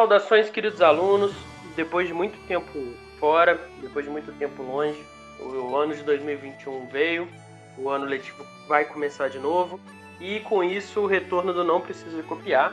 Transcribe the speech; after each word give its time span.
Saudações, 0.00 0.48
queridos 0.48 0.80
alunos. 0.80 1.30
Depois 1.76 2.08
de 2.08 2.14
muito 2.14 2.38
tempo 2.46 2.72
fora, 3.18 3.60
depois 3.82 4.02
de 4.02 4.10
muito 4.10 4.32
tempo 4.32 4.62
longe, 4.62 4.98
o 5.38 5.76
ano 5.76 5.94
de 5.94 6.02
2021 6.02 6.86
veio, 6.86 7.28
o 7.76 7.90
ano 7.90 8.06
letivo 8.06 8.42
vai 8.66 8.86
começar 8.86 9.28
de 9.28 9.38
novo 9.38 9.78
e 10.18 10.40
com 10.40 10.64
isso 10.64 11.00
o 11.00 11.06
retorno 11.06 11.52
do 11.52 11.62
Não 11.62 11.82
Precisa 11.82 12.22
Copiar. 12.22 12.72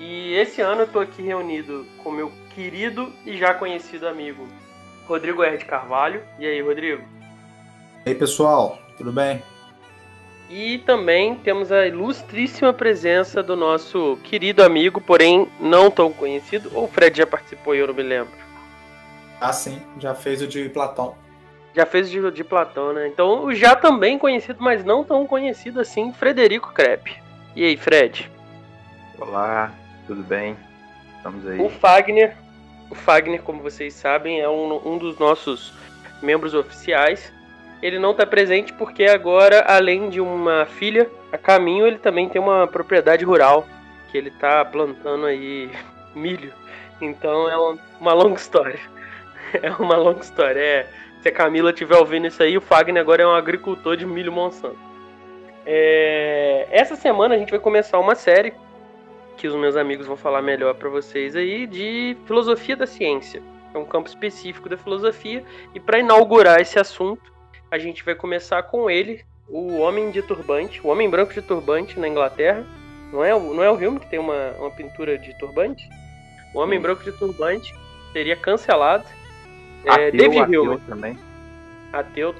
E 0.00 0.34
esse 0.34 0.60
ano 0.60 0.80
eu 0.80 0.86
estou 0.86 1.00
aqui 1.00 1.22
reunido 1.22 1.86
com 2.02 2.10
meu 2.10 2.32
querido 2.52 3.12
e 3.24 3.38
já 3.38 3.54
conhecido 3.54 4.08
amigo 4.08 4.44
Rodrigo 5.06 5.44
R. 5.44 5.56
de 5.56 5.66
Carvalho. 5.66 6.20
E 6.36 6.44
aí, 6.44 6.60
Rodrigo? 6.60 7.04
E 8.04 8.08
aí, 8.08 8.14
pessoal, 8.16 8.76
tudo 8.96 9.12
bem? 9.12 9.40
E 10.48 10.78
também 10.78 11.34
temos 11.34 11.70
a 11.70 11.86
ilustríssima 11.86 12.72
presença 12.72 13.42
do 13.42 13.54
nosso 13.54 14.18
querido 14.24 14.62
amigo, 14.62 14.98
porém 14.98 15.46
não 15.60 15.90
tão 15.90 16.10
conhecido. 16.10 16.70
Ou 16.74 16.84
o 16.84 16.88
Fred 16.88 17.18
já 17.18 17.26
participou 17.26 17.74
e 17.74 17.78
eu 17.78 17.86
não 17.86 17.94
me 17.94 18.02
lembro? 18.02 18.32
Ah, 19.38 19.52
sim, 19.52 19.80
já 19.98 20.14
fez 20.14 20.40
o 20.40 20.46
de 20.46 20.68
Platão. 20.70 21.14
Já 21.74 21.84
fez 21.84 22.08
o 22.08 22.10
de, 22.10 22.30
de 22.36 22.44
Platão, 22.44 22.94
né? 22.94 23.06
Então, 23.08 23.44
o 23.44 23.54
já 23.54 23.76
também 23.76 24.18
conhecido, 24.18 24.58
mas 24.60 24.82
não 24.84 25.04
tão 25.04 25.26
conhecido 25.26 25.80
assim, 25.80 26.12
Frederico 26.14 26.72
Crepe. 26.72 27.16
E 27.54 27.64
aí, 27.64 27.76
Fred? 27.76 28.30
Olá, 29.20 29.70
tudo 30.06 30.22
bem? 30.22 30.56
Estamos 31.18 31.46
aí. 31.46 31.60
O 31.60 31.68
Fagner, 31.68 32.34
o 32.90 32.94
Fagner, 32.94 33.42
como 33.42 33.62
vocês 33.62 33.92
sabem, 33.92 34.40
é 34.40 34.48
um, 34.48 34.94
um 34.94 34.96
dos 34.96 35.18
nossos 35.18 35.74
membros 36.22 36.54
oficiais 36.54 37.32
ele 37.82 37.98
não 37.98 38.10
está 38.10 38.26
presente 38.26 38.72
porque 38.72 39.04
agora, 39.04 39.64
além 39.66 40.10
de 40.10 40.20
uma 40.20 40.66
filha 40.66 41.08
a 41.32 41.38
caminho, 41.38 41.86
ele 41.86 41.98
também 41.98 42.28
tem 42.28 42.40
uma 42.40 42.66
propriedade 42.66 43.24
rural 43.24 43.66
que 44.10 44.18
ele 44.18 44.28
está 44.28 44.64
plantando 44.64 45.26
aí 45.26 45.70
milho. 46.14 46.52
Então 47.00 47.48
é 47.48 47.78
uma 48.00 48.12
longa 48.12 48.36
história. 48.36 48.80
É 49.62 49.70
uma 49.70 49.96
longa 49.96 50.20
história. 50.20 50.60
É, 50.60 50.86
se 51.22 51.28
a 51.30 51.32
Camila 51.32 51.70
estiver 51.70 51.96
ouvindo 51.96 52.26
isso 52.26 52.42
aí, 52.42 52.58
o 52.58 52.60
Fagner 52.60 53.00
agora 53.00 53.22
é 53.22 53.26
um 53.26 53.34
agricultor 53.34 53.96
de 53.96 54.04
milho 54.04 54.30
Monsanto. 54.30 54.76
É, 55.64 56.68
essa 56.70 56.96
semana 56.96 57.34
a 57.34 57.38
gente 57.38 57.50
vai 57.50 57.58
começar 57.58 57.98
uma 57.98 58.14
série 58.14 58.52
que 59.38 59.48
os 59.48 59.54
meus 59.54 59.74
amigos 59.74 60.06
vão 60.06 60.18
falar 60.18 60.42
melhor 60.42 60.74
para 60.74 60.90
vocês 60.90 61.34
aí 61.34 61.66
de 61.66 62.14
filosofia 62.26 62.76
da 62.76 62.86
ciência. 62.86 63.42
É 63.72 63.78
um 63.78 63.86
campo 63.86 64.08
específico 64.08 64.68
da 64.68 64.76
filosofia 64.76 65.42
e 65.74 65.80
para 65.80 65.98
inaugurar 65.98 66.60
esse 66.60 66.78
assunto 66.78 67.32
a 67.70 67.78
gente 67.78 68.04
vai 68.04 68.14
começar 68.14 68.62
com 68.62 68.90
ele, 68.90 69.24
o 69.48 69.78
Homem 69.78 70.10
de 70.10 70.22
Turbante, 70.22 70.80
o 70.82 70.88
Homem 70.88 71.08
Branco 71.08 71.32
de 71.32 71.42
Turbante 71.42 71.98
na 71.98 72.08
Inglaterra. 72.08 72.64
Não 73.12 73.24
é, 73.24 73.30
não 73.30 73.62
é 73.62 73.70
o 73.70 73.78
filme 73.78 73.98
que 73.98 74.06
tem 74.06 74.18
uma, 74.18 74.50
uma 74.58 74.70
pintura 74.70 75.16
de 75.16 75.36
turbante? 75.38 75.88
O 76.54 76.58
Homem 76.58 76.80
Branco 76.80 77.02
de 77.02 77.12
Turbante 77.12 77.74
seria 78.12 78.36
cancelado. 78.36 79.04
É, 79.84 80.08
ateu, 80.08 80.12
David 80.12 80.58
Hume. 80.58 80.78
também. 80.80 81.18
Ateu. 81.92 82.34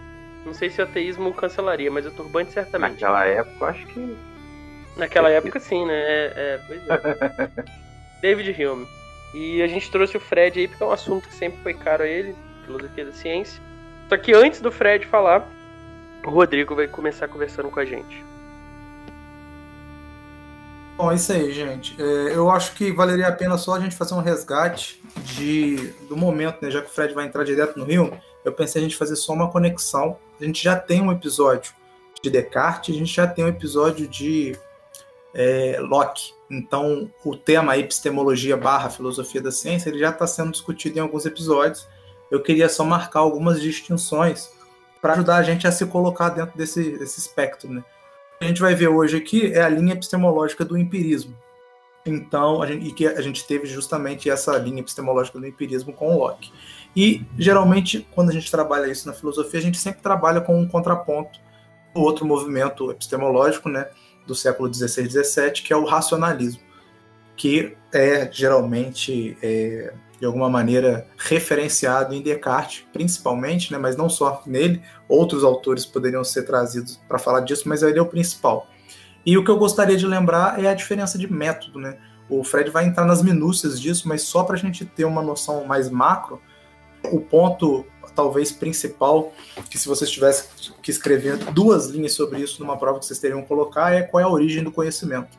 Não 0.45 0.53
sei 0.53 0.71
se 0.71 0.81
o 0.81 0.85
ateísmo 0.85 1.33
cancelaria, 1.33 1.91
mas 1.91 2.07
o 2.07 2.11
turbante 2.11 2.53
certamente. 2.53 2.93
Naquela 2.93 3.25
época, 3.25 3.67
acho 3.67 3.87
que. 3.87 4.17
Naquela 4.97 5.31
época, 5.31 5.61
sim, 5.61 5.87
né? 5.87 5.95
É, 5.95 6.33
é, 6.37 6.61
pois 6.67 6.89
é. 6.89 7.51
David 8.21 8.65
Hume. 8.65 8.87
E 9.35 9.63
a 9.63 9.67
gente 9.67 9.91
trouxe 9.91 10.17
o 10.17 10.21
Fred 10.21 10.59
aí 10.59 10.69
porque 10.69 10.83
é 10.83 10.87
um 10.87 10.93
assunto 10.93 11.29
que 11.29 11.35
sempre 11.35 11.61
foi 11.63 11.75
caro 11.75 12.03
a 12.03 12.07
ele, 12.07 12.35
filosofia 12.65 13.05
da 13.05 13.13
ciência. 13.13 13.63
Só 14.09 14.17
que 14.17 14.33
antes 14.33 14.61
do 14.61 14.73
Fred 14.73 15.07
falar, 15.07 15.47
o 16.25 16.31
Rodrigo 16.31 16.75
vai 16.75 16.89
começar 16.89 17.29
conversando 17.29 17.71
com 17.71 17.79
a 17.79 17.85
gente. 17.85 18.25
Bom, 20.97 21.13
é 21.13 21.15
isso 21.15 21.33
aí, 21.33 21.53
gente. 21.53 21.95
É, 22.03 22.35
eu 22.35 22.51
acho 22.51 22.75
que 22.75 22.91
valeria 22.91 23.29
a 23.29 23.33
pena 23.33 23.57
só 23.57 23.75
a 23.75 23.81
gente 23.81 23.95
fazer 23.95 24.15
um 24.15 24.21
resgate 24.21 25.01
de, 25.37 25.93
do 26.09 26.17
momento, 26.17 26.59
né? 26.61 26.71
Já 26.71 26.81
que 26.83 26.89
o 26.89 26.91
Fred 26.91 27.15
vai 27.15 27.27
entrar 27.27 27.45
direto 27.45 27.79
no 27.79 27.85
Rio, 27.85 28.13
eu 28.45 28.53
pensei 28.53 28.81
a 28.81 28.83
gente 28.83 28.97
fazer 28.97 29.15
só 29.15 29.33
uma 29.33 29.51
conexão. 29.51 30.19
A 30.41 30.45
gente 30.45 30.63
já 30.63 30.75
tem 30.75 31.01
um 31.01 31.13
episódio 31.13 31.73
de 32.21 32.31
Descartes, 32.31 32.95
a 32.95 32.99
gente 32.99 33.15
já 33.15 33.27
tem 33.27 33.45
um 33.45 33.49
episódio 33.49 34.09
de 34.09 34.59
é, 35.35 35.79
Locke. 35.81 36.33
Então, 36.51 37.09
o 37.25 37.37
tema 37.37 37.77
epistemologia 37.77 38.57
barra 38.57 38.91
filosofia 38.91 39.41
da 39.41 39.53
ciência, 39.53 39.91
ele 39.91 39.99
já 39.99 40.11
está 40.11 40.27
sendo 40.27 40.51
discutido 40.51 40.99
em 40.99 41.01
alguns 41.01 41.27
episódios 41.27 41.87
eu 42.31 42.43
queria 42.43 42.69
só 42.69 42.85
marcar 42.85 43.21
algumas 43.21 43.61
distinções 43.61 44.51
para 45.01 45.15
ajudar 45.15 45.37
a 45.37 45.43
gente 45.43 45.67
a 45.67 45.73
se 45.73 45.87
colocar 45.87 46.31
dentro 46.31 46.57
desse, 46.57 46.99
desse 46.99 47.19
espectro. 47.21 47.71
Né? 47.71 47.81
O 47.81 48.39
que 48.39 48.45
a 48.45 48.49
gente 48.49 48.61
vai 48.61 48.75
ver 48.75 48.89
hoje 48.89 49.17
aqui 49.17 49.53
é 49.53 49.63
a 49.63 49.69
linha 49.69 49.95
epistemológica 49.95 50.65
do 50.65 50.77
empirismo. 50.77 51.37
Então, 52.05 52.65
gente, 52.67 52.87
e 52.87 52.93
que 52.93 53.07
a 53.07 53.21
gente 53.21 53.47
teve 53.47 53.67
justamente 53.67 54.31
essa 54.31 54.57
linha 54.57 54.81
epistemológica 54.81 55.39
do 55.39 55.47
empirismo 55.47 55.93
com 55.93 56.17
Locke. 56.17 56.53
E, 56.97 57.25
geralmente, 57.39 58.07
quando 58.15 58.31
a 58.31 58.33
gente 58.33 58.51
trabalha 58.51 58.91
isso 58.91 59.07
na 59.07 59.15
filosofia, 59.15 59.61
a 59.61 59.63
gente 59.63 59.79
sempre 59.79 60.01
trabalha 60.01 60.41
com 60.41 60.59
um 60.59 60.67
contraponto 60.67 61.39
do 61.95 62.01
outro 62.01 62.25
movimento 62.25 62.91
epistemológico, 62.91 63.69
né, 63.69 63.89
do 64.27 64.35
século 64.35 64.73
XVI 64.73 65.05
e 65.05 65.11
XVII, 65.11 65.53
que 65.53 65.73
é 65.73 65.77
o 65.77 65.85
racionalismo, 65.85 66.63
que 67.37 67.77
é 67.93 68.31
geralmente 68.33 69.37
é, 69.43 69.93
de 70.19 70.27
alguma 70.27 70.49
maneira 70.49 71.07
referenciado 71.17 72.15
em 72.15 72.23
Descartes, 72.23 72.85
principalmente, 72.93 73.73
né, 73.73 73.79
mas 73.79 73.97
não 73.97 74.09
só 74.09 74.43
nele, 74.45 74.83
outros 75.09 75.45
autores 75.45 75.87
poderiam 75.87 76.25
ser 76.25 76.43
trazidos 76.43 77.01
para 77.09 77.19
falar 77.19 77.41
disso, 77.41 77.69
mas 77.69 77.83
ele 77.83 77.99
é 77.99 78.03
o 78.03 78.07
principal. 78.07 78.67
E 79.25 79.37
o 79.37 79.45
que 79.45 79.51
eu 79.51 79.59
gostaria 79.59 79.97
de 79.97 80.07
lembrar 80.07 80.63
é 80.63 80.69
a 80.69 80.75
diferença 80.75 81.19
de 81.19 81.31
método, 81.31 81.79
né? 81.79 81.99
O 82.29 82.45
Fred 82.45 82.71
vai 82.71 82.87
entrar 82.87 83.05
nas 83.05 83.23
minúcias 83.23 83.81
disso, 83.81 84.09
mas 84.09 84.23
só 84.23 84.43
para 84.43 84.57
a 84.57 84.59
gente 84.59 84.85
ter 84.85 85.05
uma 85.05 85.23
noção 85.23 85.65
mais 85.65 85.89
macro, 85.89 86.41
o 87.05 87.21
ponto 87.21 87.85
talvez 88.15 88.51
principal, 88.51 89.33
que 89.71 89.79
se 89.79 89.87
vocês 89.87 90.11
tivessem 90.11 90.73
que 90.83 90.91
escrever 90.91 91.37
duas 91.53 91.87
linhas 91.87 92.15
sobre 92.15 92.41
isso 92.41 92.61
numa 92.61 92.77
prova 92.77 92.99
que 92.99 93.07
vocês 93.07 93.19
teriam 93.19 93.43
que 93.43 93.49
colocar, 93.49 93.93
é 93.93 94.03
qual 94.03 94.21
é 94.21 94.25
a 94.25 94.29
origem 94.29 94.65
do 94.65 94.73
conhecimento. 94.73 95.39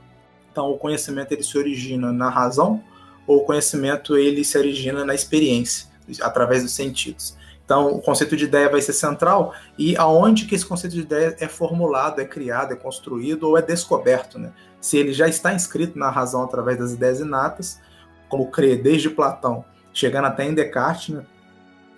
Então, 0.52 0.72
o 0.72 0.78
conhecimento 0.78 1.32
ele 1.32 1.44
se 1.44 1.58
origina 1.58 2.12
na 2.12 2.30
razão, 2.30 2.82
ou 3.30 3.38
o 3.38 3.44
conhecimento 3.44 4.18
ele 4.18 4.44
se 4.44 4.58
origina 4.58 5.06
na 5.06 5.14
experiência, 5.14 5.86
através 6.20 6.64
dos 6.64 6.72
sentidos. 6.72 7.38
Então, 7.64 7.94
o 7.94 8.02
conceito 8.02 8.36
de 8.36 8.46
ideia 8.46 8.68
vai 8.68 8.82
ser 8.82 8.94
central 8.94 9.54
e 9.78 9.96
aonde 9.96 10.46
que 10.46 10.56
esse 10.56 10.66
conceito 10.66 10.96
de 10.96 11.02
ideia 11.02 11.38
é 11.40 11.48
formulado, 11.48 12.20
é 12.20 12.26
criado, 12.26 12.74
é 12.74 12.76
construído 12.76 13.44
ou 13.44 13.56
é 13.56 13.62
descoberto, 13.62 14.40
né? 14.40 14.52
Se 14.82 14.98
ele 14.98 15.14
já 15.14 15.28
está 15.28 15.54
inscrito 15.54 16.00
na 16.00 16.10
razão 16.10 16.44
através 16.44 16.80
das 16.80 16.94
ideias 16.94 17.20
inatas, 17.20 17.80
como 18.28 18.50
crer 18.50 18.82
desde 18.82 19.12
Platão, 19.12 19.64
chegando 19.94 20.26
até 20.26 20.46
em 20.46 20.56
Descartes, 20.56 21.10
né? 21.14 21.24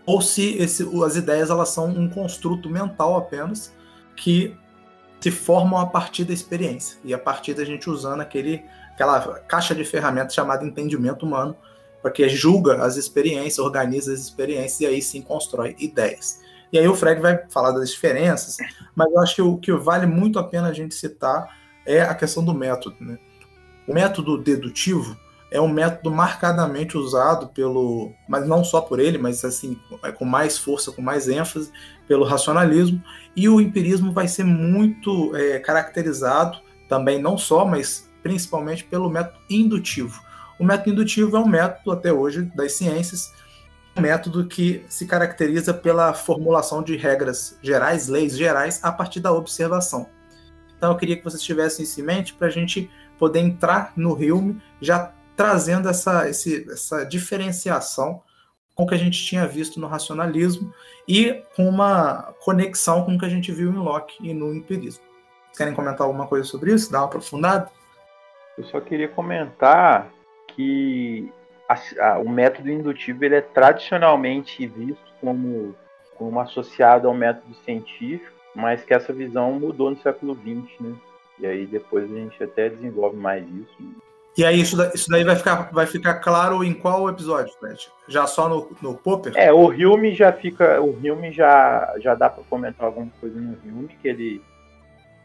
ou 0.05 0.21
se 0.21 0.57
esse, 0.57 0.85
as 1.05 1.15
ideias 1.15 1.49
elas 1.49 1.69
são 1.69 1.87
um 1.87 2.09
construto 2.09 2.69
mental 2.69 3.15
apenas 3.15 3.73
que 4.17 4.53
se 5.21 5.31
formam 5.31 5.79
a 5.79 5.85
partir 5.85 6.25
da 6.25 6.33
experiência 6.33 6.99
e 7.05 7.13
a 7.13 7.17
partir 7.17 7.53
da 7.53 7.63
gente 7.63 7.89
usando 7.89 8.19
aquele 8.19 8.65
aquela 9.01 9.39
caixa 9.39 9.73
de 9.73 9.83
ferramentas 9.83 10.33
chamada 10.33 10.65
entendimento 10.65 11.25
humano, 11.25 11.55
porque 12.01 12.29
julga 12.29 12.83
as 12.83 12.97
experiências, 12.97 13.59
organiza 13.59 14.13
as 14.13 14.19
experiências 14.19 14.79
e 14.81 14.85
aí 14.85 15.01
sim 15.01 15.21
constrói 15.21 15.75
ideias. 15.79 16.39
E 16.71 16.79
aí 16.79 16.87
o 16.87 16.95
Fred 16.95 17.19
vai 17.19 17.43
falar 17.49 17.71
das 17.71 17.89
diferenças, 17.89 18.57
mas 18.95 19.11
eu 19.11 19.19
acho 19.19 19.35
que 19.35 19.41
o 19.41 19.57
que 19.57 19.71
vale 19.73 20.05
muito 20.05 20.39
a 20.39 20.43
pena 20.43 20.69
a 20.69 20.73
gente 20.73 20.95
citar 20.95 21.49
é 21.85 22.01
a 22.01 22.15
questão 22.15 22.43
do 22.43 22.53
método. 22.53 22.95
Né? 23.01 23.17
O 23.87 23.93
método 23.93 24.37
dedutivo 24.37 25.17
é 25.51 25.59
um 25.59 25.67
método 25.67 26.11
marcadamente 26.11 26.97
usado 26.97 27.47
pelo, 27.47 28.13
mas 28.27 28.47
não 28.47 28.63
só 28.63 28.79
por 28.79 28.99
ele, 28.99 29.17
mas 29.17 29.43
assim 29.43 29.77
com 30.17 30.23
mais 30.23 30.57
força, 30.57 30.93
com 30.93 31.01
mais 31.01 31.27
ênfase 31.27 31.71
pelo 32.07 32.23
racionalismo, 32.23 33.03
e 33.35 33.49
o 33.49 33.59
empirismo 33.59 34.13
vai 34.13 34.27
ser 34.27 34.45
muito 34.45 35.35
é, 35.35 35.59
caracterizado 35.59 36.59
também 36.87 37.21
não 37.21 37.37
só, 37.37 37.65
mas 37.65 38.10
principalmente 38.21 38.83
pelo 38.83 39.09
método 39.09 39.39
indutivo. 39.49 40.21
O 40.59 40.63
método 40.63 40.91
indutivo 40.91 41.35
é 41.35 41.39
um 41.39 41.47
método, 41.47 41.91
até 41.91 42.13
hoje, 42.13 42.43
das 42.55 42.73
ciências, 42.73 43.33
um 43.97 44.01
método 44.01 44.45
que 44.45 44.85
se 44.87 45.05
caracteriza 45.05 45.73
pela 45.73 46.13
formulação 46.13 46.83
de 46.83 46.95
regras 46.95 47.57
gerais, 47.61 48.07
leis 48.07 48.37
gerais, 48.37 48.79
a 48.83 48.91
partir 48.91 49.19
da 49.19 49.31
observação. 49.31 50.07
Então, 50.77 50.91
eu 50.91 50.97
queria 50.97 51.17
que 51.17 51.23
vocês 51.23 51.41
tivessem 51.41 51.83
isso 51.83 51.99
em 51.99 52.03
mente 52.03 52.33
para 52.33 52.47
a 52.47 52.51
gente 52.51 52.89
poder 53.17 53.39
entrar 53.39 53.93
no 53.95 54.21
Hilme 54.21 54.61
já 54.81 55.13
trazendo 55.35 55.89
essa, 55.89 56.29
esse, 56.29 56.67
essa 56.71 57.03
diferenciação 57.03 58.21
com 58.75 58.83
o 58.83 58.87
que 58.87 58.95
a 58.95 58.97
gente 58.97 59.23
tinha 59.23 59.47
visto 59.47 59.79
no 59.79 59.87
racionalismo 59.87 60.73
e 61.07 61.43
com 61.55 61.67
uma 61.67 62.33
conexão 62.43 63.03
com 63.03 63.15
o 63.15 63.19
que 63.19 63.25
a 63.25 63.29
gente 63.29 63.51
viu 63.51 63.71
em 63.71 63.77
Locke 63.77 64.15
e 64.21 64.33
no 64.33 64.53
empirismo. 64.53 65.03
Querem 65.55 65.73
comentar 65.73 66.05
alguma 66.05 66.27
coisa 66.27 66.47
sobre 66.47 66.73
isso? 66.73 66.91
Dar 66.91 66.99
uma 66.99 67.05
aprofundada? 67.05 67.69
Eu 68.57 68.63
só 68.65 68.79
queria 68.79 69.07
comentar 69.07 70.11
que 70.47 71.31
a, 71.67 71.75
a, 71.99 72.19
o 72.19 72.29
método 72.29 72.69
indutivo 72.69 73.23
ele 73.23 73.35
é 73.35 73.41
tradicionalmente 73.41 74.67
visto 74.67 75.11
como, 75.19 75.75
como 76.15 76.39
associado 76.39 77.07
ao 77.07 77.13
método 77.13 77.53
científico, 77.63 78.31
mas 78.53 78.83
que 78.83 78.93
essa 78.93 79.13
visão 79.13 79.53
mudou 79.53 79.89
no 79.89 79.97
século 79.97 80.35
XX, 80.35 80.79
né? 80.81 80.95
E 81.39 81.45
aí 81.47 81.65
depois 81.65 82.11
a 82.11 82.15
gente 82.15 82.43
até 82.43 82.69
desenvolve 82.69 83.17
mais 83.17 83.43
isso. 83.47 83.77
E 84.37 84.45
aí, 84.45 84.61
isso, 84.61 84.77
isso 84.93 85.09
daí 85.09 85.23
vai 85.25 85.35
ficar, 85.35 85.69
vai 85.73 85.85
ficar 85.85 86.15
claro 86.15 86.63
em 86.63 86.73
qual 86.73 87.09
episódio, 87.09 87.53
Fred? 87.59 87.89
Já 88.07 88.25
só 88.25 88.47
no, 88.47 88.71
no 88.81 88.95
Popper? 88.95 89.33
É, 89.35 89.51
o 89.51 89.73
Hilme 89.73 90.15
já 90.15 90.31
fica. 90.31 90.81
O 90.81 90.97
Hilme 91.03 91.33
já, 91.33 91.93
já 91.97 92.15
dá 92.15 92.29
para 92.29 92.43
comentar 92.49 92.85
alguma 92.85 93.11
coisa 93.19 93.37
no 93.37 93.57
Hilme, 93.65 93.89
que 94.01 94.07
ele, 94.07 94.41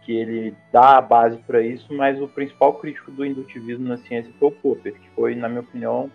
que 0.06 0.16
ele 0.16 0.54
dá 0.72 0.98
a 0.98 1.00
base 1.02 1.36
para 1.38 1.60
isso, 1.60 1.92
mas 1.92 2.22
o 2.22 2.28
principal 2.28 2.74
crítico 2.74 3.10
do 3.10 3.26
indutivismo 3.26 3.88
na 3.88 3.98
ciência 3.98 4.32
foi 4.38 4.48
o 4.48 4.52
Popper, 4.52 4.94
que 4.94 5.10
foi, 5.16 5.34
na 5.34 5.48
minha 5.48 5.62
opinião, 5.62 6.08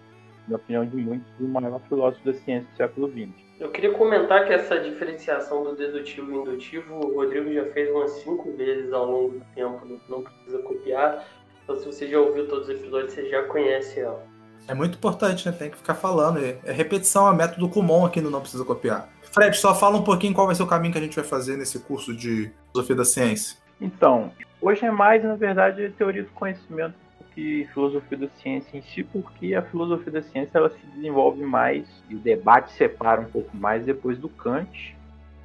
na 0.47 0.55
opinião 0.55 0.85
de 0.85 0.95
muitos, 0.95 1.27
o 1.37 1.43
maior 1.43 1.81
filósofo 1.89 2.23
da 2.23 2.33
ciência 2.33 2.67
do 2.71 2.77
século 2.77 3.11
XX. 3.11 3.29
Eu 3.59 3.69
queria 3.69 3.93
comentar 3.93 4.47
que 4.47 4.53
essa 4.53 4.79
diferenciação 4.79 5.63
do 5.63 5.75
dedutivo 5.75 6.31
e 6.31 6.35
indutivo, 6.35 7.05
o 7.05 7.15
Rodrigo 7.15 7.53
já 7.53 7.65
fez 7.65 7.91
umas 7.91 8.11
cinco 8.11 8.51
vezes 8.53 8.93
ao 8.93 9.05
longo 9.05 9.39
do 9.39 9.45
tempo, 9.53 9.85
não 10.07 10.23
precisa 10.23 10.59
copiar. 10.59 11.27
Então, 11.63 11.75
se 11.75 11.85
você 11.85 12.07
já 12.07 12.17
ouviu 12.17 12.47
todos 12.47 12.69
os 12.69 12.75
episódios, 12.75 13.13
você 13.13 13.29
já 13.29 13.43
conhece 13.43 13.99
ela. 13.99 14.25
É 14.67 14.73
muito 14.73 14.95
importante, 14.95 15.45
né? 15.45 15.51
Tem 15.51 15.69
que 15.69 15.77
ficar 15.77 15.95
falando. 15.95 16.39
É 16.39 16.71
repetição, 16.71 17.29
é 17.29 17.35
método 17.35 17.67
comum 17.67 18.05
aqui 18.05 18.21
no 18.21 18.29
Não 18.29 18.41
Precisa 18.41 18.63
Copiar. 18.63 19.09
Fred, 19.21 19.55
só 19.57 19.75
fala 19.75 19.97
um 19.97 20.03
pouquinho 20.03 20.33
qual 20.33 20.47
vai 20.47 20.55
ser 20.55 20.63
o 20.63 20.67
caminho 20.67 20.93
que 20.93 20.99
a 20.99 21.01
gente 21.01 21.15
vai 21.15 21.25
fazer 21.25 21.57
nesse 21.57 21.79
curso 21.79 22.15
de 22.15 22.51
filosofia 22.71 22.95
da 22.95 23.05
ciência. 23.05 23.61
Então, 23.81 24.31
hoje 24.61 24.85
é 24.85 24.91
mais, 24.91 25.23
na 25.23 25.35
verdade, 25.35 25.89
teoria 25.97 26.23
do 26.23 26.29
conhecimento 26.29 26.93
que 27.33 27.67
filosofia 27.73 28.17
da 28.17 28.27
ciência 28.27 28.77
em 28.77 28.81
si, 28.81 29.03
porque 29.03 29.55
a 29.55 29.61
filosofia 29.61 30.11
da 30.11 30.21
ciência 30.21 30.57
ela 30.57 30.69
se 30.69 30.85
desenvolve 30.93 31.43
mais 31.43 31.87
e 32.09 32.15
o 32.15 32.19
debate 32.19 32.71
separa 32.73 33.21
um 33.21 33.25
pouco 33.25 33.55
mais 33.55 33.85
depois 33.85 34.17
do 34.17 34.29
Kant 34.29 34.95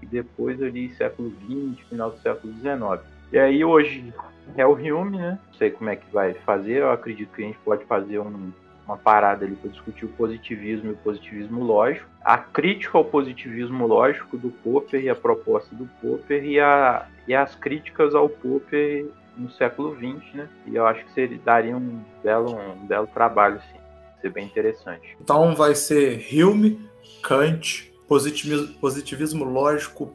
e 0.02 0.06
depois 0.06 0.60
ali 0.62 0.90
século 0.90 1.30
XX, 1.30 1.88
final 1.88 2.10
do 2.10 2.18
século 2.18 2.52
XIX. 2.54 3.06
E 3.32 3.38
aí 3.38 3.64
hoje 3.64 4.12
é 4.56 4.66
o 4.66 4.72
Hume, 4.72 5.16
né? 5.16 5.38
Não 5.46 5.54
sei 5.54 5.70
como 5.70 5.90
é 5.90 5.96
que 5.96 6.12
vai 6.12 6.34
fazer, 6.34 6.78
eu 6.78 6.90
acredito 6.90 7.32
que 7.34 7.42
a 7.42 7.46
gente 7.46 7.58
pode 7.58 7.84
fazer 7.84 8.18
um, 8.18 8.52
uma 8.86 8.96
parada 8.96 9.44
ali 9.44 9.56
para 9.56 9.70
discutir 9.70 10.04
o 10.04 10.08
positivismo 10.10 10.90
e 10.90 10.92
o 10.92 10.96
positivismo 10.96 11.62
lógico, 11.64 12.08
a 12.24 12.38
crítica 12.38 12.96
ao 12.96 13.04
positivismo 13.04 13.86
lógico 13.86 14.38
do 14.38 14.50
Popper 14.50 15.02
e 15.02 15.08
a 15.08 15.14
proposta 15.14 15.74
do 15.74 15.86
Popper 16.00 16.44
e, 16.44 16.60
a, 16.60 17.06
e 17.26 17.34
as 17.34 17.54
críticas 17.56 18.14
ao 18.14 18.28
Popper 18.28 19.06
no 19.36 19.50
século 19.50 19.94
XX, 19.94 20.34
né? 20.34 20.48
E 20.66 20.76
eu 20.76 20.86
acho 20.86 21.04
que 21.04 21.12
seria, 21.12 21.38
daria 21.44 21.76
um 21.76 22.00
belo, 22.22 22.56
um 22.56 22.86
belo 22.86 23.06
trabalho, 23.08 23.60
sim. 23.60 23.78
Ser 24.22 24.30
bem 24.30 24.46
interessante. 24.46 25.16
Então 25.20 25.54
vai 25.54 25.74
ser 25.74 26.26
Hume, 26.32 26.80
Kant, 27.22 27.92
positivismo, 28.08 28.74
positivismo 28.78 29.44
lógico, 29.44 30.14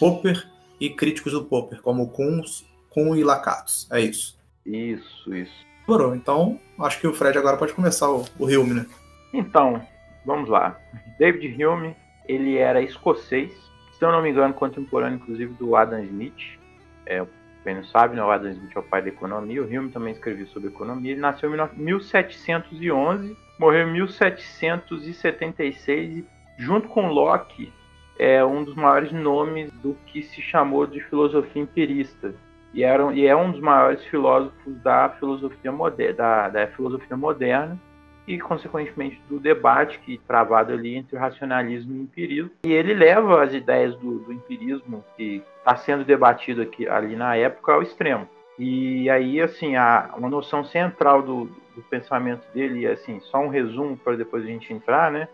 Popper 0.00 0.48
e 0.80 0.88
críticos 0.90 1.32
do 1.32 1.44
Popper, 1.44 1.82
como 1.82 2.08
Kuhn, 2.08 2.40
Kuhn 2.88 3.14
e 3.14 3.22
Lakatos. 3.22 3.86
É 3.90 4.00
isso. 4.00 4.38
Isso, 4.64 5.34
isso. 5.34 5.71
Demorou. 5.92 6.14
Então, 6.14 6.58
acho 6.80 6.98
que 6.98 7.06
o 7.06 7.12
Fred 7.12 7.36
agora 7.36 7.58
pode 7.58 7.74
começar 7.74 8.10
o, 8.10 8.24
o 8.38 8.46
Hume, 8.46 8.72
né? 8.72 8.86
Então, 9.32 9.86
vamos 10.24 10.48
lá. 10.48 10.80
David 11.18 11.62
Hume, 11.62 11.94
ele 12.26 12.56
era 12.56 12.80
escocês, 12.80 13.52
se 13.98 14.02
eu 14.02 14.10
não 14.10 14.22
me 14.22 14.30
engano, 14.30 14.54
contemporâneo, 14.54 15.16
inclusive, 15.16 15.52
do 15.54 15.76
Adam 15.76 16.02
Smith. 16.04 16.58
É, 17.04 17.22
quem 17.62 17.74
não 17.74 17.84
sabe, 17.84 18.16
né, 18.16 18.24
o 18.24 18.30
Adam 18.30 18.52
Smith 18.52 18.74
é 18.74 18.78
o 18.78 18.82
pai 18.82 19.02
da 19.02 19.08
economia. 19.08 19.62
O 19.62 19.66
Hume 19.66 19.90
também 19.90 20.14
escreveu 20.14 20.46
sobre 20.46 20.70
economia. 20.70 21.12
Ele 21.12 21.20
nasceu 21.20 21.54
em 21.54 21.58
1711, 21.76 23.36
morreu 23.58 23.86
em 23.86 23.92
1776 23.92 26.16
e, 26.16 26.24
junto 26.56 26.88
com 26.88 27.08
Locke, 27.08 27.70
é 28.18 28.42
um 28.42 28.64
dos 28.64 28.74
maiores 28.74 29.12
nomes 29.12 29.70
do 29.82 29.94
que 30.06 30.22
se 30.22 30.40
chamou 30.40 30.86
de 30.86 31.00
filosofia 31.00 31.60
empirista. 31.60 32.34
E, 32.74 32.82
era, 32.82 33.12
e 33.12 33.26
é 33.26 33.36
um 33.36 33.50
dos 33.50 33.60
maiores 33.60 34.04
filósofos 34.06 34.74
da 34.82 35.10
filosofia, 35.18 35.70
moder, 35.70 36.14
da, 36.14 36.48
da 36.48 36.66
filosofia 36.68 37.16
moderna 37.16 37.78
e, 38.26 38.38
consequentemente, 38.38 39.20
do 39.28 39.38
debate 39.38 39.98
que 39.98 40.18
travado 40.26 40.72
ali 40.72 40.96
entre 40.96 41.16
racionalismo 41.16 41.94
e 41.94 42.00
empirismo. 42.00 42.50
E 42.64 42.72
ele 42.72 42.94
leva 42.94 43.42
as 43.42 43.52
ideias 43.52 43.94
do, 43.96 44.20
do 44.20 44.32
empirismo 44.32 45.04
que 45.16 45.42
está 45.58 45.76
sendo 45.76 46.04
debatido 46.04 46.62
aqui, 46.62 46.88
ali 46.88 47.16
na 47.16 47.36
época 47.36 47.72
ao 47.72 47.82
extremo. 47.82 48.28
E 48.58 49.10
aí, 49.10 49.40
assim, 49.40 49.76
a, 49.76 50.10
uma 50.16 50.28
noção 50.28 50.64
central 50.64 51.22
do, 51.22 51.44
do 51.74 51.82
pensamento 51.90 52.46
dele, 52.54 52.86
assim, 52.86 53.20
só 53.20 53.38
um 53.38 53.48
resumo 53.48 53.96
para 53.96 54.16
depois 54.16 54.44
a 54.44 54.46
gente 54.46 54.72
entrar, 54.72 55.10
né? 55.10 55.28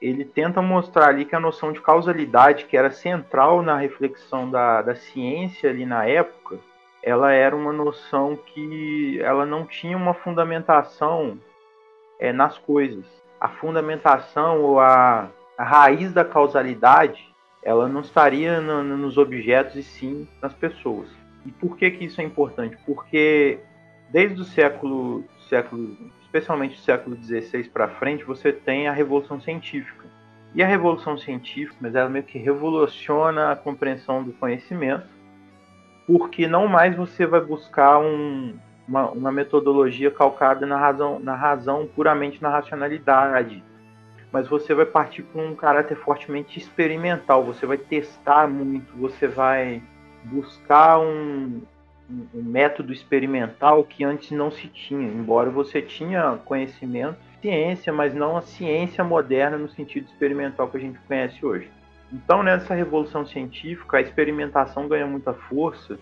Ele 0.00 0.24
tenta 0.24 0.60
mostrar 0.60 1.08
ali 1.08 1.24
que 1.24 1.34
a 1.34 1.40
noção 1.40 1.72
de 1.72 1.80
causalidade, 1.80 2.66
que 2.66 2.76
era 2.76 2.90
central 2.90 3.62
na 3.62 3.76
reflexão 3.76 4.50
da, 4.50 4.82
da 4.82 4.94
ciência 4.94 5.70
ali 5.70 5.86
na 5.86 6.04
época, 6.04 6.58
ela 7.02 7.32
era 7.32 7.54
uma 7.54 7.72
noção 7.72 8.36
que 8.36 9.20
ela 9.20 9.46
não 9.46 9.64
tinha 9.64 9.96
uma 9.96 10.12
fundamentação 10.12 11.38
é, 12.18 12.32
nas 12.32 12.58
coisas. 12.58 13.04
A 13.40 13.48
fundamentação 13.48 14.60
ou 14.60 14.80
a, 14.80 15.30
a 15.56 15.64
raiz 15.64 16.12
da 16.12 16.24
causalidade, 16.24 17.32
ela 17.62 17.88
não 17.88 18.00
estaria 18.00 18.60
no, 18.60 18.82
nos 18.82 19.16
objetos 19.16 19.76
e 19.76 19.82
sim 19.82 20.28
nas 20.42 20.52
pessoas. 20.52 21.08
E 21.44 21.52
por 21.52 21.76
que, 21.76 21.90
que 21.92 22.04
isso 22.04 22.20
é 22.20 22.24
importante? 22.24 22.76
Porque 22.84 23.60
desde 24.10 24.40
o 24.40 24.44
século, 24.44 25.24
século 25.48 25.96
especialmente 26.36 26.76
do 26.76 26.80
século 26.82 27.16
XVI 27.16 27.64
para 27.72 27.88
frente, 27.88 28.24
você 28.24 28.52
tem 28.52 28.88
a 28.88 28.92
Revolução 28.92 29.40
Científica. 29.40 30.04
E 30.54 30.62
a 30.62 30.66
Revolução 30.66 31.16
Científica, 31.18 31.76
mas 31.80 31.94
ela 31.94 32.08
meio 32.08 32.24
que 32.24 32.38
revoluciona 32.38 33.52
a 33.52 33.56
compreensão 33.56 34.22
do 34.22 34.32
conhecimento, 34.32 35.06
porque 36.06 36.46
não 36.46 36.68
mais 36.68 36.94
você 36.94 37.26
vai 37.26 37.40
buscar 37.40 37.98
um, 37.98 38.54
uma, 38.86 39.10
uma 39.10 39.32
metodologia 39.32 40.10
calcada 40.10 40.66
na 40.66 40.78
razão, 40.78 41.18
na 41.18 41.34
razão 41.34 41.88
puramente 41.94 42.40
na 42.40 42.48
racionalidade, 42.48 43.62
mas 44.30 44.48
você 44.48 44.74
vai 44.74 44.86
partir 44.86 45.22
com 45.24 45.46
um 45.46 45.54
caráter 45.54 45.96
fortemente 45.96 46.58
experimental. 46.58 47.44
Você 47.44 47.66
vai 47.66 47.78
testar 47.78 48.46
muito, 48.46 48.96
você 48.96 49.26
vai 49.26 49.82
buscar 50.24 50.98
um, 50.98 51.62
um, 52.10 52.42
método 52.42 52.92
experimental 52.92 53.84
que 53.84 54.04
antes 54.04 54.30
não 54.30 54.50
se 54.50 54.68
tinha, 54.68 55.08
embora 55.08 55.50
você 55.50 55.82
tinha 55.82 56.38
conhecimento, 56.44 57.18
ciência, 57.40 57.92
mas 57.92 58.14
não 58.14 58.36
a 58.36 58.42
ciência 58.42 59.04
moderna 59.04 59.58
no 59.58 59.68
sentido 59.68 60.06
experimental 60.06 60.68
que 60.68 60.76
a 60.76 60.80
gente 60.80 60.98
conhece 61.00 61.44
hoje. 61.44 61.70
Então, 62.12 62.42
nessa 62.42 62.74
revolução 62.74 63.26
científica, 63.26 63.98
a 63.98 64.00
experimentação 64.00 64.88
ganha 64.88 65.06
muita 65.06 65.32
força 65.32 65.98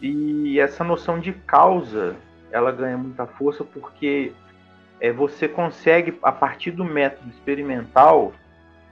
e 0.00 0.58
essa 0.58 0.82
noção 0.82 1.18
de 1.18 1.32
causa, 1.32 2.16
ela 2.50 2.72
ganha 2.72 2.96
muita 2.96 3.26
força 3.26 3.64
porque 3.64 4.32
é, 5.00 5.12
você 5.12 5.46
consegue, 5.46 6.18
a 6.22 6.32
partir 6.32 6.72
do 6.72 6.84
método 6.84 7.28
experimental, 7.30 8.32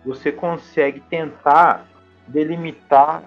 você 0.04 0.30
consegue 0.30 1.00
tentar 1.00 1.84
delimitar 2.28 3.24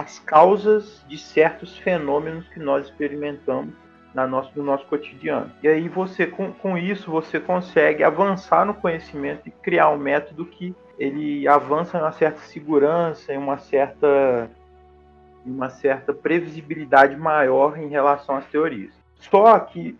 as 0.00 0.18
causas 0.18 1.04
de 1.06 1.18
certos 1.18 1.76
fenômenos 1.76 2.48
que 2.48 2.58
nós 2.58 2.86
experimentamos 2.86 3.74
na 4.14 4.26
nosso, 4.26 4.50
no 4.56 4.64
nosso 4.64 4.86
cotidiano. 4.86 5.52
E 5.62 5.68
aí 5.68 5.88
você, 5.88 6.26
com, 6.26 6.52
com 6.52 6.76
isso, 6.76 7.10
você 7.10 7.38
consegue 7.38 8.02
avançar 8.02 8.64
no 8.64 8.74
conhecimento 8.74 9.46
e 9.46 9.50
criar 9.50 9.90
um 9.90 9.98
método 9.98 10.46
que 10.46 10.74
ele 10.98 11.46
avança 11.46 11.98
em 11.98 12.00
uma 12.00 12.12
certa 12.12 12.40
segurança, 12.40 13.32
em 13.32 13.38
uma 13.38 13.58
certa 13.58 14.50
uma 15.44 15.70
certa 15.70 16.12
previsibilidade 16.12 17.16
maior 17.16 17.78
em 17.78 17.88
relação 17.88 18.36
às 18.36 18.44
teorias. 18.46 18.92
Só 19.16 19.58
que 19.58 19.96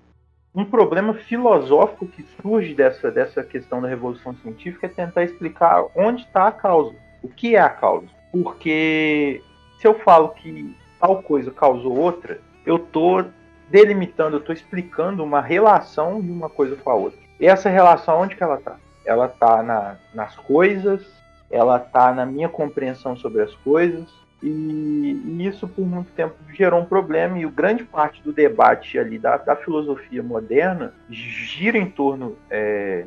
um 0.55 0.67
problema 0.67 1.15
filosófico 1.15 2.07
que 2.07 2.23
surge 2.43 2.75
dessa, 2.75 3.11
dessa 3.11 3.43
questão 3.43 3.81
da 3.81 3.89
revolução 3.89 4.35
científica 4.37 4.87
é 4.87 4.91
tentar 4.91 5.25
explicar 5.25 5.85
onde 5.95 6.23
está 6.23 6.49
a 6.49 6.53
causa. 6.53 6.95
O 7.23 7.29
que 7.29 7.57
é 7.57 7.61
a 7.61 7.71
causa? 7.71 8.09
Porque 8.31 9.43
se 9.81 9.87
eu 9.87 9.99
falo 10.01 10.29
que 10.31 10.77
tal 11.01 11.23
coisa 11.23 11.51
causou 11.51 11.97
outra, 11.97 12.39
eu 12.67 12.77
estou 12.77 13.25
delimitando, 13.71 14.37
eu 14.37 14.41
estou 14.41 14.55
explicando 14.55 15.25
uma 15.25 15.41
relação 15.41 16.21
de 16.21 16.31
uma 16.31 16.51
coisa 16.51 16.77
com 16.77 16.91
a 16.91 16.95
outra. 16.95 17.19
E 17.41 17.47
essa 17.47 17.71
relação, 17.71 18.21
onde 18.21 18.37
que 18.37 18.43
ela 18.43 18.57
está? 18.57 18.77
Ela 19.07 19.27
está 19.27 19.63
na, 19.63 19.97
nas 20.13 20.37
coisas, 20.37 21.03
ela 21.51 21.79
está 21.79 22.13
na 22.13 22.27
minha 22.27 22.49
compreensão 22.49 23.17
sobre 23.17 23.41
as 23.41 23.55
coisas, 23.57 24.07
e, 24.43 24.49
e, 24.49 25.47
isso 25.47 25.67
por 25.67 25.87
muito 25.87 26.13
tempo 26.13 26.35
gerou 26.55 26.81
um 26.81 26.85
problema 26.85 27.39
e 27.39 27.47
grande 27.51 27.85
parte 27.85 28.23
do 28.23 28.33
debate 28.33 28.99
ali 28.99 29.19
da, 29.19 29.37
da 29.37 29.55
filosofia 29.55 30.23
moderna 30.23 30.95
gira 31.11 31.77
em 31.77 31.91
torno 31.91 32.37
é, 32.51 33.05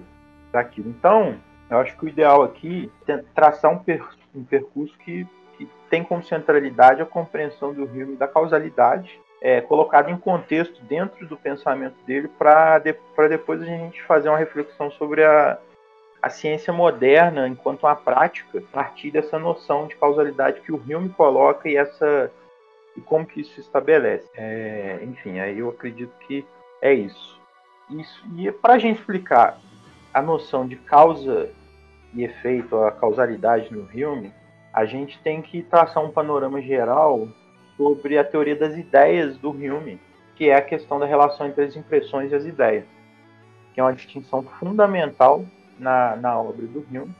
daquilo. 0.51 0.89
Então, 0.89 1.36
eu 1.70 1.77
acho 1.77 1.98
que 1.98 2.06
o 2.06 2.10
ideal 2.10 2.44
aqui 2.44 2.92
é 3.08 3.18
traçar 3.34 3.72
um, 3.72 3.80
per, 3.80 4.03
um 4.34 4.44
percurso 4.44 4.96
que, 5.00 5.27
que, 5.57 5.67
tem 5.89 6.03
como 6.03 6.24
centralidade 6.24 7.01
a 7.01 7.05
compreensão 7.05 7.74
do 7.74 7.83
Hume 7.83 8.15
da 8.15 8.27
causalidade, 8.27 9.19
é, 9.41 9.62
colocado 9.62 10.10
em 10.10 10.17
contexto 10.17 10.81
dentro 10.86 11.27
do 11.27 11.38
pensamento 11.38 11.95
dele 12.05 12.27
para 12.27 12.79
de, 12.79 12.95
depois 13.29 13.62
a 13.62 13.65
gente 13.65 14.01
fazer 14.03 14.29
uma 14.29 14.38
reflexão 14.38 14.89
sobre 14.91 15.24
a, 15.24 15.60
a 16.22 16.29
ciência 16.29 16.72
moderna 16.72 17.48
enquanto 17.48 17.83
uma 17.83 17.95
prática 17.95 18.60
a 18.60 18.62
partir 18.72 19.12
dessa 19.12 19.38
noção 19.38 19.86
de 19.86 19.95
causalidade 19.95 20.62
que 20.62 20.72
o 20.72 20.77
Hume 20.77 21.10
coloca 21.10 21.69
e 21.69 21.75
essa 21.75 22.31
e 22.95 23.01
como 23.01 23.25
que 23.25 23.41
isso 23.41 23.55
se 23.55 23.62
estabelece. 23.62 24.29
É, 24.36 25.00
enfim, 25.01 25.39
aí 25.39 25.60
eu 25.60 25.69
acredito 25.69 26.13
que 26.19 26.45
é 26.81 26.93
isso. 26.93 27.39
Isso, 27.89 28.24
e 28.38 28.51
para 28.51 28.75
a 28.75 28.79
gente 28.79 29.00
explicar 29.00 29.57
a 30.13 30.22
noção 30.22 30.67
de 30.67 30.75
causa 30.75 31.50
e 32.13 32.24
efeito, 32.24 32.77
a 32.77 32.91
causalidade 32.91 33.74
no 33.74 33.88
filme, 33.88 34.31
a 34.74 34.86
gente 34.86 35.20
tem 35.22 35.42
que 35.42 35.62
traçar 35.62 36.03
um 36.03 36.12
panorama 36.12 36.62
geral 36.62 37.27
sobre 37.77 38.18
a 38.18 38.24
teoria 38.24 38.56
das 38.56 38.75
ideias 38.75 39.38
do 39.38 39.51
Hume, 39.51 40.00
que 40.36 40.50
é 40.50 40.56
a 40.56 40.62
questão 40.62 41.00
da 41.00 41.06
relação 41.06 41.48
entre 41.48 41.63
as 41.63 41.75
impressões 41.75 42.32
e 42.32 42.36
as 42.36 42.46
ideias, 42.46 42.86
que 43.74 43.80
é 43.80 43.84
uma 43.84 43.94
distinção 43.94 44.42
fundamental 44.60 45.46
na, 45.77 46.15
na 46.15 46.39
obra 46.39 46.65
do 46.65 46.80
Hume 46.80 47.13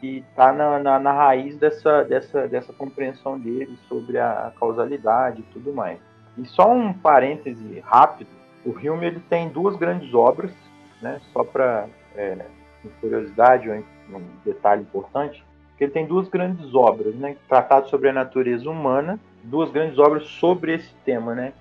e 0.00 0.18
está 0.18 0.52
na, 0.52 0.78
na, 0.78 0.98
na, 1.00 1.12
raiz 1.12 1.56
dessa, 1.56 2.04
dessa, 2.04 2.46
dessa 2.46 2.72
compreensão 2.72 3.38
dele 3.38 3.76
sobre 3.88 4.18
a 4.18 4.52
causalidade 4.58 5.40
e 5.40 5.52
tudo 5.52 5.72
mais. 5.72 5.98
E 6.36 6.44
só 6.46 6.72
um 6.72 6.92
parêntese 6.92 7.80
rápido, 7.80 8.30
o 8.64 8.70
Hume 8.70 9.06
ele 9.06 9.20
tem 9.28 9.48
duas 9.48 9.76
grandes 9.76 10.14
obras, 10.14 10.52
né, 11.02 11.20
só 11.32 11.42
para 11.42 11.88
é, 12.14 12.38
curiosidade 13.00 13.68
ou 13.68 13.76
um 14.18 14.24
detalhe 14.44 14.82
importante, 14.82 15.44
que 15.78 15.84
ele 15.84 15.92
tem 15.92 16.04
duas 16.04 16.28
grandes 16.28 16.74
obras, 16.74 17.14
né, 17.14 17.36
tratado 17.48 17.88
sobre 17.88 18.08
a 18.08 18.12
natureza 18.12 18.68
humana, 18.68 19.18
duas 19.44 19.70
grandes 19.70 19.98
obras 19.98 20.26
sobre 20.26 20.74
esse 20.74 20.92
tema, 21.04 21.34
né, 21.34 21.52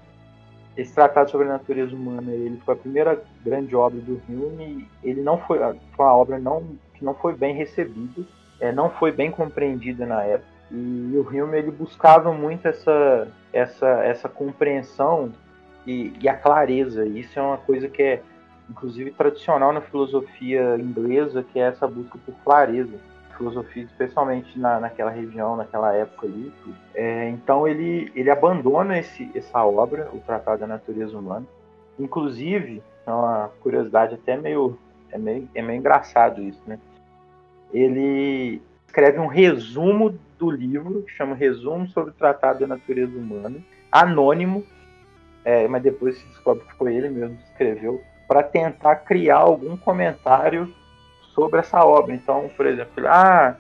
esse 0.78 0.94
tratado 0.94 1.32
sobre 1.32 1.48
a 1.48 1.52
natureza 1.54 1.96
humana 1.96 2.32
ele 2.32 2.62
foi 2.64 2.76
a 2.76 2.78
primeira 2.78 3.22
grande 3.44 3.76
obra 3.76 4.00
do 4.00 4.22
Hume 4.30 4.88
ele 5.04 5.22
não 5.22 5.40
foi 5.40 5.58
foi 5.58 6.06
uma 6.06 6.16
obra 6.16 6.38
não 6.38 6.64
que 6.94 7.04
não 7.04 7.16
foi 7.16 7.34
bem 7.34 7.56
recebida 7.56 8.22
é, 8.60 8.72
não 8.72 8.90
foi 8.92 9.12
bem 9.12 9.32
compreendida 9.32 10.06
na 10.06 10.24
época 10.24 10.48
e 10.72 11.14
o 11.16 11.22
Hume 11.22 11.58
ele 11.58 11.72
buscava 11.72 12.32
muito 12.32 12.68
essa 12.68 13.28
essa 13.52 13.88
essa 14.04 14.30
compreensão 14.30 15.34
e, 15.86 16.14
e 16.22 16.30
a 16.30 16.36
clareza 16.36 17.06
isso 17.06 17.40
é 17.40 17.42
uma 17.42 17.58
coisa 17.58 17.88
que 17.88 18.04
é 18.04 18.22
inclusive 18.70 19.12
tradicional 19.12 19.74
na 19.74 19.82
filosofia 19.82 20.78
inglesa 20.78 21.44
que 21.44 21.60
é 21.60 21.64
essa 21.64 21.88
busca 21.88 22.20
por 22.24 22.36
clareza 22.44 23.00
filosofia, 23.38 23.84
especialmente 23.84 24.58
na, 24.60 24.80
naquela 24.80 25.12
região, 25.12 25.56
naquela 25.56 25.94
época 25.94 26.28
ali. 26.28 26.52
É, 26.94 27.30
então 27.30 27.68
ele, 27.68 28.12
ele 28.16 28.30
abandona 28.30 28.98
esse, 28.98 29.32
essa 29.36 29.64
obra, 29.64 30.10
o 30.14 30.20
Tratado 30.20 30.62
da 30.62 30.68
Natureza 30.68 31.18
Humana. 31.18 31.46
Inclusive, 32.00 32.82
é 33.06 33.12
uma 33.12 33.50
curiosidade 33.62 34.16
até 34.16 34.36
meio 34.36 34.78
é 35.12 35.18
meio, 35.18 35.50
é 35.56 35.62
meio 35.62 35.80
engraçado 35.80 36.42
isso, 36.42 36.62
né? 36.68 36.80
Ele 37.74 38.62
escreve 38.86 39.20
um 39.20 39.28
resumo 39.28 40.18
do 40.38 40.50
livro, 40.50 41.04
que 41.04 41.12
chama 41.12 41.36
Resumo 41.36 41.88
sobre 41.88 42.12
o 42.12 42.14
Tratado 42.14 42.60
da 42.60 42.68
Natureza 42.68 43.18
Humana, 43.18 43.60
anônimo, 43.92 44.64
é, 45.44 45.68
mas 45.68 45.82
depois 45.82 46.18
se 46.18 46.26
descobre 46.28 46.64
que 46.66 46.76
foi 46.76 46.96
ele 46.96 47.10
mesmo 47.10 47.38
que 47.38 47.44
escreveu, 47.44 48.02
para 48.28 48.44
tentar 48.44 48.98
criar 48.98 49.38
algum 49.38 49.78
comentário 49.78 50.74
sobre 51.38 51.60
essa 51.60 51.86
obra. 51.86 52.16
Então, 52.16 52.50
por 52.58 52.66
exemplo, 52.66 53.08
ah, 53.08 53.56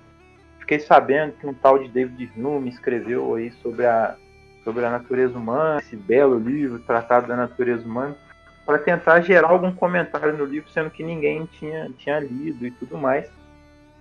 fiquei 0.59 0.79
sabendo 0.79 1.33
que 1.33 1.45
um 1.45 1.53
tal 1.53 1.77
de 1.77 1.87
David 1.87 2.31
Hume 2.35 2.69
escreveu 2.69 3.35
aí 3.35 3.51
sobre 3.61 3.85
a, 3.85 4.15
sobre 4.63 4.83
a 4.83 4.89
natureza 4.89 5.37
humana, 5.37 5.79
esse 5.79 5.95
belo 5.95 6.39
livro, 6.39 6.79
Tratado 6.79 7.27
da 7.27 7.35
Natureza 7.35 7.85
Humana, 7.85 8.17
para 8.65 8.79
tentar 8.79 9.21
gerar 9.21 9.49
algum 9.49 9.71
comentário 9.71 10.35
no 10.35 10.43
livro, 10.43 10.69
sendo 10.71 10.89
que 10.89 11.03
ninguém 11.03 11.45
tinha, 11.45 11.89
tinha 11.99 12.19
lido 12.19 12.65
e 12.65 12.71
tudo 12.71 12.97
mais. 12.97 13.29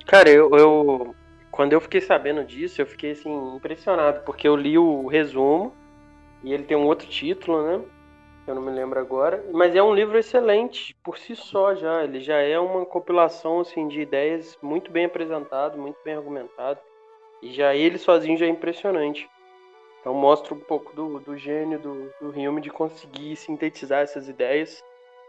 Cara, 0.07 0.31
eu, 0.31 0.51
eu 0.57 1.15
quando 1.51 1.75
eu 1.75 1.81
fiquei 1.81 2.01
sabendo 2.01 2.45
disso, 2.45 2.81
eu 2.81 2.87
fiquei 2.87 3.13
assim 3.13 3.57
impressionado, 3.57 4.21
porque 4.25 4.49
eu 4.49 4.57
li 4.57 4.79
o 4.79 5.07
resumo 5.07 5.75
e 6.43 6.53
ele 6.53 6.65
tem 6.65 6.77
um 6.77 6.85
outro 6.85 7.07
título, 7.07 7.63
né? 7.63 7.85
Eu 8.47 8.55
não 8.55 8.63
me 8.63 8.71
lembro 8.71 8.99
agora, 9.01 9.45
mas 9.53 9.75
é 9.75 9.83
um 9.83 9.95
livro 9.95 10.17
excelente 10.19 10.95
por 11.03 11.19
si 11.19 11.35
só 11.35 11.75
já, 11.75 12.05
ele 12.05 12.21
já 12.21 12.37
é 12.37 12.59
uma 12.59 12.87
compilação 12.87 13.61
assim 13.61 13.89
de 13.89 14.01
ideias 14.01 14.57
muito 14.63 14.91
bem 14.91 15.07
apresentado, 15.07 15.79
muito 15.79 15.97
bem 16.05 16.15
argumentado, 16.15 16.79
e 17.43 17.53
já 17.53 17.75
ele 17.75 17.99
sozinho 17.99 18.39
já 18.39 18.47
é 18.47 18.49
impressionante. 18.49 19.29
Então 20.01 20.15
mostra 20.15 20.55
um 20.55 20.61
pouco 20.61 20.95
do, 20.95 21.19
do 21.19 21.37
gênio 21.37 21.79
do, 21.81 22.13
do 22.21 22.31
Hume 22.31 22.61
de 22.61 22.71
conseguir 22.71 23.35
sintetizar 23.35 24.03
essas 24.03 24.29
ideias 24.29 24.83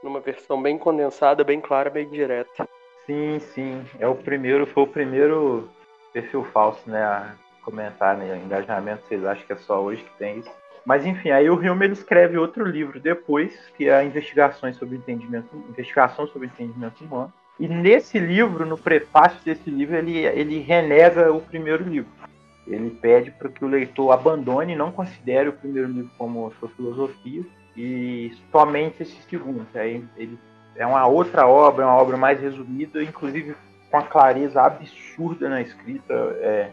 numa 0.03 0.19
versão 0.19 0.61
bem 0.61 0.77
condensada, 0.77 1.43
bem 1.43 1.59
clara, 1.59 1.89
bem 1.89 2.07
direta. 2.07 2.69
Sim, 3.07 3.39
sim, 3.39 3.83
é 3.99 4.07
o 4.07 4.13
primeiro, 4.13 4.67
foi 4.67 4.83
o 4.83 4.87
primeiro 4.87 5.69
perfil 6.13 6.43
falso, 6.43 6.87
né, 6.89 7.03
a 7.03 7.35
comentar, 7.63 8.15
né, 8.17 8.37
engajamento, 8.37 9.07
vocês 9.07 9.25
acham 9.25 9.45
que 9.45 9.53
é 9.53 9.57
só 9.57 9.81
hoje 9.81 10.03
que 10.03 10.17
tem 10.17 10.39
isso? 10.39 10.66
Mas 10.87 11.05
enfim, 11.05 11.31
aí 11.31 11.49
o 11.49 11.55
Hume 11.55 11.83
ele 11.83 11.93
escreve 11.93 12.37
outro 12.37 12.63
livro 12.63 12.97
depois, 12.97 13.53
que 13.75 13.89
é 13.89 14.05
Investigações 14.05 14.77
sobre 14.77 14.95
Entendimento, 14.95 15.53
Investigação 15.69 16.25
sobre 16.27 16.47
Entendimento 16.47 17.03
Humano. 17.03 17.33
E 17.59 17.67
nesse 17.67 18.17
livro, 18.17 18.65
no 18.65 18.77
prefácio 18.77 19.37
desse 19.43 19.69
livro, 19.69 19.97
ele, 19.97 20.19
ele 20.19 20.59
renega 20.59 21.29
o 21.33 21.41
primeiro 21.41 21.83
livro. 21.83 22.09
Ele 22.65 22.89
pede 22.89 23.31
para 23.31 23.49
que 23.49 23.65
o 23.65 23.67
leitor 23.67 24.13
abandone, 24.13 24.77
não 24.77 24.89
considere 24.89 25.49
o 25.49 25.53
primeiro 25.53 25.89
livro 25.89 26.11
como 26.17 26.53
sua 26.57 26.69
filosofia 26.69 27.43
e 27.75 28.31
somente 28.49 29.03
esse 29.03 29.17
segundo. 29.29 29.67
Aí 29.75 30.01
ele 30.15 30.39
é 30.73 30.87
uma 30.87 31.05
outra 31.05 31.45
obra, 31.45 31.85
uma 31.85 31.97
obra 31.97 32.15
mais 32.15 32.39
resumida, 32.39 33.03
inclusive 33.03 33.57
com 33.91 33.97
a 33.97 34.03
clareza 34.03 34.61
absurda 34.61 35.49
na 35.49 35.61
escrita. 35.61 36.13
É, 36.39 36.71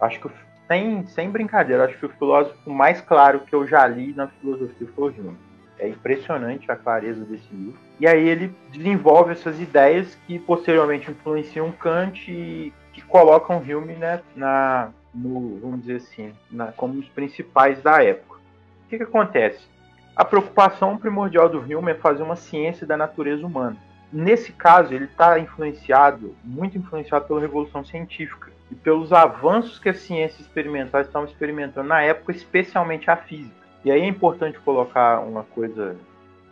acho 0.00 0.18
que 0.18 0.30
sem, 0.70 1.04
sem 1.08 1.28
brincadeira, 1.28 1.84
acho 1.84 1.98
que 1.98 2.06
o 2.06 2.10
filósofo 2.10 2.70
mais 2.70 3.00
claro 3.00 3.40
que 3.40 3.52
eu 3.52 3.66
já 3.66 3.84
li 3.88 4.14
na 4.14 4.28
filosofia 4.28 4.86
foi 4.94 5.10
Hume. 5.10 5.36
É 5.76 5.88
impressionante 5.88 6.70
a 6.70 6.76
clareza 6.76 7.24
desse 7.24 7.48
livro. 7.52 7.76
E 7.98 8.06
aí 8.06 8.28
ele 8.28 8.54
desenvolve 8.70 9.32
essas 9.32 9.58
ideias 9.58 10.16
que 10.26 10.38
posteriormente 10.38 11.10
influenciam 11.10 11.72
Kant 11.72 12.30
e 12.30 12.72
que 12.92 13.02
colocam 13.02 13.58
Hume 13.58 13.94
né, 13.94 14.20
na, 14.36 14.90
no, 15.12 15.58
vamos 15.58 15.80
dizer 15.80 15.96
assim, 15.96 16.32
na, 16.48 16.70
como 16.70 17.00
os 17.00 17.08
principais 17.08 17.82
da 17.82 18.04
época. 18.04 18.38
O 18.84 18.88
que, 18.88 18.96
que 18.96 19.02
acontece? 19.02 19.66
A 20.14 20.24
preocupação 20.24 20.96
primordial 20.96 21.48
do 21.48 21.58
Hume 21.58 21.90
é 21.90 21.94
fazer 21.94 22.22
uma 22.22 22.36
ciência 22.36 22.86
da 22.86 22.96
natureza 22.96 23.44
humana. 23.44 23.76
Nesse 24.12 24.52
caso, 24.52 24.92
ele 24.92 25.04
está 25.04 25.38
influenciado, 25.38 26.34
muito 26.44 26.76
influenciado 26.76 27.26
pela 27.26 27.40
Revolução 27.40 27.84
Científica 27.84 28.50
e 28.70 28.74
pelos 28.74 29.12
avanços 29.12 29.78
que 29.78 29.88
as 29.88 29.98
ciências 30.00 30.40
experimentais 30.40 31.06
estavam 31.06 31.28
experimentando 31.28 31.88
na 31.88 32.02
época, 32.02 32.32
especialmente 32.32 33.10
a 33.10 33.16
física. 33.16 33.54
E 33.84 33.90
aí 33.90 34.00
é 34.00 34.06
importante 34.06 34.58
colocar 34.58 35.20
uma 35.20 35.44
coisa 35.44 35.96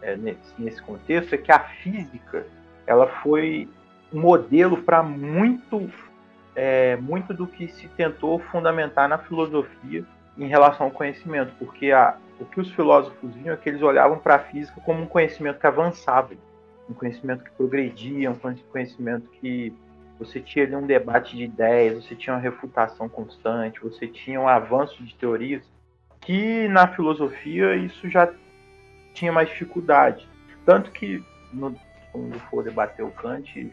é, 0.01 0.17
nesse, 0.17 0.55
nesse 0.59 0.81
contexto, 0.83 1.35
é 1.35 1.39
que 1.39 1.53
a 1.53 1.59
física 1.59 2.47
ela 2.87 3.07
foi 3.23 3.69
modelo 4.13 4.79
para 4.79 5.03
muito, 5.03 5.91
é, 6.55 6.97
muito 6.97 7.35
do 7.35 7.47
que 7.47 7.69
se 7.69 7.89
tentou 7.89 8.39
fundamentar 8.39 9.09
na 9.09 9.19
filosofia 9.19 10.05
em 10.39 10.47
relação 10.47 10.87
ao 10.87 10.93
conhecimento, 10.93 11.53
porque 11.59 11.91
a, 11.91 12.17
o 12.41 12.45
que 12.45 12.61
os 12.61 12.71
filósofos 12.71 13.35
viam 13.35 13.53
é 13.53 13.57
que 13.57 13.69
eles 13.69 13.83
olhavam 13.83 14.19
para 14.19 14.37
a 14.37 14.39
física 14.39 14.81
como 14.85 15.03
um 15.03 15.07
conhecimento 15.07 15.59
que 15.59 15.67
avançava, 15.67 16.35
um 16.89 16.95
conhecimento 16.95 17.45
que 17.45 17.51
progredia, 17.51 18.31
um 18.31 18.35
conhecimento 18.35 19.29
que 19.41 19.73
você 20.19 20.41
tinha 20.41 20.65
ali 20.65 20.75
um 20.75 20.87
debate 20.87 21.37
de 21.37 21.45
ideias, 21.45 22.05
você 22.05 22.15
tinha 22.15 22.35
uma 22.35 22.43
refutação 22.43 23.09
constante, 23.09 23.81
você 23.81 24.07
tinha 24.07 24.41
um 24.41 24.49
avanço 24.49 25.03
de 25.05 25.15
teorias, 25.15 25.63
que 26.21 26.67
na 26.69 26.89
filosofia 26.89 27.77
isso 27.77 28.09
já 28.09 28.33
tinha 29.15 29.33
mais 29.33 29.49
dificuldade. 29.49 30.29
Tanto 30.65 30.91
que, 30.91 31.23
no, 31.53 31.75
quando 32.13 32.39
for 32.51 32.65
debater 32.65 33.05
o 33.05 33.11
Kant, 33.11 33.73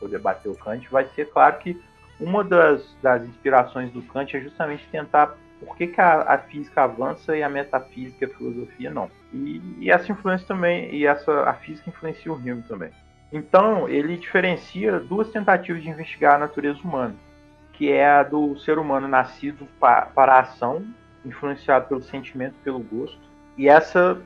for 0.00 0.08
debater 0.08 0.50
o 0.50 0.56
Kant, 0.56 0.88
vai 0.90 1.06
ser 1.14 1.30
claro 1.30 1.58
que 1.58 1.80
uma 2.18 2.42
das, 2.42 2.96
das 3.02 3.22
inspirações 3.22 3.92
do 3.92 4.02
Kant 4.02 4.36
é 4.36 4.40
justamente 4.40 4.86
tentar 4.90 5.36
por 5.60 5.76
que, 5.76 5.86
que 5.86 6.00
a, 6.00 6.20
a, 6.22 6.38
física 6.38 6.82
avança 6.82 7.36
e 7.36 7.42
a 7.42 7.48
metafísica 7.48 8.24
e 8.24 8.28
a 8.30 8.34
filosofia 8.36 8.90
não. 8.90 9.10
E, 9.36 9.84
e, 9.84 9.90
essa 9.90 10.10
influência 10.10 10.46
também, 10.46 10.94
e 10.94 11.06
essa 11.06 11.42
a 11.42 11.54
física 11.54 11.90
influencia 11.90 12.32
o 12.32 12.36
Hume 12.36 12.62
também. 12.62 12.90
Então, 13.32 13.88
ele 13.88 14.16
diferencia 14.16 15.00
duas 15.00 15.30
tentativas 15.30 15.82
de 15.82 15.88
investigar 15.88 16.36
a 16.36 16.38
natureza 16.38 16.80
humana, 16.82 17.14
que 17.72 17.90
é 17.90 18.08
a 18.08 18.22
do 18.22 18.56
ser 18.58 18.78
humano 18.78 19.06
nascido 19.06 19.66
pa, 19.78 20.02
para 20.02 20.34
a 20.34 20.40
ação, 20.40 20.84
influenciado 21.24 21.88
pelo 21.88 22.02
sentimento, 22.02 22.54
pelo 22.62 22.78
gosto, 22.78 23.20
e 23.58 23.68
essa, 23.68 24.20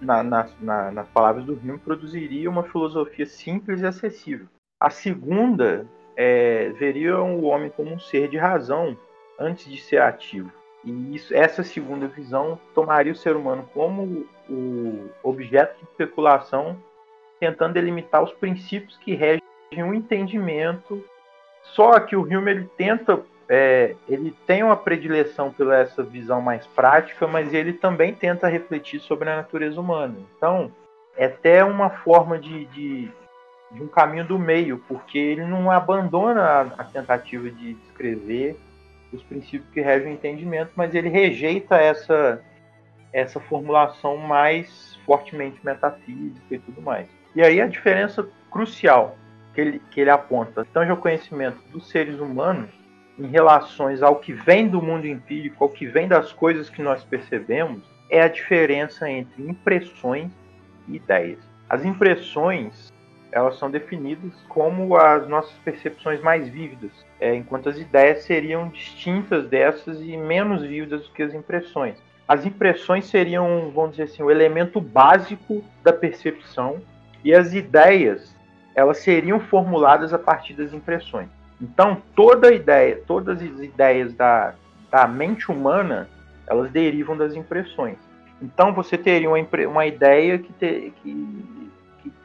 na, 0.00 0.22
na, 0.22 0.48
na, 0.60 0.90
nas 0.92 1.08
palavras 1.08 1.44
do 1.44 1.54
Hume, 1.54 1.78
produziria 1.78 2.48
uma 2.48 2.62
filosofia 2.62 3.26
simples 3.26 3.80
e 3.80 3.86
acessível. 3.86 4.46
A 4.80 4.90
segunda 4.90 5.86
é, 6.16 6.70
veria 6.78 7.18
o 7.20 7.44
homem 7.44 7.70
como 7.70 7.92
um 7.92 7.98
ser 7.98 8.28
de 8.28 8.36
razão 8.36 8.96
antes 9.38 9.70
de 9.70 9.80
ser 9.80 10.00
ativo. 10.00 10.50
E 10.86 11.16
isso, 11.16 11.34
essa 11.34 11.64
segunda 11.64 12.06
visão 12.06 12.58
tomaria 12.72 13.12
o 13.12 13.16
ser 13.16 13.34
humano 13.34 13.68
como 13.74 14.24
o 14.48 15.10
objeto 15.24 15.76
de 15.78 15.82
especulação 15.82 16.76
tentando 17.40 17.74
delimitar 17.74 18.22
os 18.22 18.32
princípios 18.32 18.96
que 18.96 19.14
regem 19.14 19.42
o 19.82 19.92
entendimento. 19.92 21.04
Só 21.62 21.98
que 21.98 22.14
o 22.14 22.22
Hume 22.22 22.52
ele 22.52 22.70
tenta, 22.76 23.20
é, 23.48 23.96
ele 24.08 24.34
tem 24.46 24.62
uma 24.62 24.76
predileção 24.76 25.52
pela 25.52 25.76
essa 25.76 26.04
visão 26.04 26.40
mais 26.40 26.64
prática, 26.68 27.26
mas 27.26 27.52
ele 27.52 27.72
também 27.72 28.14
tenta 28.14 28.48
refletir 28.48 29.00
sobre 29.00 29.28
a 29.28 29.36
natureza 29.36 29.80
humana. 29.80 30.14
Então, 30.36 30.70
é 31.16 31.26
até 31.26 31.64
uma 31.64 31.90
forma 31.90 32.38
de, 32.38 32.66
de, 32.66 33.10
de 33.72 33.82
um 33.82 33.88
caminho 33.88 34.24
do 34.24 34.38
meio, 34.38 34.78
porque 34.86 35.18
ele 35.18 35.44
não 35.44 35.68
abandona 35.68 36.42
a, 36.42 36.60
a 36.60 36.84
tentativa 36.84 37.50
de 37.50 37.74
descrever 37.74 38.56
os 39.12 39.22
princípios 39.22 39.68
que 39.72 39.80
regem 39.80 40.12
o 40.12 40.14
entendimento, 40.14 40.72
mas 40.74 40.94
ele 40.94 41.08
rejeita 41.08 41.76
essa, 41.76 42.42
essa 43.12 43.40
formulação 43.40 44.16
mais 44.16 44.98
fortemente 45.06 45.58
metafísica 45.64 46.54
e 46.54 46.58
tudo 46.58 46.82
mais. 46.82 47.08
E 47.34 47.42
aí 47.42 47.60
a 47.60 47.66
diferença 47.66 48.26
crucial 48.50 49.16
que 49.54 49.60
ele, 49.60 49.82
que 49.90 50.00
ele 50.00 50.10
aponta, 50.10 50.66
tanto 50.72 50.90
ao 50.90 50.96
conhecimento 50.96 51.58
dos 51.70 51.88
seres 51.88 52.18
humanos, 52.18 52.70
em 53.18 53.26
relações 53.26 54.02
ao 54.02 54.16
que 54.16 54.32
vem 54.32 54.68
do 54.68 54.82
mundo 54.82 55.06
empírico, 55.06 55.64
ao 55.64 55.70
que 55.70 55.86
vem 55.86 56.06
das 56.06 56.32
coisas 56.32 56.68
que 56.68 56.82
nós 56.82 57.02
percebemos, 57.04 57.82
é 58.10 58.20
a 58.20 58.28
diferença 58.28 59.10
entre 59.10 59.42
impressões 59.42 60.30
e 60.86 60.96
ideias. 60.96 61.38
As 61.68 61.84
impressões 61.84 62.92
elas 63.36 63.58
são 63.58 63.70
definidas 63.70 64.32
como 64.48 64.96
as 64.96 65.28
nossas 65.28 65.52
percepções 65.58 66.22
mais 66.22 66.48
vívidas, 66.48 66.90
é, 67.20 67.34
enquanto 67.34 67.68
as 67.68 67.76
ideias 67.76 68.24
seriam 68.24 68.70
distintas 68.70 69.46
dessas 69.46 70.00
e 70.00 70.16
menos 70.16 70.62
vívidas 70.62 71.02
do 71.02 71.12
que 71.12 71.22
as 71.22 71.34
impressões. 71.34 71.96
As 72.26 72.46
impressões 72.46 73.04
seriam, 73.04 73.70
vamos 73.74 73.90
dizer 73.90 74.04
assim, 74.04 74.22
o 74.22 74.30
elemento 74.30 74.80
básico 74.80 75.62
da 75.84 75.92
percepção 75.92 76.80
e 77.22 77.34
as 77.34 77.52
ideias 77.52 78.34
elas 78.74 78.98
seriam 78.98 79.38
formuladas 79.38 80.14
a 80.14 80.18
partir 80.18 80.54
das 80.54 80.72
impressões. 80.72 81.28
Então, 81.60 82.00
toda 82.14 82.54
ideia, 82.54 83.02
todas 83.06 83.42
as 83.42 83.60
ideias 83.60 84.14
da, 84.14 84.54
da 84.90 85.06
mente 85.06 85.50
humana, 85.50 86.08
elas 86.46 86.70
derivam 86.70 87.14
das 87.14 87.34
impressões. 87.34 87.98
Então, 88.40 88.72
você 88.72 88.96
teria 88.96 89.28
uma, 89.28 89.38
uma 89.68 89.86
ideia 89.86 90.38
que, 90.38 90.52
te, 90.54 90.92
que, 91.02 91.65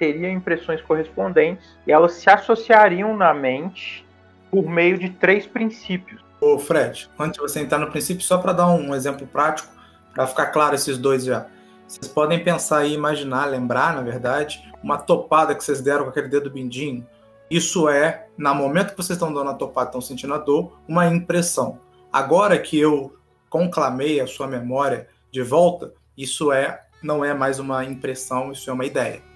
teria 0.02 0.32
impressões 0.32 0.82
correspondentes 0.82 1.78
e 1.86 1.92
elas 1.92 2.14
se 2.14 2.28
associariam 2.28 3.16
na 3.16 3.36
mente 3.36 4.04
por 4.50 4.68
meio 4.68 4.98
de 4.98 5.12
três 5.12 5.46
princípios. 5.46 6.20
Ô 6.42 6.58
Fred, 6.58 7.08
antes 7.20 7.34
de 7.34 7.40
você 7.40 7.60
entrar 7.60 7.78
no 7.78 7.92
princípio, 7.92 8.24
só 8.24 8.40
para 8.40 8.52
dar 8.52 8.68
um 8.70 8.96
exemplo 8.96 9.28
prático, 9.28 9.70
para 10.12 10.26
ficar 10.26 10.48
claro 10.48 10.74
esses 10.74 10.98
dois 10.98 11.24
já. 11.24 11.46
Vocês 11.88 12.08
podem 12.08 12.44
pensar 12.44 12.84
e 12.84 12.96
imaginar, 12.96 13.46
lembrar, 13.46 13.94
na 13.94 14.02
verdade, 14.02 14.68
uma 14.82 14.98
topada 14.98 15.54
que 15.54 15.64
vocês 15.64 15.82
deram 15.82 16.06
com 16.06 16.10
aquele 16.10 16.30
dedo 16.30 16.50
bindinho. 16.50 17.06
Isso 17.48 17.88
é, 17.88 18.26
no 18.36 18.56
momento 18.56 18.92
que 18.92 18.98
vocês 18.98 19.18
estão 19.18 19.32
dando 19.32 19.52
a 19.52 19.54
topada, 19.54 19.90
estão 19.90 20.02
sentindo 20.02 20.34
a 20.34 20.40
dor, 20.40 20.80
uma 20.88 21.06
impressão. 21.06 21.78
Agora 22.12 22.58
que 22.58 22.80
eu 22.80 23.16
conclamei 23.52 24.20
a 24.20 24.26
sua 24.26 24.48
memória 24.48 25.08
de 25.32 25.44
volta, 25.44 25.94
isso 26.18 26.52
é 26.52 26.82
não 27.04 27.24
é 27.24 27.36
mais 27.36 27.60
uma 27.60 27.86
impressão, 27.86 28.52
isso 28.52 28.68
é 28.68 28.74
uma 28.74 28.86
ideia. 28.86 29.31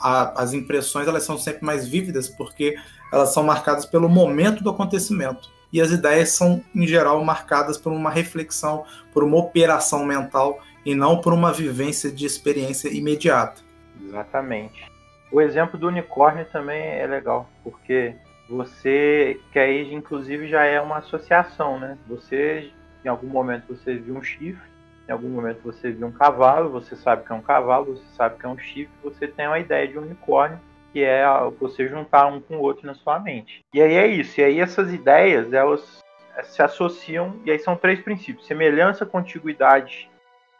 A, 0.00 0.42
as 0.42 0.52
impressões 0.52 1.08
elas 1.08 1.22
são 1.22 1.38
sempre 1.38 1.64
mais 1.64 1.86
vívidas 1.86 2.28
porque 2.28 2.76
elas 3.12 3.32
são 3.32 3.42
marcadas 3.42 3.86
pelo 3.86 4.08
momento 4.08 4.62
do 4.62 4.70
acontecimento 4.70 5.50
e 5.72 5.80
as 5.80 5.90
ideias 5.90 6.30
são 6.30 6.62
em 6.74 6.86
geral 6.86 7.22
marcadas 7.24 7.76
por 7.76 7.92
uma 7.92 8.10
reflexão, 8.10 8.84
por 9.12 9.22
uma 9.22 9.36
operação 9.36 10.04
mental 10.04 10.60
e 10.84 10.94
não 10.94 11.20
por 11.20 11.32
uma 11.32 11.52
vivência 11.52 12.10
de 12.10 12.24
experiência 12.24 12.88
imediata. 12.88 13.62
Exatamente. 14.02 14.90
O 15.30 15.40
exemplo 15.40 15.78
do 15.78 15.88
unicórnio 15.88 16.46
também 16.46 16.80
é 16.80 17.06
legal, 17.06 17.48
porque 17.62 18.14
você 18.48 19.38
que 19.52 19.58
aí 19.58 19.92
inclusive 19.92 20.48
já 20.48 20.64
é 20.64 20.80
uma 20.80 20.98
associação, 20.98 21.78
né? 21.78 21.98
Você 22.08 22.70
em 23.04 23.08
algum 23.08 23.28
momento 23.28 23.76
você 23.76 23.96
viu 23.96 24.16
um 24.16 24.22
chifre, 24.22 24.67
em 25.08 25.12
algum 25.12 25.30
momento 25.30 25.62
você 25.62 25.90
viu 25.90 26.06
um 26.06 26.12
cavalo, 26.12 26.70
você 26.70 26.94
sabe 26.94 27.24
que 27.24 27.32
é 27.32 27.34
um 27.34 27.40
cavalo, 27.40 27.96
você 27.96 28.04
sabe 28.14 28.38
que 28.38 28.44
é 28.44 28.48
um 28.48 28.58
chifre, 28.58 28.92
você 29.02 29.26
tem 29.26 29.46
uma 29.46 29.58
ideia 29.58 29.88
de 29.88 29.98
um 29.98 30.02
unicórnio, 30.02 30.60
que 30.92 31.02
é 31.02 31.24
você 31.58 31.88
juntar 31.88 32.26
um 32.26 32.40
com 32.40 32.58
o 32.58 32.60
outro 32.60 32.86
na 32.86 32.94
sua 32.94 33.18
mente. 33.18 33.64
E 33.72 33.80
aí 33.80 33.94
é 33.94 34.06
isso, 34.06 34.38
e 34.38 34.44
aí 34.44 34.60
essas 34.60 34.92
ideias, 34.92 35.52
elas 35.52 36.04
se 36.44 36.62
associam, 36.62 37.40
e 37.44 37.50
aí 37.50 37.58
são 37.58 37.74
três 37.74 38.00
princípios: 38.00 38.46
semelhança, 38.46 39.06
contiguidade 39.06 40.10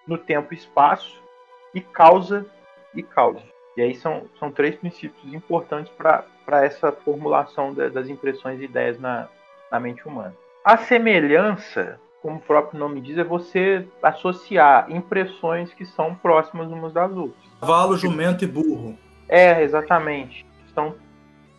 no 0.07 0.17
tempo 0.17 0.55
e 0.55 0.57
espaço, 0.57 1.23
e 1.75 1.81
causa 1.81 2.47
e 2.95 3.03
causa. 3.03 3.43
E 3.77 3.83
aí 3.83 3.95
são, 3.95 4.29
são 4.41 4.51
três 4.51 4.75
princípios 4.75 5.33
importantes 5.33 5.93
para 5.93 6.65
essa 6.65 6.91
formulação 6.91 7.73
das 7.75 8.09
impressões 8.09 8.61
e 8.61 8.65
ideias 8.65 8.99
na, 8.99 9.29
na 9.71 9.79
mente 9.79 10.07
humana. 10.09 10.35
A 10.65 10.77
semelhança, 10.79 12.01
como 12.29 12.37
o 12.37 12.43
próprio 12.43 12.79
nome 12.79 13.01
diz, 13.01 13.17
é 13.17 13.25
você 13.25 13.89
associar 14.03 14.87
impressões 14.91 15.73
que 15.73 15.87
são 15.87 16.15
próximas 16.15 16.71
umas 16.71 16.93
das 16.93 17.11
outras. 17.11 17.43
Cavalo, 17.59 17.97
jumento 17.97 18.45
e 18.45 18.47
burro. 18.47 18.99
É, 19.27 19.63
exatamente. 19.63 20.47
São, 20.75 20.95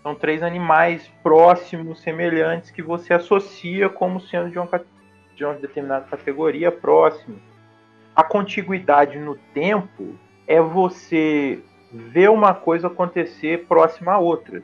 são 0.03 0.13
três 0.13 0.43
animais 0.43 1.11
próximos, 1.23 2.01
semelhantes, 2.01 2.69
que 2.69 2.83
você 2.83 3.13
associa 3.13 3.89
como 3.89 4.21
sendo 4.21 4.51
de 4.51 4.59
uma, 4.59 4.69
de 5.35 5.43
uma 5.43 5.55
determinada 5.55 6.05
categoria 6.05 6.71
próxima 6.71 7.35
a 8.19 8.23
contiguidade 8.23 9.17
no 9.17 9.35
tempo 9.53 10.13
é 10.45 10.59
você 10.59 11.63
ver 11.89 12.29
uma 12.29 12.53
coisa 12.53 12.87
acontecer 12.87 13.65
próxima 13.65 14.11
a 14.11 14.19
outra. 14.19 14.61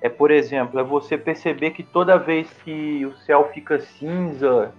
É, 0.00 0.08
por 0.08 0.30
exemplo, 0.30 0.78
é 0.78 0.84
você 0.84 1.18
perceber 1.18 1.72
que 1.72 1.82
toda 1.82 2.16
vez 2.16 2.48
que 2.64 3.04
o 3.04 3.16
céu 3.16 3.50
fica 3.52 3.80
cinza 3.80 4.72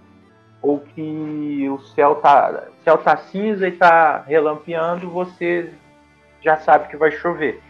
ou 0.62 0.80
que 0.80 1.68
o 1.70 1.78
céu 1.80 2.16
tá, 2.16 2.64
céu 2.84 2.98
tá 2.98 3.16
cinza 3.16 3.66
e 3.66 3.72
tá 3.72 4.22
relampeando, 4.26 5.10
você 5.10 5.72
já 6.42 6.56
sabe 6.58 6.88
que 6.88 6.96
vai 6.96 7.10
chover. 7.10 7.60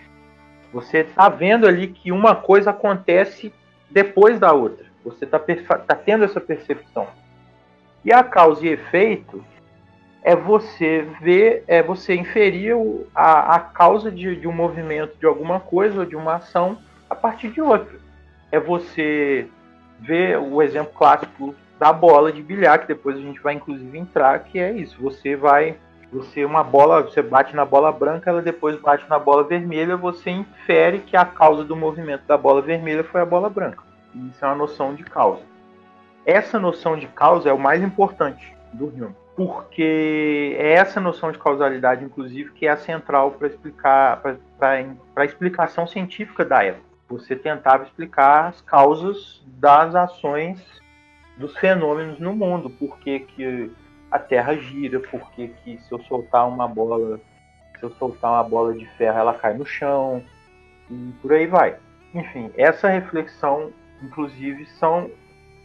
Você 0.73 1.05
tá 1.05 1.29
vendo 1.29 1.67
ali 1.67 1.89
que 1.89 2.13
uma 2.13 2.35
coisa 2.35 2.71
acontece 2.71 3.53
depois 3.91 4.39
da 4.39 4.53
outra. 4.53 4.87
Você 5.05 5.27
tá, 5.27 5.39
tá 5.39 5.95
tendo 5.95 6.25
essa 6.25 6.41
percepção. 6.41 7.07
E 8.05 8.13
a 8.13 8.23
causa 8.23 8.65
e 8.65 8.71
efeito 8.71 9.45
é 10.23 10.37
você 10.37 11.07
ver, 11.21 11.65
é 11.67 11.83
você 11.83 12.15
inferir 12.15 12.75
a, 13.15 13.57
a 13.57 13.61
causa 13.61 14.11
de, 14.11 14.37
de 14.37 14.47
um 14.47 14.53
movimento 14.53 15.17
de 15.19 15.27
alguma 15.27 15.59
coisa 15.59 16.01
ou 16.01 16.07
de 16.07 16.17
uma 16.17 16.37
ação 16.37 16.79
a 17.09 17.15
partir 17.15 17.51
de 17.51 17.61
outra. 17.61 17.99
É 18.53 18.61
você 18.61 19.47
ver 19.99 20.39
o 20.39 20.63
exemplo 20.63 20.93
clássico 20.95 21.55
da 21.81 21.95
bola 21.95 22.31
de 22.31 22.43
bilhar, 22.43 22.79
que 22.79 22.87
depois 22.87 23.17
a 23.17 23.21
gente 23.21 23.41
vai 23.41 23.55
inclusive 23.55 23.99
entrar, 23.99 24.39
que 24.41 24.59
é 24.59 24.71
isso. 24.71 25.01
Você 25.01 25.35
vai, 25.35 25.79
você 26.13 26.45
uma 26.45 26.63
bola, 26.63 27.01
você 27.01 27.23
bate 27.23 27.57
na 27.57 27.65
bola 27.65 27.91
branca, 27.91 28.29
ela 28.29 28.43
depois 28.43 28.79
bate 28.79 29.09
na 29.09 29.19
bola 29.19 29.43
vermelha, 29.45 29.97
você 29.97 30.29
infere 30.29 30.99
que 30.99 31.17
a 31.17 31.25
causa 31.25 31.65
do 31.65 31.75
movimento 31.75 32.27
da 32.27 32.37
bola 32.37 32.61
vermelha 32.61 33.03
foi 33.03 33.23
a 33.23 33.25
bola 33.25 33.49
branca. 33.49 33.83
Isso 34.15 34.45
é 34.45 34.49
uma 34.49 34.57
noção 34.57 34.95
de 34.95 35.03
causa. 35.05 35.41
Essa 36.27 36.59
noção 36.59 36.99
de 36.99 37.07
causa 37.07 37.49
é 37.49 37.53
o 37.53 37.59
mais 37.59 37.83
importante 37.83 38.55
do 38.75 38.89
Hume 38.89 39.15
porque 39.37 40.55
é 40.59 40.75
essa 40.75 41.01
noção 41.01 41.33
de 41.33 41.39
causalidade, 41.39 42.05
inclusive, 42.05 42.51
que 42.53 42.67
é 42.67 42.71
a 42.71 42.77
central 42.77 43.31
para 43.31 43.49
explicar 43.49 44.21
para 44.59 44.85
a 45.17 45.25
explicação 45.25 45.87
científica 45.87 46.45
da 46.45 46.63
época. 46.63 46.85
Você 47.09 47.35
tentava 47.35 47.85
explicar 47.85 48.49
as 48.49 48.61
causas 48.61 49.43
das 49.47 49.95
ações 49.95 50.61
dos 51.41 51.57
fenômenos 51.57 52.21
no 52.21 52.35
mundo, 52.35 52.69
por 52.71 52.99
que, 52.99 53.21
que 53.21 53.73
a 54.11 54.19
Terra 54.19 54.55
gira, 54.55 55.01
por 55.01 55.31
que, 55.33 55.49
que 55.49 55.79
se 55.79 55.93
eu 55.93 56.01
soltar 56.03 56.47
uma 56.47 56.69
bola, 56.69 57.19
se 57.79 57.83
eu 57.83 57.91
soltar 57.93 58.33
uma 58.33 58.45
bola 58.45 58.75
de 58.75 58.87
ferro, 58.97 59.19
ela 59.19 59.35
cai 59.35 59.55
no 59.55 59.65
chão, 59.65 60.23
e 60.91 61.13
por 61.23 61.33
aí 61.33 61.47
vai. 61.47 61.77
Enfim, 62.15 62.51
essa 62.57 62.89
reflexão, 62.89 63.73
inclusive, 64.03 64.67
são 64.67 65.11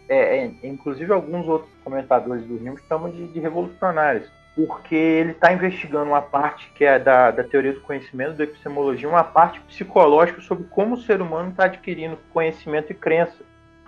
é, 0.07 0.38
é, 0.38 0.51
inclusive 0.63 1.11
alguns 1.11 1.47
outros 1.47 1.71
comentadores 1.83 2.45
do 2.45 2.57
Rio 2.57 2.77
chamam 2.88 3.09
de, 3.09 3.27
de 3.27 3.39
revolucionários, 3.39 4.29
porque 4.55 4.95
ele 4.95 5.31
está 5.31 5.51
investigando 5.51 6.05
uma 6.05 6.21
parte 6.21 6.71
que 6.75 6.85
é 6.85 6.97
da, 6.99 7.31
da 7.31 7.43
teoria 7.43 7.73
do 7.73 7.81
conhecimento, 7.81 8.38
da 8.38 8.43
epistemologia, 8.43 9.09
uma 9.09 9.23
parte 9.23 9.59
psicológica 9.61 10.39
sobre 10.41 10.65
como 10.65 10.93
o 10.93 11.01
ser 11.01 11.21
humano 11.21 11.49
está 11.49 11.65
adquirindo 11.65 12.17
conhecimento 12.31 12.91
e 12.91 12.95
crença, 12.95 13.43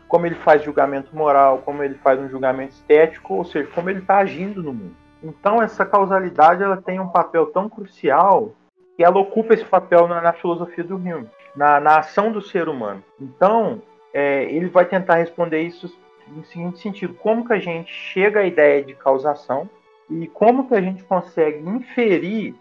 como 0.08 0.26
ele 0.26 0.36
faz 0.36 0.63
julgamento 0.63 1.15
moral, 1.15 1.60
como 1.60 1.84
ele 1.84 1.96
faz 1.96 2.20
um 2.20 2.30
julgamento 2.30 2.74
estético, 2.74 3.36
ou 3.36 3.46
seja, 3.46 3.70
como 3.74 3.89
ele 3.89 4.00
está 4.00 4.17
agindo 4.17 4.63
no 4.63 4.74
mundo. 4.74 4.96
Então 5.24 5.62
essa 5.62 5.86
causalidade 5.86 6.63
ela 6.63 6.78
tem 6.78 7.00
um 7.00 7.10
papel 7.10 7.48
tão 7.48 7.67
crucial 7.67 8.54
que 8.96 9.04
ela 9.04 9.20
ocupa 9.20 9.54
esse 9.54 9.65
papel 9.65 10.08
na, 10.08 10.22
na 10.22 10.34
filosofia 10.34 10.84
do 10.84 10.96
Hume, 10.96 11.28
na, 11.56 11.80
na 11.80 11.98
ação 12.00 12.32
do 12.32 12.41
ser 12.41 12.70
humano. 12.70 13.04
Então 13.20 13.82
é, 14.13 14.43
ele 14.43 14.70
vai 14.70 14.86
tentar 14.86 15.15
responder 15.15 15.62
isso 15.62 15.96
no 16.28 16.43
seguinte 16.46 16.80
sentido: 16.80 17.13
como 17.15 17.46
que 17.46 17.54
a 17.54 17.60
gente 17.60 17.91
chega 17.91 18.41
à 18.41 18.46
ideia 18.46 18.84
de 18.84 18.93
causação 18.93 19.70
e 20.10 20.28
como 20.28 20.67
que 20.67 20.76
a 20.76 20.82
gente 20.82 21.04
consegue 21.04 21.67
inferir 21.67 22.56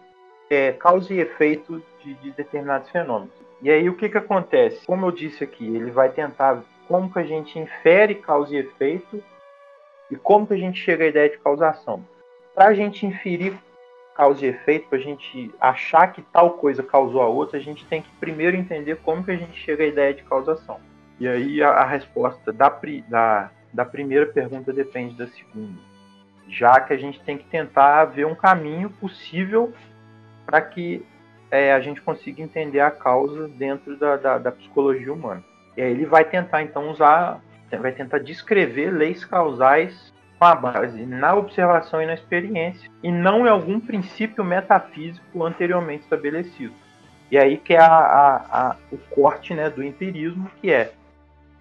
é, 0.50 0.72
causa 0.72 1.12
e 1.12 1.20
efeito 1.20 1.82
de, 2.02 2.14
de, 2.14 2.30
determinados 2.32 2.90
fenômenos. 2.90 3.34
E 3.62 3.70
aí 3.70 3.88
o 3.88 3.96
que, 3.96 4.08
que 4.08 4.18
acontece? 4.18 4.84
Como 4.86 5.06
eu 5.06 5.10
disse 5.10 5.42
aqui, 5.42 5.64
ele 5.64 5.90
vai 5.90 6.08
tentar 6.10 6.62
como 6.88 7.12
que 7.12 7.18
a 7.18 7.24
gente 7.24 7.58
infere 7.58 8.14
causa 8.14 8.54
e 8.54 8.58
efeito 8.58 9.22
e 10.10 10.16
como 10.16 10.46
que 10.46 10.54
a 10.54 10.58
gente 10.58 10.80
chega 10.80 11.04
à 11.04 11.08
ideia 11.08 11.28
de 11.28 11.38
causação. 11.38 12.04
Para 12.54 12.68
a 12.68 12.74
gente 12.74 13.04
inferir 13.04 13.54
causa 14.16 14.46
e 14.46 14.48
efeito, 14.48 14.88
para 14.88 14.98
a 14.98 15.02
gente 15.02 15.54
achar 15.60 16.12
que 16.12 16.22
tal 16.22 16.52
coisa 16.52 16.82
causou 16.82 17.20
a 17.20 17.26
outra, 17.26 17.58
a 17.58 17.62
gente 17.62 17.84
tem 17.86 18.00
que 18.00 18.10
primeiro 18.18 18.56
entender 18.56 18.96
como 19.04 19.22
que 19.22 19.30
a 19.30 19.36
gente 19.36 19.58
chega 19.58 19.84
à 19.84 19.86
ideia 19.86 20.14
de 20.14 20.22
causação. 20.22 20.80
E 21.20 21.28
aí 21.28 21.62
a, 21.62 21.70
a 21.70 21.84
resposta 21.84 22.52
da, 22.52 22.68
da, 23.08 23.50
da 23.72 23.84
primeira 23.84 24.26
pergunta 24.26 24.72
depende 24.72 25.14
da 25.14 25.26
segunda. 25.26 25.78
Já 26.48 26.80
que 26.80 26.92
a 26.92 26.96
gente 26.96 27.20
tem 27.20 27.36
que 27.36 27.44
tentar 27.44 28.04
ver 28.06 28.26
um 28.26 28.34
caminho 28.34 28.88
possível 28.88 29.72
para 30.46 30.62
que 30.62 31.04
é, 31.50 31.72
a 31.72 31.80
gente 31.80 32.00
consiga 32.00 32.42
entender 32.42 32.80
a 32.80 32.90
causa 32.90 33.48
dentro 33.48 33.96
da, 33.96 34.16
da, 34.16 34.38
da 34.38 34.52
psicologia 34.52 35.12
humana. 35.12 35.44
Ele 35.76 36.06
vai 36.06 36.24
tentar 36.24 36.62
então 36.62 36.90
usar, 36.90 37.40
vai 37.80 37.92
tentar 37.92 38.18
descrever 38.18 38.90
leis 38.90 39.24
causais 39.24 40.12
com 40.38 40.44
a 40.44 40.54
base 40.54 41.04
na 41.06 41.34
observação 41.34 42.02
e 42.02 42.06
na 42.06 42.14
experiência, 42.14 42.90
e 43.02 43.10
não 43.10 43.46
em 43.46 43.50
algum 43.50 43.80
princípio 43.80 44.44
metafísico 44.44 45.44
anteriormente 45.44 46.04
estabelecido. 46.04 46.74
E 47.30 47.38
aí 47.38 47.56
que 47.56 47.74
é 47.74 47.80
a, 47.80 47.86
a, 47.86 48.36
a, 48.70 48.76
o 48.92 48.98
corte 48.98 49.54
né, 49.54 49.68
do 49.68 49.82
empirismo, 49.82 50.50
que 50.60 50.70
é 50.70 50.92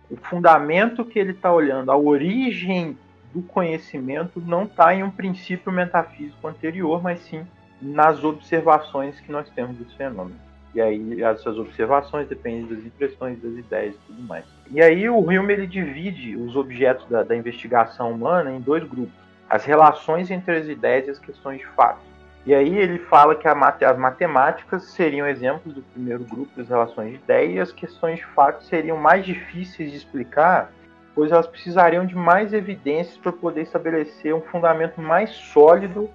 o 0.09 0.17
fundamento 0.17 1.03
que 1.03 1.17
ele 1.17 1.31
está 1.31 1.51
olhando, 1.51 1.91
a 1.91 1.97
origem 1.97 2.97
do 3.33 3.41
conhecimento 3.41 4.39
não 4.39 4.63
está 4.63 4.93
em 4.93 5.03
um 5.03 5.09
princípio 5.09 5.71
metafísico 5.71 6.47
anterior, 6.47 7.01
mas 7.01 7.19
sim 7.21 7.45
nas 7.81 8.23
observações 8.23 9.19
que 9.19 9.31
nós 9.31 9.49
temos 9.49 9.77
dos 9.77 9.93
fenômenos. 9.93 10.39
E 10.75 10.81
aí 10.81 11.23
essas 11.23 11.57
observações 11.57 12.27
dependem 12.27 12.67
das 12.67 12.85
impressões, 12.85 13.41
das 13.41 13.53
ideias 13.53 13.95
e 13.95 13.99
tudo 14.07 14.21
mais. 14.23 14.43
E 14.69 14.81
aí 14.81 15.09
o 15.09 15.17
Hume 15.17 15.53
ele 15.53 15.65
divide 15.65 16.35
os 16.35 16.57
objetos 16.57 17.07
da, 17.07 17.23
da 17.23 17.33
investigação 17.33 18.11
humana 18.11 18.51
em 18.51 18.59
dois 18.59 18.83
grupos: 18.83 19.13
as 19.49 19.63
relações 19.63 20.29
entre 20.29 20.57
as 20.57 20.67
ideias 20.67 21.07
e 21.07 21.11
as 21.11 21.19
questões 21.19 21.59
de 21.59 21.67
fato. 21.67 22.01
E 22.45 22.53
aí 22.53 22.77
ele 22.77 22.99
fala 22.99 23.35
que 23.35 23.51
mate, 23.53 23.85
as 23.85 23.97
matemáticas 23.97 24.83
seriam 24.83 25.25
exemplos 25.25 25.73
do 25.73 25.81
primeiro 25.81 26.25
grupo 26.25 26.51
das 26.57 26.67
relações 26.67 27.11
de 27.11 27.15
ideia 27.15 27.51
e 27.53 27.59
as 27.59 27.71
questões 27.71 28.19
de 28.19 28.25
fato 28.25 28.63
seriam 28.65 28.97
mais 28.97 29.25
difíceis 29.25 29.89
de 29.89 29.97
explicar, 29.97 30.71
pois 31.15 31.31
elas 31.31 31.47
precisariam 31.47 32.05
de 32.05 32.15
mais 32.15 32.53
evidências 32.53 33.17
para 33.17 33.31
poder 33.31 33.61
estabelecer 33.61 34.35
um 34.35 34.41
fundamento 34.41 35.01
mais 35.01 35.29
sólido 35.31 36.09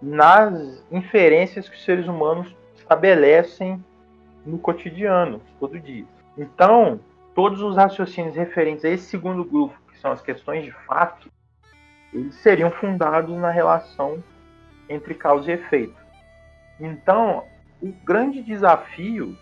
nas 0.00 0.82
inferências 0.90 1.68
que 1.68 1.76
os 1.76 1.84
seres 1.84 2.06
humanos 2.06 2.56
estabelecem 2.88 3.84
no 4.46 4.58
cotidiano, 4.58 5.42
todo 5.60 5.78
dia. 5.78 6.06
Então, 6.38 6.98
todos 7.34 7.60
os 7.60 7.76
raciocínios 7.76 8.34
referentes 8.34 8.84
a 8.84 8.88
esse 8.88 9.04
segundo 9.04 9.44
grupo, 9.44 9.78
que 9.92 9.98
são 9.98 10.10
as 10.10 10.22
questões 10.22 10.64
de 10.64 10.72
fato, 10.86 11.30
eles 12.14 12.34
seriam 12.36 12.70
fundados 12.70 13.36
na 13.36 13.50
relação 13.50 14.22
entre 14.88 15.12
causa 15.12 15.50
e 15.50 15.54
efeito. 15.54 15.94
Então, 16.80 17.44
o 17.82 17.92
grande 18.04 18.42
desafio 18.42 19.36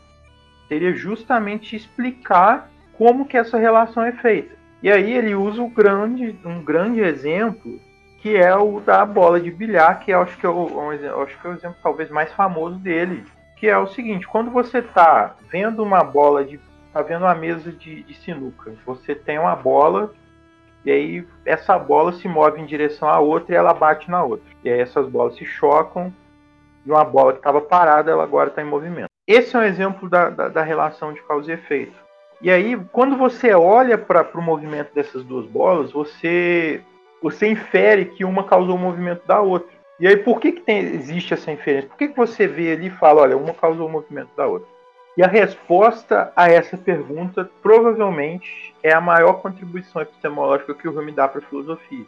seria 0.66 0.92
justamente 0.92 1.76
explicar 1.76 2.68
como 2.94 3.26
que 3.26 3.36
essa 3.36 3.58
relação 3.58 4.02
é 4.02 4.12
feita. 4.12 4.56
E 4.82 4.90
aí 4.90 5.12
ele 5.12 5.36
usa 5.36 5.62
um 5.62 5.70
grande, 5.70 6.36
um 6.44 6.64
grande 6.64 7.00
exemplo 7.00 7.78
que 8.20 8.36
é 8.36 8.56
o 8.56 8.80
da 8.80 9.06
bola 9.06 9.40
de 9.40 9.52
bilhar, 9.52 10.00
que 10.00 10.12
acho 10.12 10.36
que 10.36 10.44
é 10.44 10.48
o, 10.48 10.66
um, 10.66 10.90
acho 11.22 11.40
que 11.40 11.46
é 11.46 11.50
o 11.50 11.52
exemplo 11.52 11.76
talvez 11.80 12.10
mais 12.10 12.32
famoso 12.32 12.76
dele, 12.76 13.22
que 13.66 13.70
é 13.70 13.76
o 13.76 13.88
seguinte, 13.88 14.28
quando 14.28 14.48
você 14.48 14.78
está 14.78 15.34
vendo 15.50 15.82
uma 15.82 16.04
bola 16.04 16.44
de. 16.44 16.60
está 16.86 17.02
vendo 17.02 17.22
uma 17.22 17.34
mesa 17.34 17.72
de, 17.72 18.04
de 18.04 18.14
sinuca, 18.14 18.72
você 18.86 19.12
tem 19.12 19.40
uma 19.40 19.56
bola 19.56 20.14
e 20.84 20.90
aí 20.92 21.26
essa 21.44 21.76
bola 21.76 22.12
se 22.12 22.28
move 22.28 22.60
em 22.60 22.64
direção 22.64 23.08
à 23.08 23.18
outra 23.18 23.52
e 23.52 23.58
ela 23.58 23.74
bate 23.74 24.08
na 24.08 24.22
outra. 24.22 24.46
E 24.62 24.70
aí 24.70 24.78
essas 24.78 25.08
bolas 25.08 25.34
se 25.34 25.44
chocam 25.44 26.14
e 26.84 26.90
uma 26.92 27.02
bola 27.02 27.32
que 27.32 27.40
estava 27.40 27.60
parada, 27.60 28.12
ela 28.12 28.22
agora 28.22 28.50
está 28.50 28.62
em 28.62 28.66
movimento. 28.66 29.08
Esse 29.26 29.56
é 29.56 29.58
um 29.58 29.64
exemplo 29.64 30.08
da, 30.08 30.30
da, 30.30 30.48
da, 30.48 30.62
relação 30.62 31.12
de 31.12 31.20
causa 31.22 31.50
e 31.50 31.54
efeito. 31.54 31.98
E 32.40 32.52
aí, 32.52 32.76
quando 32.92 33.16
você 33.16 33.52
olha 33.52 33.98
para 33.98 34.28
o 34.32 34.40
movimento 34.40 34.94
dessas 34.94 35.24
duas 35.24 35.44
bolas, 35.46 35.90
você, 35.90 36.80
você 37.20 37.48
infere 37.48 38.04
que 38.04 38.24
uma 38.24 38.44
causou 38.44 38.76
o 38.76 38.78
movimento 38.78 39.26
da 39.26 39.40
outra. 39.40 39.75
E 39.98 40.06
aí, 40.06 40.16
por 40.18 40.40
que, 40.40 40.52
que 40.52 40.60
tem, 40.60 40.78
existe 40.78 41.32
essa 41.32 41.50
inferência? 41.50 41.88
Por 41.88 41.96
que, 41.96 42.08
que 42.08 42.16
você 42.16 42.46
vê 42.46 42.72
ali 42.72 42.88
e 42.88 42.90
fala, 42.90 43.22
olha, 43.22 43.36
uma 43.36 43.54
causou 43.54 43.86
o 43.86 43.90
movimento 43.90 44.28
da 44.36 44.46
outra? 44.46 44.68
E 45.16 45.22
a 45.22 45.26
resposta 45.26 46.30
a 46.36 46.50
essa 46.50 46.76
pergunta 46.76 47.50
provavelmente 47.62 48.74
é 48.82 48.92
a 48.92 49.00
maior 49.00 49.40
contribuição 49.40 50.02
epistemológica 50.02 50.74
que 50.74 50.86
o 50.86 50.98
Hume 50.98 51.12
dá 51.12 51.26
para 51.26 51.40
a 51.40 51.48
filosofia. 51.48 52.04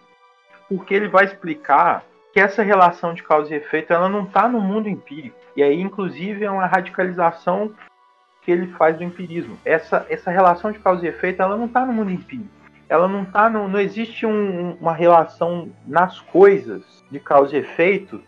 Porque 0.68 0.92
ele 0.92 1.08
vai 1.08 1.24
explicar 1.24 2.04
que 2.34 2.40
essa 2.40 2.62
relação 2.62 3.14
de 3.14 3.22
causa 3.22 3.54
e 3.54 3.56
efeito 3.56 3.94
ela 3.94 4.10
não 4.10 4.24
está 4.24 4.46
no 4.46 4.60
mundo 4.60 4.86
empírico. 4.86 5.38
E 5.56 5.62
aí, 5.62 5.80
inclusive, 5.80 6.44
é 6.44 6.50
uma 6.50 6.66
radicalização 6.66 7.72
que 8.42 8.50
ele 8.50 8.66
faz 8.74 8.98
do 8.98 9.04
empirismo. 9.04 9.58
Essa, 9.64 10.04
essa 10.10 10.30
relação 10.30 10.70
de 10.70 10.78
causa 10.78 11.06
e 11.06 11.08
efeito 11.08 11.40
ela 11.40 11.56
não 11.56 11.64
está 11.64 11.86
no 11.86 11.94
mundo 11.94 12.10
empírico 12.10 12.57
ela 12.88 13.06
não 13.06 13.24
tá 13.24 13.50
no, 13.50 13.68
não 13.68 13.78
existe 13.78 14.24
um, 14.24 14.72
uma 14.80 14.92
relação 14.92 15.70
nas 15.86 16.20
coisas 16.20 17.04
de 17.10 17.20
causa 17.20 17.56
e 17.56 17.60
efeito, 17.60 18.22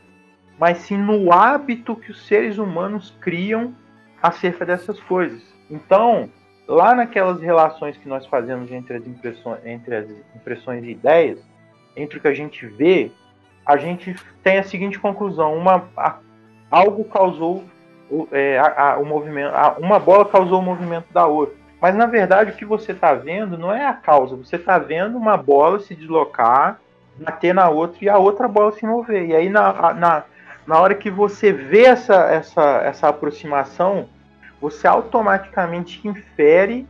mas 0.58 0.78
sim 0.78 0.98
no 0.98 1.32
hábito 1.32 1.96
que 1.96 2.10
os 2.10 2.26
seres 2.26 2.58
humanos 2.58 3.16
criam 3.20 3.74
acerca 4.22 4.66
dessas 4.66 5.00
coisas. 5.00 5.42
Então, 5.70 6.28
lá 6.68 6.94
naquelas 6.94 7.40
relações 7.40 7.96
que 7.96 8.08
nós 8.08 8.26
fazemos 8.26 8.70
entre 8.70 8.96
as 8.96 9.06
impressões, 9.06 9.64
entre 9.64 9.96
as 9.96 10.10
impressões 10.36 10.84
e 10.84 10.90
ideias, 10.90 11.40
entre 11.96 12.18
o 12.18 12.20
que 12.20 12.28
a 12.28 12.34
gente 12.34 12.66
vê, 12.66 13.10
a 13.64 13.76
gente 13.76 14.14
tem 14.42 14.58
a 14.58 14.62
seguinte 14.62 14.98
conclusão: 14.98 15.56
uma, 15.56 15.88
a, 15.96 16.18
algo 16.70 17.04
causou 17.04 17.64
é, 18.32 18.58
a, 18.58 18.92
a, 18.92 18.98
o 18.98 19.06
movimento, 19.06 19.52
uma 19.78 19.98
bola 19.98 20.24
causou 20.24 20.58
o 20.60 20.62
movimento 20.62 21.06
da 21.12 21.26
outra. 21.26 21.59
Mas 21.80 21.94
na 21.96 22.06
verdade 22.06 22.50
o 22.50 22.54
que 22.54 22.64
você 22.64 22.92
está 22.92 23.14
vendo 23.14 23.56
não 23.56 23.72
é 23.72 23.86
a 23.86 23.94
causa, 23.94 24.36
você 24.36 24.56
está 24.56 24.78
vendo 24.78 25.16
uma 25.16 25.36
bola 25.36 25.80
se 25.80 25.94
deslocar, 25.94 26.80
bater 27.16 27.54
na 27.54 27.68
outra 27.68 28.04
e 28.04 28.08
a 28.08 28.18
outra 28.18 28.46
bola 28.46 28.72
se 28.72 28.84
mover. 28.84 29.28
E 29.28 29.34
aí 29.34 29.48
na, 29.48 29.94
na, 29.94 30.24
na 30.66 30.80
hora 30.80 30.94
que 30.94 31.10
você 31.10 31.52
vê 31.52 31.84
essa, 31.84 32.14
essa, 32.30 32.62
essa 32.84 33.08
aproximação, 33.08 34.08
você 34.60 34.86
automaticamente 34.86 36.06
infere, 36.06 36.86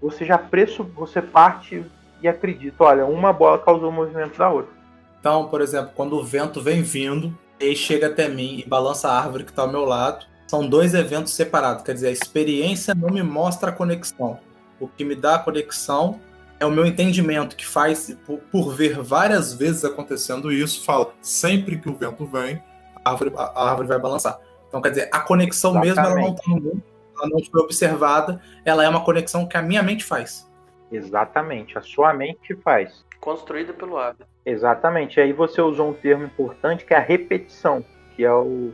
você 0.00 0.24
já 0.24 0.38
preço, 0.38 0.84
você 0.94 1.20
parte 1.20 1.84
e 2.22 2.28
acredita, 2.28 2.84
olha, 2.84 3.04
uma 3.04 3.32
bola 3.32 3.58
causou 3.58 3.90
o 3.90 3.92
movimento 3.92 4.38
da 4.38 4.48
outra. 4.48 4.72
Então, 5.20 5.48
por 5.48 5.60
exemplo, 5.60 5.92
quando 5.94 6.14
o 6.16 6.24
vento 6.24 6.60
vem 6.60 6.82
vindo, 6.82 7.36
ele 7.60 7.76
chega 7.76 8.06
até 8.06 8.28
mim 8.28 8.62
e 8.64 8.68
balança 8.68 9.08
a 9.08 9.18
árvore 9.18 9.44
que 9.44 9.50
está 9.50 9.62
ao 9.62 9.70
meu 9.70 9.84
lado, 9.84 10.26
são 10.46 10.68
dois 10.68 10.94
eventos 10.94 11.32
separados. 11.32 11.82
Quer 11.82 11.94
dizer, 11.94 12.08
a 12.08 12.12
experiência 12.12 12.94
não 12.94 13.10
me 13.10 13.22
mostra 13.22 13.70
a 13.70 13.72
conexão. 13.72 14.38
O 14.78 14.88
que 14.88 15.04
me 15.04 15.14
dá 15.14 15.36
a 15.36 15.38
conexão 15.38 16.20
é 16.58 16.66
o 16.66 16.70
meu 16.70 16.86
entendimento, 16.86 17.56
que 17.56 17.66
faz, 17.66 18.16
por, 18.26 18.38
por 18.38 18.74
ver 18.74 19.00
várias 19.00 19.54
vezes 19.54 19.84
acontecendo 19.84 20.52
isso, 20.52 20.84
fala: 20.84 21.12
sempre 21.20 21.78
que 21.78 21.88
o 21.88 21.94
vento 21.94 22.26
vem, 22.26 22.62
a 23.04 23.10
árvore, 23.10 23.32
a 23.36 23.70
árvore 23.70 23.88
vai 23.88 23.98
balançar. 23.98 24.38
Então, 24.68 24.80
quer 24.80 24.90
dizer, 24.90 25.08
a 25.12 25.20
conexão 25.20 25.70
Exatamente. 25.82 25.96
mesmo 25.96 26.00
ela 26.00 26.20
não 26.20 26.34
está 26.34 26.50
no 26.50 26.56
mundo, 26.56 26.82
ela 27.16 27.28
não 27.28 27.44
foi 27.44 27.60
observada, 27.60 28.40
ela 28.64 28.84
é 28.84 28.88
uma 28.88 29.04
conexão 29.04 29.46
que 29.46 29.56
a 29.56 29.62
minha 29.62 29.82
mente 29.82 30.04
faz. 30.04 30.50
Exatamente, 30.90 31.78
a 31.78 31.80
sua 31.80 32.12
mente 32.12 32.54
faz. 32.56 33.04
Construída 33.20 33.72
pelo 33.72 33.96
hábito. 33.96 34.26
Exatamente. 34.44 35.20
Aí 35.20 35.32
você 35.32 35.60
usou 35.60 35.90
um 35.90 35.94
termo 35.94 36.24
importante 36.24 36.84
que 36.84 36.92
é 36.92 36.96
a 36.96 37.00
repetição, 37.00 37.84
que 38.14 38.24
é 38.24 38.32
o 38.32 38.72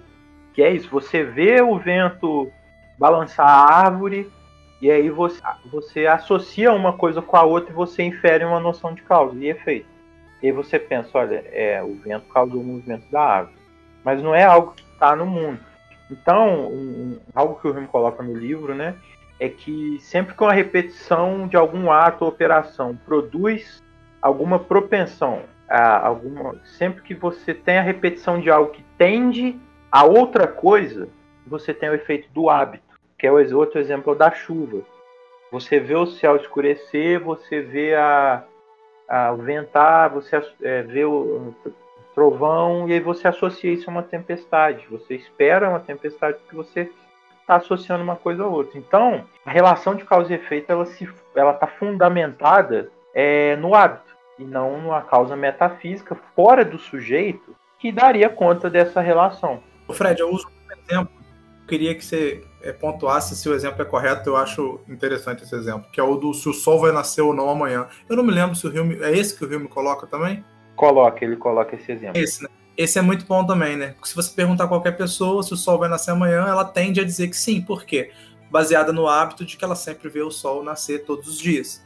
que 0.53 0.63
é 0.63 0.71
isso, 0.71 0.89
você 0.91 1.23
vê 1.23 1.61
o 1.61 1.79
vento 1.79 2.51
balançar 2.99 3.49
a 3.49 3.87
árvore 3.87 4.31
e 4.81 4.91
aí 4.91 5.11
você, 5.11 5.41
você 5.71 6.07
associa 6.07 6.73
uma 6.73 6.95
coisa 6.95 7.21
com 7.21 7.37
a 7.37 7.43
outra 7.43 7.71
e 7.71 7.75
você 7.75 8.03
infere 8.03 8.45
uma 8.45 8.61
noção 8.61 8.95
de 8.95 9.03
causa 9.03 9.37
e 9.39 9.49
efeito. 9.49 9.87
E 10.43 10.47
aí 10.47 10.53
você 10.53 10.79
pensa, 10.79 11.11
olha, 11.19 11.45
é, 11.53 11.83
o 11.83 11.95
vento 11.97 12.27
causou 12.33 12.61
o 12.61 12.65
movimento 12.65 13.05
da 13.11 13.21
árvore. 13.21 13.57
Mas 14.03 14.23
não 14.23 14.35
é 14.35 14.45
algo 14.45 14.73
que 14.73 14.83
está 14.83 15.15
no 15.15 15.27
mundo. 15.27 15.61
Então, 16.11 16.67
um, 16.69 17.21
algo 17.35 17.61
que 17.61 17.69
o 17.69 17.73
Rimo 17.73 17.87
coloca 17.89 18.23
no 18.23 18.35
livro, 18.35 18.75
né, 18.75 18.95
é 19.39 19.49
que 19.49 19.99
sempre 20.01 20.35
que 20.35 20.43
uma 20.43 20.53
repetição 20.53 21.47
de 21.47 21.57
algum 21.57 21.91
ato 21.91 22.25
ou 22.25 22.31
operação 22.31 22.97
produz 23.05 23.83
alguma 24.21 24.59
propensão, 24.59 25.43
a 25.69 26.07
alguma, 26.07 26.57
sempre 26.65 27.03
que 27.03 27.15
você 27.15 27.55
tem 27.55 27.79
a 27.79 27.83
repetição 27.83 28.41
de 28.41 28.51
algo 28.51 28.73
que 28.73 28.83
tende 28.99 29.59
a 29.91 30.05
outra 30.05 30.47
coisa, 30.47 31.09
você 31.47 31.75
tem 31.75 31.89
o 31.89 31.95
efeito 31.95 32.29
do 32.33 32.49
hábito, 32.49 32.85
que 33.19 33.27
é 33.27 33.33
o 33.33 33.59
outro 33.59 33.81
exemplo 33.81 34.15
da 34.15 34.31
chuva. 34.31 34.83
Você 35.51 35.81
vê 35.81 35.97
o 35.97 36.07
céu 36.07 36.37
escurecer, 36.37 37.21
você 37.21 37.61
vê 37.61 37.95
a, 37.95 38.45
a 39.09 39.33
ventar, 39.33 40.11
você 40.11 40.41
é, 40.63 40.83
vê 40.83 41.05
o, 41.05 41.55
trovão 42.15 42.89
e 42.89 42.93
aí 42.93 43.01
você 43.01 43.27
associa 43.27 43.73
isso 43.73 43.89
a 43.89 43.93
uma 43.93 44.03
tempestade. 44.03 44.87
Você 44.91 45.15
espera 45.15 45.69
uma 45.69 45.81
tempestade 45.81 46.39
porque 46.39 46.55
você 46.55 46.91
está 47.41 47.57
associando 47.57 48.05
uma 48.05 48.17
coisa 48.17 48.45
a 48.45 48.47
outra. 48.47 48.79
Então, 48.79 49.25
a 49.45 49.51
relação 49.51 49.95
de 49.95 50.05
causa 50.05 50.33
e 50.33 50.37
efeito 50.37 50.71
ela 50.71 50.87
ela 51.35 51.53
está 51.53 51.67
fundamentada 51.67 52.91
é, 53.15 53.57
no 53.57 53.75
hábito 53.75 54.17
e 54.39 54.45
não 54.45 54.79
numa 54.79 55.03
causa 55.03 55.35
metafísica 55.35 56.15
fora 56.37 56.65
do 56.65 56.79
sujeito 56.79 57.57
que 57.79 57.91
daria 57.91 58.29
conta 58.29 58.69
dessa 58.69 59.01
relação. 59.01 59.63
Fred, 59.93 60.21
eu 60.21 60.31
uso 60.31 60.47
um 60.49 60.73
exemplo. 60.73 61.13
Eu 61.63 61.67
queria 61.67 61.95
que 61.95 62.05
você 62.05 62.43
é, 62.63 62.73
pontuasse 62.73 63.37
se 63.37 63.49
o 63.49 63.55
exemplo 63.55 63.81
é 63.83 63.85
correto. 63.85 64.31
Eu 64.31 64.37
acho 64.37 64.81
interessante 64.89 65.45
esse 65.45 65.55
exemplo, 65.55 65.91
que 65.93 66.01
é 66.01 66.03
o 66.03 66.17
do 66.17 66.35
se 66.35 66.49
o 66.49 66.53
sol 66.53 66.81
vai 66.81 66.93
nascer 66.93 67.23
ou 67.23 67.33
não 67.33 67.49
amanhã. 67.49 67.87
Eu 68.09 68.17
não 68.17 68.25
me 68.25 68.33
lembro 68.33 68.55
se 68.57 68.67
o 68.67 68.71
Rio 68.71 69.05
é 69.05 69.17
esse 69.17 69.37
que 69.37 69.45
o 69.45 69.49
Rio 69.49 69.61
me 69.61 69.69
coloca 69.69 70.07
também. 70.07 70.45
Coloca, 70.77 71.25
ele 71.25 71.37
coloca 71.37 71.77
esse 71.77 71.93
exemplo. 71.93 72.19
Esse, 72.19 72.43
né? 72.43 72.49
Esse 72.77 72.99
é 72.99 73.03
muito 73.03 73.27
bom 73.27 73.45
também, 73.45 73.77
né? 73.77 73.89
Porque 73.89 74.09
se 74.09 74.17
você 74.17 74.31
perguntar 74.35 74.65
a 74.65 74.69
qualquer 74.69 74.97
pessoa 74.97 75.43
se 75.43 75.53
o 75.53 75.57
sol 75.57 75.79
vai 75.79 75.89
nascer 75.89 76.13
amanhã, 76.13 76.47
ela 76.49 76.65
tende 76.65 77.01
a 77.01 77.05
dizer 77.05 77.29
que 77.29 77.37
sim. 77.37 77.61
Por 77.61 77.85
quê? 77.85 78.11
Baseada 78.51 78.93
no 78.93 79.07
hábito 79.07 79.45
de 79.45 79.57
que 79.57 79.65
ela 79.65 79.75
sempre 79.75 80.09
vê 80.09 80.23
o 80.23 80.31
sol 80.31 80.65
nascer 80.65 81.05
todos 81.05 81.29
os 81.29 81.39
dias. 81.39 81.85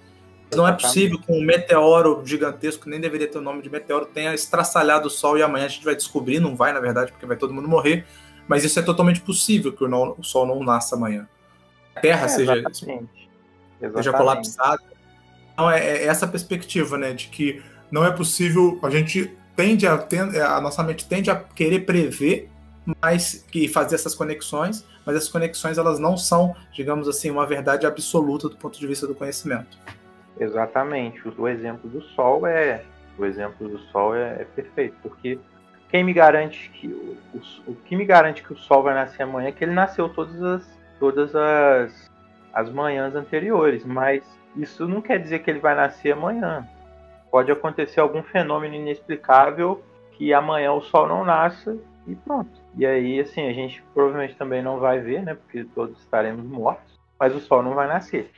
Não 0.54 0.66
é 0.66 0.72
possível 0.72 1.18
que 1.18 1.33
um 1.33 1.42
meteoro 1.44 2.22
gigantesco, 2.24 2.88
nem 2.88 3.00
deveria 3.00 3.26
ter 3.26 3.38
o 3.38 3.40
nome 3.40 3.62
de 3.62 3.70
meteoro, 3.70 4.07
tenha 4.07 4.35
estraçalhado 4.35 5.09
o 5.09 5.11
Sol 5.11 5.37
e 5.38 5.42
amanhã 5.42 5.64
a 5.66 5.68
gente 5.68 5.85
vai 5.85 5.96
descobrir, 5.96 6.40
não 6.40 6.54
vai, 6.54 6.72
na 6.72 6.80
verdade, 6.80 7.11
porque 7.11 7.26
vai 7.26 7.37
todo 7.37 7.52
mundo 7.52 7.66
morrer, 7.66 8.07
mas 8.46 8.64
isso 8.64 8.78
é 8.78 8.83
totalmente 8.83 9.20
possível 9.20 9.72
que 9.72 9.83
o, 9.83 9.88
não, 9.88 10.14
o 10.18 10.22
Sol 10.22 10.46
não 10.46 10.62
nasça 10.62 10.94
amanhã. 10.94 11.28
A 11.94 12.00
Terra 12.00 12.26
é, 12.26 12.28
seja, 12.28 12.57
exatamente. 12.57 13.28
seja 13.96 14.12
colapsada. 14.12 14.83
Então, 15.52 15.70
é, 15.70 15.78
é, 15.80 16.04
essa 16.04 16.26
perspectiva, 16.26 16.96
né, 16.98 17.12
de 17.12 17.28
que 17.28 17.62
não 17.90 18.04
é 18.04 18.11
possível, 18.11 18.78
a 18.83 18.90
gente 18.90 19.33
tende 19.57 19.87
a, 19.87 20.07
a 20.57 20.61
nossa 20.61 20.83
mente 20.83 21.07
tende 21.07 21.30
a 21.30 21.37
querer 21.37 21.87
prever 21.87 22.50
mas 23.00 23.44
que 23.50 23.66
fazer 23.68 23.94
essas 23.94 24.14
conexões, 24.14 24.85
mas 25.07 25.16
essas 25.16 25.28
conexões 25.28 25.78
elas 25.78 25.98
não 25.98 26.16
são, 26.16 26.54
digamos 26.72 27.09
assim, 27.09 27.30
uma 27.30 27.46
verdade 27.46 27.87
absoluta 27.87 28.48
do 28.48 28.57
ponto 28.57 28.78
de 28.78 28.87
vista 28.87 29.07
do 29.07 29.14
conhecimento. 29.14 29.78
Exatamente. 30.38 31.23
O 31.38 31.49
exemplo 31.49 31.88
do 31.88 32.03
Sol 32.03 32.47
é 32.47 32.85
o 33.16 33.25
exemplo 33.25 33.68
do 33.68 33.79
Sol 33.79 34.14
é, 34.14 34.42
é 34.42 34.44
perfeito, 34.44 34.97
porque 35.03 35.38
quem 35.88 36.03
me 36.03 36.12
garante 36.12 36.70
que 36.70 36.88
o, 36.88 37.16
o, 37.33 37.70
o, 37.70 37.75
que 37.77 37.94
me 37.94 38.05
garante 38.05 38.42
que 38.42 38.53
o 38.53 38.57
Sol 38.57 38.83
vai 38.83 38.94
nascer 38.94 39.23
amanhã 39.23 39.49
é 39.49 39.53
que 39.53 39.62
ele 39.62 39.73
nasceu 39.73 40.09
todas 40.09 40.42
as 40.42 40.85
todas 40.99 41.35
as, 41.35 42.11
as 42.53 42.70
manhãs 42.70 43.14
anteriores, 43.14 43.85
mas 43.85 44.25
isso 44.57 44.88
não 44.88 45.01
quer 45.01 45.18
dizer 45.18 45.40
que 45.40 45.51
ele 45.51 45.59
vai 45.59 45.75
nascer 45.75 46.12
amanhã. 46.12 46.66
Pode 47.31 47.51
acontecer 47.51 48.01
algum 48.01 48.23
fenômeno 48.23 48.75
inexplicável 48.75 49.83
que 50.12 50.33
amanhã 50.33 50.73
o 50.73 50.81
Sol 50.81 51.09
não 51.09 51.25
nasça 51.25 51.77
e 52.07 52.14
pronto. 52.14 52.51
E 52.77 52.87
aí, 52.87 53.20
assim, 53.20 53.49
a 53.49 53.53
gente 53.53 53.83
provavelmente 53.92 54.37
também 54.37 54.62
não 54.62 54.79
vai 54.79 55.01
ver, 55.01 55.23
né? 55.23 55.35
Porque 55.35 55.64
todos 55.75 55.99
estaremos 56.01 56.44
mortos, 56.44 56.99
mas 57.18 57.35
o 57.35 57.40
Sol 57.40 57.62
não 57.62 57.75
vai 57.75 57.88
nascer. 57.88 58.31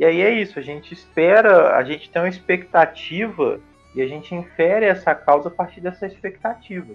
E 0.00 0.04
aí 0.06 0.22
é 0.22 0.30
isso, 0.30 0.58
a 0.58 0.62
gente 0.62 0.94
espera, 0.94 1.76
a 1.76 1.84
gente 1.84 2.08
tem 2.08 2.22
uma 2.22 2.28
expectativa 2.28 3.60
e 3.94 4.00
a 4.00 4.06
gente 4.06 4.34
infere 4.34 4.86
essa 4.86 5.14
causa 5.14 5.48
a 5.48 5.50
partir 5.50 5.82
dessa 5.82 6.06
expectativa. 6.06 6.94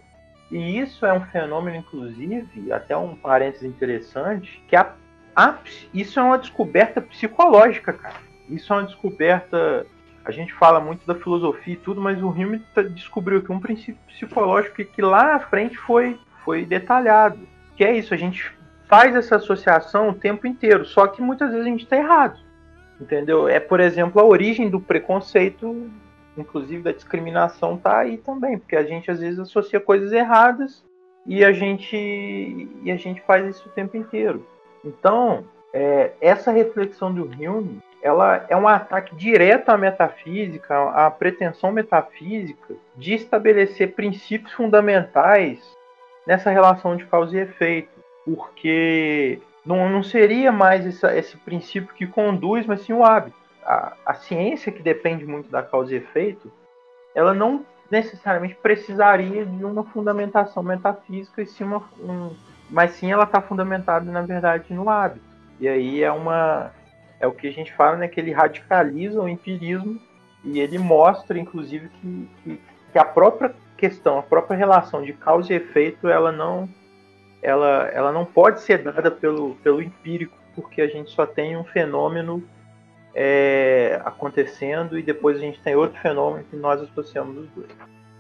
E 0.50 0.80
isso 0.80 1.06
é 1.06 1.14
um 1.14 1.22
fenômeno, 1.22 1.78
inclusive, 1.78 2.72
até 2.72 2.98
um 2.98 3.16
parênteses 3.16 3.64
interessante, 3.64 4.60
que 4.68 4.76
a, 4.76 4.92
a, 5.36 5.60
isso 5.94 6.20
é 6.20 6.24
uma 6.24 6.40
descoberta 6.40 7.00
psicológica, 7.00 7.94
cara. 7.94 8.16
Isso 8.50 8.74
é 8.74 8.76
uma 8.76 8.86
descoberta. 8.88 9.86
A 10.26 10.32
gente 10.32 10.52
fala 10.56 10.80
muito 10.80 11.06
da 11.06 11.14
filosofia 11.14 11.76
e 11.76 11.78
tudo, 11.78 12.02
mas 12.02 12.20
o 12.24 12.30
Hume 12.30 12.66
descobriu 12.90 13.44
que 13.44 13.52
um 13.52 13.60
princípio 13.60 14.02
psicológico 14.08 14.78
que, 14.78 14.86
que 14.86 15.02
lá 15.04 15.34
na 15.34 15.40
frente 15.42 15.78
foi, 15.78 16.20
foi 16.44 16.66
detalhado. 16.66 17.48
Que 17.78 17.84
é 17.84 17.96
isso, 17.96 18.16
a 18.16 18.18
gente 18.18 18.52
faz 18.88 19.16
essa 19.16 19.36
associação 19.36 20.10
o 20.10 20.16
tempo 20.16 20.48
inteiro, 20.48 20.86
só 20.86 21.06
que 21.06 21.22
muitas 21.22 21.52
vezes 21.52 21.68
a 21.68 21.70
gente 21.70 21.84
está 21.84 21.98
errado. 21.98 22.45
Entendeu? 23.00 23.48
É, 23.48 23.60
por 23.60 23.80
exemplo, 23.80 24.22
a 24.22 24.26
origem 24.26 24.70
do 24.70 24.80
preconceito, 24.80 25.90
inclusive 26.38 26.84
da 26.84 26.92
discriminação, 26.92 27.78
tá 27.78 28.00
aí 28.00 28.18
também, 28.18 28.58
porque 28.58 28.76
a 28.76 28.84
gente 28.84 29.12
às 29.12 29.20
vezes 29.20 29.40
associa 29.40 29.80
coisas 29.80 30.12
erradas 30.12 30.84
e 31.26 31.44
a 31.44 31.52
gente 31.52 31.96
e 31.96 32.92
a 32.92 32.96
gente 32.96 33.22
faz 33.22 33.48
isso 33.48 33.68
o 33.68 33.72
tempo 33.72 33.98
inteiro. 33.98 34.46
Então, 34.84 35.44
é, 35.74 36.12
essa 36.22 36.52
reflexão 36.52 37.14
do 37.14 37.24
Hume, 37.26 37.80
ela 38.02 38.46
é 38.48 38.56
um 38.56 38.68
ataque 38.68 39.16
direto 39.16 39.70
à 39.70 39.78
metafísica, 39.78 40.92
à 40.92 41.10
pretensão 41.10 41.72
metafísica 41.72 42.76
de 42.96 43.16
estabelecer 43.16 43.94
princípios 43.94 44.54
fundamentais 44.54 45.60
nessa 46.26 46.50
relação 46.50 46.96
de 46.96 47.06
causa 47.06 47.36
e 47.36 47.42
efeito, 47.42 47.90
porque 48.24 49.42
não, 49.66 49.90
não 49.90 50.04
seria 50.04 50.52
mais 50.52 50.86
essa, 50.86 51.16
esse 51.18 51.36
princípio 51.38 51.94
que 51.96 52.06
conduz, 52.06 52.66
mas 52.66 52.82
sim 52.82 52.94
o 52.94 53.04
hábito. 53.04 53.38
A, 53.66 53.94
a 54.06 54.14
ciência, 54.14 54.72
que 54.72 54.84
depende 54.84 55.26
muito 55.26 55.50
da 55.50 55.64
causa 55.64 55.94
e 55.94 55.98
efeito, 55.98 56.52
ela 57.16 57.34
não 57.34 57.66
necessariamente 57.90 58.56
precisaria 58.56 59.46
de 59.46 59.66
uma 59.66 59.84
fundamentação 59.86 60.62
metafísica, 60.62 61.42
e 61.42 61.46
sim 61.48 61.64
uma, 61.64 61.84
um, 62.00 62.36
mas 62.70 62.92
sim 62.92 63.12
ela 63.12 63.24
está 63.24 63.42
fundamentada, 63.42 64.12
na 64.12 64.22
verdade, 64.22 64.74
no 64.74 64.90
hábito. 64.90 65.26
E 65.60 65.68
aí 65.68 66.04
é 66.04 66.12
uma 66.12 66.72
é 67.20 67.26
o 67.26 67.32
que 67.32 67.48
a 67.48 67.52
gente 67.52 67.74
fala, 67.74 67.96
né, 67.96 68.08
que 68.08 68.20
ele 68.20 68.32
radicaliza 68.32 69.22
o 69.22 69.30
empirismo 69.30 70.00
e 70.44 70.60
ele 70.60 70.78
mostra, 70.78 71.40
inclusive, 71.40 71.90
que, 71.90 72.30
que, 72.44 72.62
que 72.92 73.00
a 73.00 73.06
própria 73.06 73.56
questão, 73.78 74.20
a 74.20 74.24
própria 74.24 74.58
relação 74.58 75.02
de 75.02 75.14
causa 75.14 75.54
e 75.54 75.56
efeito, 75.56 76.08
ela 76.08 76.32
não 76.32 76.70
ela, 77.46 77.90
ela 77.94 78.12
não 78.12 78.26
pode 78.26 78.62
ser 78.62 78.80
dada 78.80 79.12
pelo, 79.12 79.56
pelo 79.64 79.82
empírico, 79.82 80.36
porque 80.56 80.82
a 80.82 80.88
gente 80.88 81.12
só 81.12 81.26
tem 81.26 81.56
um 81.56 81.64
fenômeno 81.64 82.44
é, 83.14 84.02
acontecendo 84.04 84.98
e 84.98 85.04
depois 85.04 85.38
a 85.38 85.42
gente 85.42 85.62
tem 85.62 85.76
outro 85.76 86.00
fenômeno 86.02 86.44
que 86.50 86.56
nós 86.56 86.82
associamos 86.82 87.38
os 87.38 87.50
dois. 87.52 87.70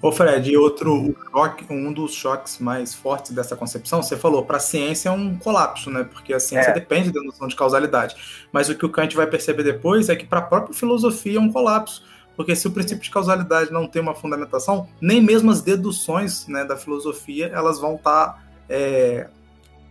Ô 0.02 0.12
Fred, 0.12 0.52
e 0.52 0.56
outro 0.56 1.16
choque, 1.32 1.66
um 1.70 1.92
dos 1.92 2.14
choques 2.14 2.60
mais 2.60 2.94
fortes 2.94 3.32
dessa 3.32 3.56
concepção, 3.56 4.04
você 4.04 4.16
falou, 4.16 4.46
para 4.46 4.58
a 4.58 4.60
ciência 4.60 5.10
é 5.10 5.12
um 5.12 5.36
colapso, 5.36 5.90
né? 5.90 6.04
Porque 6.04 6.32
a 6.32 6.40
ciência 6.40 6.70
é. 6.70 6.74
depende 6.74 7.12
da 7.12 7.24
noção 7.24 7.48
de 7.48 7.56
causalidade. 7.56 8.16
Mas 8.52 8.70
o 8.70 8.76
que 8.76 8.86
o 8.86 8.90
Kant 8.90 9.16
vai 9.16 9.26
perceber 9.26 9.64
depois 9.64 10.08
é 10.08 10.16
que 10.16 10.26
para 10.26 10.40
a 10.40 10.44
própria 10.44 10.76
filosofia 10.76 11.40
é 11.40 11.42
um 11.42 11.52
colapso. 11.52 12.04
Porque 12.36 12.56
se 12.56 12.68
o 12.68 12.72
princípio 12.72 13.04
de 13.04 13.10
causalidade 13.10 13.72
não 13.72 13.88
tem 13.88 14.02
uma 14.02 14.14
fundamentação, 14.14 14.88
nem 15.02 15.22
mesmo 15.22 15.50
as 15.50 15.62
deduções 15.62 16.46
né, 16.48 16.64
da 16.66 16.76
filosofia 16.76 17.48
elas 17.48 17.80
vão 17.80 17.96
estar 17.96 18.28
tá 18.28 18.45
é, 18.70 19.28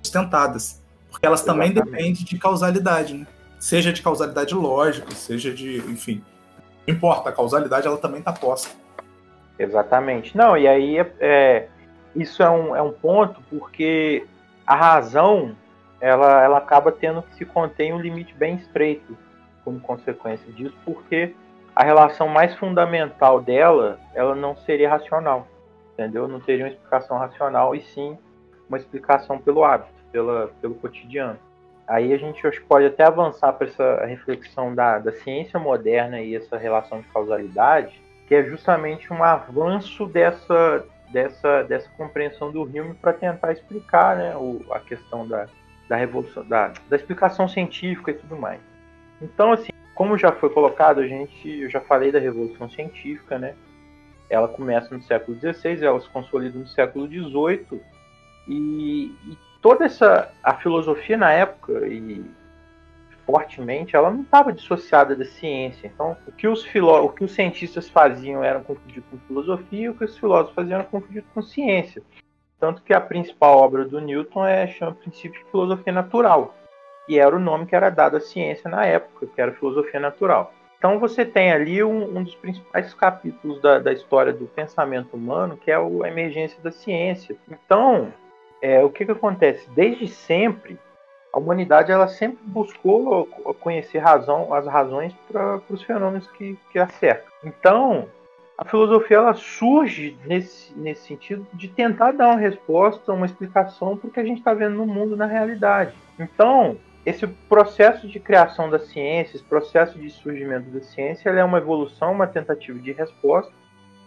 sustentadas. 0.03 0.83
Porque 1.11 1.27
elas 1.27 1.43
também 1.43 1.73
dependem 1.73 2.13
de 2.13 2.39
causalidade, 2.39 3.15
né? 3.15 3.27
Seja 3.59 3.93
de 3.93 4.03
causalidade 4.03 4.55
lógica, 4.55 5.11
seja 5.13 5.53
de. 5.53 5.79
Enfim. 5.91 6.23
Não 6.87 6.95
importa, 6.95 7.31
a 7.31 7.33
causalidade 7.33 7.87
ela 7.87 7.97
também 7.97 8.19
está 8.19 8.33
posta. 8.33 8.71
Exatamente. 9.59 10.37
Não, 10.37 10.57
e 10.57 10.67
aí 10.67 10.99
é, 10.99 11.13
é, 11.21 11.69
isso 12.15 12.43
é 12.43 12.51
um, 12.51 12.77
é 12.77 12.83
um 12.83 12.93
ponto 12.93 13.41
porque 13.49 14.27
a 14.67 14.75
razão 14.75 15.57
ela, 16.01 16.43
ela 16.43 16.59
acaba 16.59 16.93
tendo 16.93 17.23
que 17.23 17.35
se 17.37 17.45
conter 17.45 17.85
em 17.85 17.93
um 17.93 18.01
limite 18.01 18.35
bem 18.35 18.57
estreito 18.57 19.17
como 19.65 19.81
consequência 19.81 20.53
disso, 20.53 20.77
porque 20.85 21.35
a 21.75 21.83
relação 21.83 22.29
mais 22.29 22.55
fundamental 22.57 23.41
dela 23.41 23.99
ela 24.15 24.35
não 24.35 24.55
seria 24.55 24.91
racional, 24.91 25.47
entendeu? 25.95 26.29
Não 26.29 26.41
teria 26.41 26.67
uma 26.67 26.71
explicação 26.71 27.17
racional 27.17 27.75
e 27.75 27.81
sim 27.83 28.19
uma 28.75 28.79
explicação 28.79 29.39
pelo 29.39 29.65
hábito, 29.65 29.93
pela, 30.11 30.51
pelo 30.61 30.75
cotidiano. 30.75 31.39
Aí 31.87 32.13
a 32.13 32.19
gente 32.19 32.45
acho, 32.47 32.63
pode 32.65 32.87
até 32.87 33.05
avançar 33.05 33.53
para 33.53 33.69
essa 33.69 34.05
reflexão 34.07 34.75
da, 34.75 34.99
da 34.99 35.13
ciência 35.13 35.59
moderna 35.59 36.21
e 36.21 36.35
essa 36.35 36.57
relação 36.57 37.01
de 37.01 37.09
causalidade, 37.09 38.03
que 38.27 38.35
é 38.35 38.43
justamente 38.43 39.13
um 39.13 39.23
avanço 39.23 40.07
dessa, 40.07 40.85
dessa, 41.13 41.63
dessa 41.63 41.89
compreensão 41.97 42.51
do 42.51 42.63
Hume 42.63 42.95
para 42.95 43.13
tentar 43.13 43.53
explicar 43.53 44.17
né, 44.17 44.35
o, 44.35 44.65
a 44.71 44.81
questão 44.81 45.29
da, 45.29 45.47
da 45.89 45.97
revolução, 45.97 46.45
da, 46.47 46.73
da 46.89 46.97
explicação 46.97 47.47
científica 47.47 48.11
e 48.11 48.15
tudo 48.15 48.37
mais. 48.37 48.61
Então, 49.21 49.53
assim, 49.53 49.71
como 49.95 50.17
já 50.17 50.33
foi 50.33 50.49
colocado, 50.51 51.01
a 51.01 51.07
gente, 51.07 51.49
eu 51.49 51.71
já 51.71 51.81
falei 51.81 52.11
da 52.11 52.19
revolução 52.19 52.69
científica, 52.69 53.39
né? 53.39 53.55
Ela 54.31 54.49
começa 54.49 54.95
no 54.95 55.03
século 55.03 55.39
XVI, 55.39 55.85
ela 55.85 56.01
se 56.01 56.09
consolida 56.09 56.59
no 56.59 56.67
século 56.67 57.07
XVIII 57.07 57.81
e, 58.47 59.15
e, 59.27 59.39
toda 59.61 59.85
essa 59.85 60.31
a 60.43 60.55
filosofia 60.55 61.17
na 61.17 61.33
época 61.33 61.87
e 61.87 62.25
fortemente 63.25 63.97
ela 63.97 64.11
não 64.11 64.23
estava 64.23 64.53
dissociada 64.53 65.17
da 65.17 65.25
ciência. 65.25 65.87
Então, 65.87 66.17
o 66.27 66.33
que 66.33 66.47
os 66.47 66.65
filó 66.65 67.03
o 67.03 67.09
que 67.09 67.25
os 67.25 67.33
cientistas 67.33 67.89
faziam 67.89 68.45
era 68.45 68.61
confundido 68.61 69.05
com 69.11 69.19
filosofia, 69.27 69.87
e 69.87 69.89
o 69.89 69.95
que 69.95 70.05
os 70.05 70.19
filósofos 70.19 70.55
faziam 70.55 70.81
era 70.81 70.89
confundido 70.89 71.27
com 71.33 71.43
ciência. 71.43 72.03
Tanto 72.61 72.83
que 72.83 72.95
a 72.95 73.01
principal 73.01 73.59
obra 73.59 73.85
do 73.85 74.01
Newton 74.01 74.47
é 74.47 74.67
chama 74.67 74.95
Princípio 74.95 75.43
de 75.43 75.51
Filosofia 75.51 75.93
Natural, 75.93 76.55
e 77.09 77.19
era 77.19 77.35
o 77.35 77.41
nome 77.41 77.67
que 77.67 77.77
era 77.77 77.91
dado 77.91 78.17
à 78.17 78.21
ciência 78.21 78.71
na 78.71 78.85
época, 78.85 79.27
que 79.27 79.41
era 79.41 79.53
filosofia 79.53 80.01
natural. 80.01 80.53
Então 80.79 80.99
você 80.99 81.25
tem 81.25 81.51
ali 81.51 81.83
um, 81.83 82.19
um 82.19 82.23
dos 82.23 82.35
principais 82.35 82.93
capítulos 82.93 83.61
da, 83.63 83.79
da, 83.79 83.91
história 83.93 84.35
do 84.35 84.47
pensamento 84.47 85.15
humano, 85.15 85.57
que 85.57 85.71
é 85.71 85.79
o, 85.79 86.05
a 86.05 86.09
emergência 86.09 86.63
da 86.63 86.71
ciência. 86.71 87.37
Então, 87.49 88.13
é, 88.65 88.83
o 88.83 88.89
que, 88.89 89.05
que 89.05 89.13
acontece? 89.13 89.69
Desde 89.73 90.09
sempre, 90.09 90.79
a 91.31 91.39
humanidade 91.39 91.93
ela 91.93 92.09
sempre 92.09 92.39
buscou 92.45 93.27
conhecer 93.61 93.99
razão, 93.99 94.55
as 94.55 94.67
razões 94.67 95.13
para 95.31 95.61
os 95.69 95.83
fenômenos 95.83 96.27
que, 96.29 96.59
que 96.73 96.79
a 96.79 96.89
cercam. 96.89 97.31
Então, 97.45 98.09
a 98.57 98.65
filosofia 98.65 99.19
ela 99.19 99.35
surge 99.35 100.17
nesse, 100.25 100.73
nesse 100.79 101.07
sentido 101.07 101.47
de 101.53 101.69
tentar 101.69 102.13
dar 102.13 102.29
uma 102.29 102.39
resposta, 102.39 103.13
uma 103.13 103.27
explicação 103.27 103.99
para 103.99 104.09
o 104.09 104.11
que 104.11 104.21
a 104.21 104.25
gente 104.25 104.39
está 104.39 104.55
vendo 104.55 104.77
no 104.77 104.87
mundo 104.87 105.15
na 105.15 105.27
realidade. 105.27 105.93
Então, 106.19 106.79
esse 107.05 107.27
processo 107.27 108.09
de 108.09 108.19
criação 108.19 108.71
da 108.71 108.79
ciência, 108.79 109.37
esse 109.37 109.45
processo 109.45 109.99
de 109.99 110.09
surgimento 110.09 110.71
da 110.71 110.81
ciência, 110.81 111.29
é 111.29 111.45
uma 111.45 111.59
evolução, 111.59 112.13
uma 112.13 112.27
tentativa 112.27 112.79
de 112.79 112.93
resposta, 112.93 113.53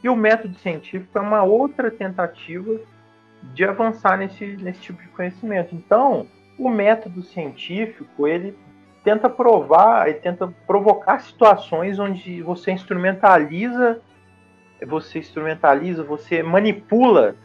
e 0.03 0.09
o 0.09 0.15
método 0.15 0.55
científico 0.55 1.15
é 1.15 1.21
uma 1.21 1.43
outra 1.43 1.91
tentativa 1.91 2.79
de 3.53 3.63
avançar 3.65 4.17
nesse, 4.17 4.45
nesse 4.57 4.81
tipo 4.81 5.01
de 5.01 5.07
conhecimento. 5.09 5.75
Então, 5.75 6.27
o 6.57 6.69
método 6.69 7.21
científico, 7.21 8.27
ele 8.27 8.57
tenta 9.03 9.29
provar, 9.29 10.07
ele 10.09 10.19
tenta 10.19 10.47
provocar 10.65 11.19
situações 11.19 11.99
onde 11.99 12.41
você 12.41 12.71
instrumentaliza, 12.71 14.01
você 14.85 15.19
instrumentaliza, 15.19 16.03
você 16.03 16.43
manipula 16.43 17.35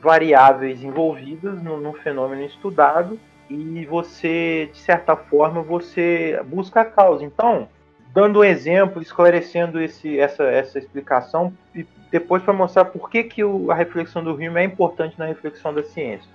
variáveis 0.00 0.82
envolvidas 0.82 1.62
no, 1.62 1.80
no 1.80 1.92
fenômeno 1.92 2.42
estudado 2.42 3.18
e 3.48 3.84
você, 3.86 4.68
de 4.72 4.78
certa 4.78 5.16
forma, 5.16 5.62
você 5.62 6.40
busca 6.46 6.82
a 6.82 6.84
causa. 6.84 7.24
Então, 7.24 7.68
dando 8.12 8.40
um 8.40 8.44
exemplo, 8.44 9.00
esclarecendo 9.02 9.80
esse, 9.80 10.18
essa, 10.18 10.44
essa 10.44 10.78
explicação, 10.78 11.52
e 11.74 11.86
depois 12.10 12.42
para 12.42 12.52
mostrar 12.52 12.86
por 12.86 13.10
que, 13.10 13.24
que 13.24 13.44
o, 13.44 13.70
a 13.70 13.74
reflexão 13.74 14.22
do 14.22 14.34
Hume 14.34 14.60
é 14.60 14.64
importante 14.64 15.18
na 15.18 15.26
reflexão 15.26 15.72
da 15.72 15.82
ciência. 15.82 16.30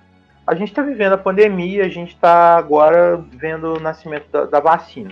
A 0.46 0.54
gente 0.54 0.68
está 0.68 0.82
vivendo 0.82 1.14
a 1.14 1.18
pandemia, 1.18 1.84
a 1.84 1.88
gente 1.88 2.14
está 2.14 2.56
agora 2.56 3.16
vendo 3.16 3.74
o 3.74 3.80
nascimento 3.80 4.30
da, 4.30 4.44
da 4.44 4.60
vacina. 4.60 5.10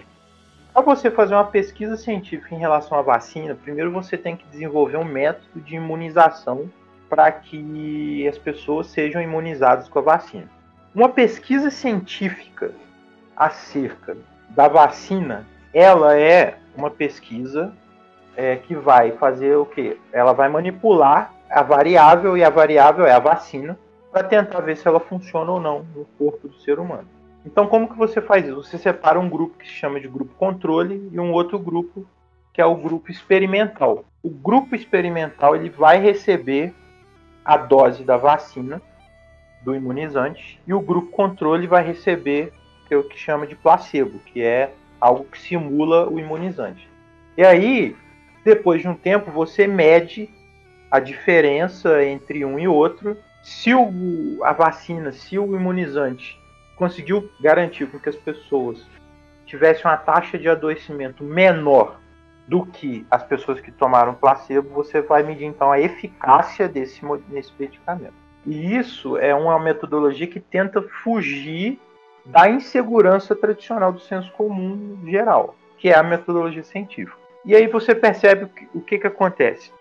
Para 0.72 0.82
você 0.82 1.10
fazer 1.10 1.34
uma 1.34 1.44
pesquisa 1.44 1.96
científica 1.96 2.54
em 2.54 2.58
relação 2.58 2.98
à 2.98 3.02
vacina, 3.02 3.54
primeiro 3.54 3.90
você 3.90 4.16
tem 4.16 4.36
que 4.36 4.46
desenvolver 4.48 4.96
um 4.96 5.04
método 5.04 5.60
de 5.60 5.76
imunização 5.76 6.70
para 7.10 7.30
que 7.30 8.26
as 8.26 8.38
pessoas 8.38 8.86
sejam 8.86 9.20
imunizadas 9.20 9.86
com 9.88 9.98
a 9.98 10.02
vacina. 10.02 10.48
Uma 10.94 11.10
pesquisa 11.10 11.70
científica 11.70 12.72
acerca 13.36 14.16
da 14.48 14.68
vacina, 14.68 15.46
ela 15.72 16.18
é 16.18 16.58
uma 16.76 16.90
pesquisa 16.90 17.72
é, 18.36 18.56
que 18.56 18.74
vai 18.74 19.12
fazer 19.12 19.56
o 19.56 19.66
quê? 19.66 19.98
Ela 20.12 20.32
vai 20.32 20.48
manipular 20.48 21.32
a 21.50 21.62
variável 21.62 22.36
e 22.36 22.44
a 22.44 22.50
variável 22.50 23.06
é 23.06 23.12
a 23.12 23.18
vacina 23.18 23.78
para 24.10 24.24
tentar 24.24 24.60
ver 24.60 24.76
se 24.76 24.86
ela 24.86 25.00
funciona 25.00 25.50
ou 25.50 25.60
não 25.60 25.86
no 25.94 26.04
corpo 26.18 26.48
do 26.48 26.56
ser 26.60 26.78
humano. 26.78 27.08
Então, 27.44 27.66
como 27.66 27.88
que 27.88 27.96
você 27.96 28.20
faz 28.20 28.46
isso? 28.46 28.62
Você 28.62 28.78
separa 28.78 29.18
um 29.18 29.28
grupo 29.28 29.58
que 29.58 29.66
se 29.66 29.72
chama 29.72 30.00
de 30.00 30.06
grupo 30.06 30.34
controle 30.34 31.08
e 31.12 31.18
um 31.18 31.32
outro 31.32 31.58
grupo 31.58 32.06
que 32.52 32.60
é 32.60 32.66
o 32.66 32.76
grupo 32.76 33.10
experimental. 33.10 34.04
O 34.22 34.28
grupo 34.28 34.76
experimental 34.76 35.56
ele 35.56 35.70
vai 35.70 35.98
receber 35.98 36.72
a 37.44 37.56
dose 37.56 38.04
da 38.04 38.16
vacina 38.16 38.80
do 39.62 39.74
imunizante 39.74 40.60
e 40.66 40.74
o 40.74 40.80
grupo 40.80 41.10
controle 41.10 41.66
vai 41.66 41.82
receber 41.82 42.52
o 42.90 43.02
que 43.02 43.18
chama 43.18 43.46
de 43.46 43.56
placebo, 43.56 44.18
que 44.18 44.42
é 44.42 44.74
algo 45.02 45.24
que 45.24 45.40
simula 45.40 46.08
o 46.08 46.20
imunizante. 46.20 46.88
E 47.36 47.44
aí, 47.44 47.96
depois 48.44 48.80
de 48.80 48.86
um 48.86 48.94
tempo, 48.94 49.32
você 49.32 49.66
mede 49.66 50.30
a 50.88 51.00
diferença 51.00 52.04
entre 52.04 52.44
um 52.44 52.56
e 52.56 52.68
outro. 52.68 53.16
Se 53.42 53.74
o, 53.74 54.38
a 54.44 54.52
vacina, 54.52 55.10
se 55.10 55.36
o 55.36 55.56
imunizante 55.56 56.38
conseguiu 56.76 57.28
garantir 57.40 57.86
com 57.86 57.98
que 57.98 58.10
as 58.10 58.14
pessoas 58.14 58.86
tivessem 59.44 59.84
uma 59.84 59.96
taxa 59.96 60.38
de 60.38 60.48
adoecimento 60.48 61.24
menor 61.24 61.98
do 62.46 62.64
que 62.64 63.04
as 63.10 63.24
pessoas 63.24 63.60
que 63.60 63.72
tomaram 63.72 64.14
placebo, 64.14 64.68
você 64.68 65.00
vai 65.00 65.24
medir 65.24 65.46
então 65.46 65.72
a 65.72 65.80
eficácia 65.80 66.68
desse, 66.68 67.00
desse 67.28 67.52
medicamento. 67.58 68.14
E 68.46 68.76
isso 68.76 69.16
é 69.16 69.34
uma 69.34 69.58
metodologia 69.58 70.28
que 70.28 70.38
tenta 70.38 70.80
fugir 71.02 71.80
da 72.24 72.48
insegurança 72.48 73.34
tradicional 73.34 73.92
do 73.92 74.00
senso 74.00 74.30
comum 74.32 74.98
geral, 75.06 75.54
que 75.78 75.88
é 75.88 75.96
a 75.96 76.02
metodologia 76.02 76.62
científica. 76.62 77.18
E 77.44 77.56
aí 77.56 77.66
você 77.66 77.94
percebe 77.94 78.48
o 78.72 78.80
que, 78.80 78.98
que, 78.98 79.06
acontece. 79.06 79.72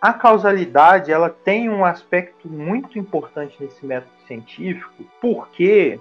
A 0.00 0.12
causalidade 0.12 1.10
ela 1.10 1.28
tem 1.28 1.68
um 1.68 1.84
aspecto 1.84 2.48
muito 2.48 2.98
importante 2.98 3.56
nesse 3.60 3.84
método 3.84 4.12
científico, 4.26 5.04
porque 5.20 5.98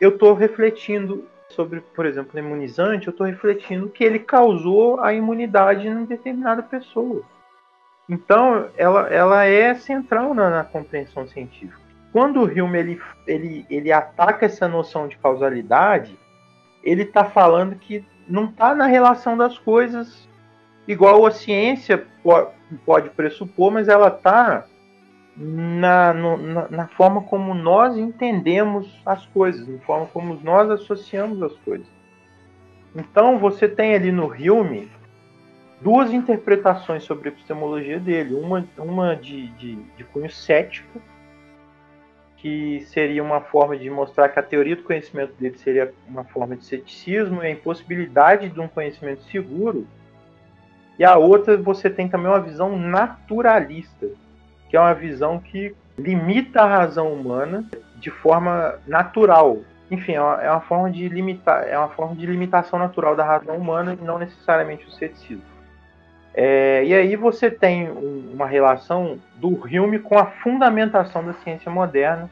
eu 0.00 0.10
estou 0.10 0.34
refletindo 0.34 1.26
sobre, 1.48 1.80
por 1.80 2.04
exemplo, 2.04 2.38
imunizante, 2.38 3.06
eu 3.06 3.10
estou 3.10 3.26
refletindo 3.26 3.88
que 3.88 4.04
ele 4.04 4.18
causou 4.18 5.00
a 5.00 5.14
imunidade 5.14 5.86
em 5.86 6.04
determinada 6.04 6.62
pessoa. 6.62 7.22
Então, 8.08 8.68
ela, 8.76 9.08
ela 9.08 9.44
é 9.44 9.74
central 9.74 10.34
na, 10.34 10.50
na 10.50 10.64
compreensão 10.64 11.26
científica. 11.26 11.83
Quando 12.14 12.42
o 12.42 12.44
Hume 12.44 12.78
ele, 12.78 13.02
ele, 13.26 13.66
ele 13.68 13.90
ataca 13.90 14.46
essa 14.46 14.68
noção 14.68 15.08
de 15.08 15.16
causalidade, 15.16 16.16
ele 16.80 17.02
está 17.02 17.24
falando 17.24 17.74
que 17.74 18.06
não 18.28 18.44
está 18.44 18.72
na 18.72 18.86
relação 18.86 19.36
das 19.36 19.58
coisas 19.58 20.28
igual 20.86 21.26
a 21.26 21.32
ciência 21.32 22.06
pode 22.86 23.10
pressupor, 23.10 23.72
mas 23.72 23.88
ela 23.88 24.06
está 24.06 24.64
na, 25.36 26.14
na, 26.14 26.68
na, 26.68 26.86
forma 26.86 27.20
como 27.22 27.52
nós 27.52 27.96
entendemos 27.96 28.88
as 29.04 29.26
coisas, 29.26 29.66
na 29.66 29.80
forma 29.80 30.06
como 30.06 30.38
nós 30.40 30.70
associamos 30.70 31.42
as 31.42 31.54
coisas. 31.64 31.88
Então 32.94 33.40
você 33.40 33.66
tem 33.66 33.92
ali 33.92 34.12
no 34.12 34.26
Hume 34.26 34.88
duas 35.80 36.12
interpretações 36.12 37.02
sobre 37.02 37.28
a 37.30 37.32
epistemologia 37.32 37.98
dele. 37.98 38.36
Uma, 38.36 38.64
uma 38.78 39.16
de, 39.16 39.48
de, 39.48 39.74
de 39.96 40.04
cunho 40.04 40.30
cético, 40.30 41.02
que 42.44 42.84
seria 42.88 43.22
uma 43.22 43.40
forma 43.40 43.74
de 43.74 43.88
mostrar 43.88 44.28
que 44.28 44.38
a 44.38 44.42
teoria 44.42 44.76
do 44.76 44.82
conhecimento 44.82 45.32
dele 45.40 45.56
seria 45.56 45.94
uma 46.06 46.24
forma 46.24 46.54
de 46.54 46.66
ceticismo 46.66 47.42
e 47.42 47.46
a 47.46 47.50
impossibilidade 47.50 48.50
de 48.50 48.60
um 48.60 48.68
conhecimento 48.68 49.22
seguro. 49.22 49.86
E 50.98 51.04
a 51.06 51.16
outra, 51.16 51.56
você 51.56 51.88
tem 51.88 52.06
também 52.06 52.26
uma 52.26 52.42
visão 52.42 52.78
naturalista, 52.78 54.08
que 54.68 54.76
é 54.76 54.80
uma 54.80 54.92
visão 54.92 55.38
que 55.38 55.74
limita 55.96 56.60
a 56.60 56.66
razão 56.66 57.14
humana 57.14 57.64
de 57.96 58.10
forma 58.10 58.78
natural. 58.86 59.60
Enfim, 59.90 60.12
é 60.12 60.20
uma, 60.20 60.42
é 60.42 60.50
uma 60.50 60.60
forma 60.60 60.90
de 60.90 61.08
limitar, 61.08 61.66
é 61.66 61.78
uma 61.78 61.88
forma 61.88 62.14
de 62.14 62.26
limitação 62.26 62.78
natural 62.78 63.16
da 63.16 63.24
razão 63.24 63.56
humana 63.56 63.96
e 63.98 64.04
não 64.04 64.18
necessariamente 64.18 64.86
o 64.86 64.90
ceticismo. 64.90 65.53
É, 66.36 66.84
e 66.84 66.92
aí 66.92 67.14
você 67.14 67.48
tem 67.48 67.88
uma 67.90 68.46
relação 68.46 69.18
do 69.36 69.48
Hume 69.48 70.00
com 70.00 70.18
a 70.18 70.26
fundamentação 70.26 71.24
da 71.24 71.32
ciência 71.34 71.70
moderna, 71.70 72.28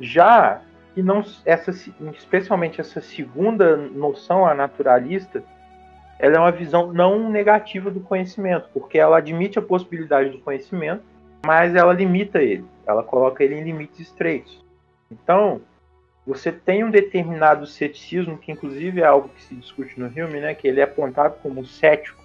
já 0.00 0.62
que 0.94 1.02
não 1.02 1.22
essa 1.44 1.70
especialmente 1.70 2.80
essa 2.80 3.02
segunda 3.02 3.76
noção 3.76 4.46
a 4.46 4.54
naturalista, 4.54 5.42
ela 6.18 6.36
é 6.36 6.38
uma 6.38 6.52
visão 6.52 6.92
não 6.92 7.28
negativa 7.30 7.90
do 7.90 8.00
conhecimento, 8.00 8.70
porque 8.72 8.98
ela 8.98 9.18
admite 9.18 9.58
a 9.58 9.62
possibilidade 9.62 10.30
do 10.30 10.38
conhecimento, 10.38 11.02
mas 11.44 11.74
ela 11.74 11.92
limita 11.92 12.40
ele, 12.40 12.64
ela 12.86 13.02
coloca 13.02 13.44
ele 13.44 13.56
em 13.56 13.64
limites 13.64 14.00
estreitos. 14.00 14.64
Então, 15.10 15.60
você 16.26 16.50
tem 16.50 16.82
um 16.82 16.90
determinado 16.90 17.66
ceticismo, 17.66 18.38
que 18.38 18.50
inclusive 18.50 19.02
é 19.02 19.04
algo 19.04 19.28
que 19.28 19.42
se 19.42 19.54
discute 19.54 20.00
no 20.00 20.06
Hume, 20.06 20.40
né, 20.40 20.54
que 20.54 20.66
ele 20.66 20.80
é 20.80 20.84
apontado 20.84 21.34
como 21.42 21.66
cético, 21.66 22.23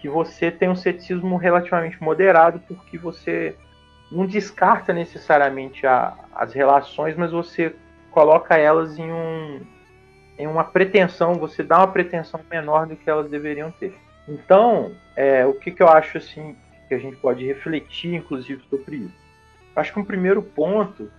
que 0.00 0.08
você 0.08 0.50
tem 0.50 0.68
um 0.68 0.76
ceticismo 0.76 1.36
relativamente 1.36 2.02
moderado, 2.02 2.60
porque 2.66 2.96
você 2.96 3.54
não 4.10 4.26
descarta 4.26 4.92
necessariamente 4.92 5.86
a, 5.86 6.14
as 6.34 6.52
relações, 6.52 7.16
mas 7.16 7.30
você 7.30 7.74
coloca 8.10 8.56
elas 8.56 8.98
em, 8.98 9.10
um, 9.10 9.60
em 10.38 10.46
uma 10.46 10.64
pretensão, 10.64 11.34
você 11.34 11.62
dá 11.62 11.78
uma 11.78 11.88
pretensão 11.88 12.40
menor 12.50 12.86
do 12.86 12.96
que 12.96 13.08
elas 13.08 13.30
deveriam 13.30 13.70
ter. 13.70 13.94
Então, 14.26 14.92
é, 15.14 15.46
o 15.46 15.54
que, 15.54 15.70
que 15.70 15.82
eu 15.82 15.88
acho 15.88 16.18
assim 16.18 16.56
que 16.88 16.94
a 16.94 16.98
gente 16.98 17.16
pode 17.16 17.46
refletir, 17.46 18.14
inclusive, 18.14 18.62
sobre 18.68 18.96
isso? 18.96 19.20
Eu 19.76 19.80
acho 19.80 19.92
que 19.92 20.00
um 20.00 20.04
primeiro 20.04 20.42
ponto 20.42 21.10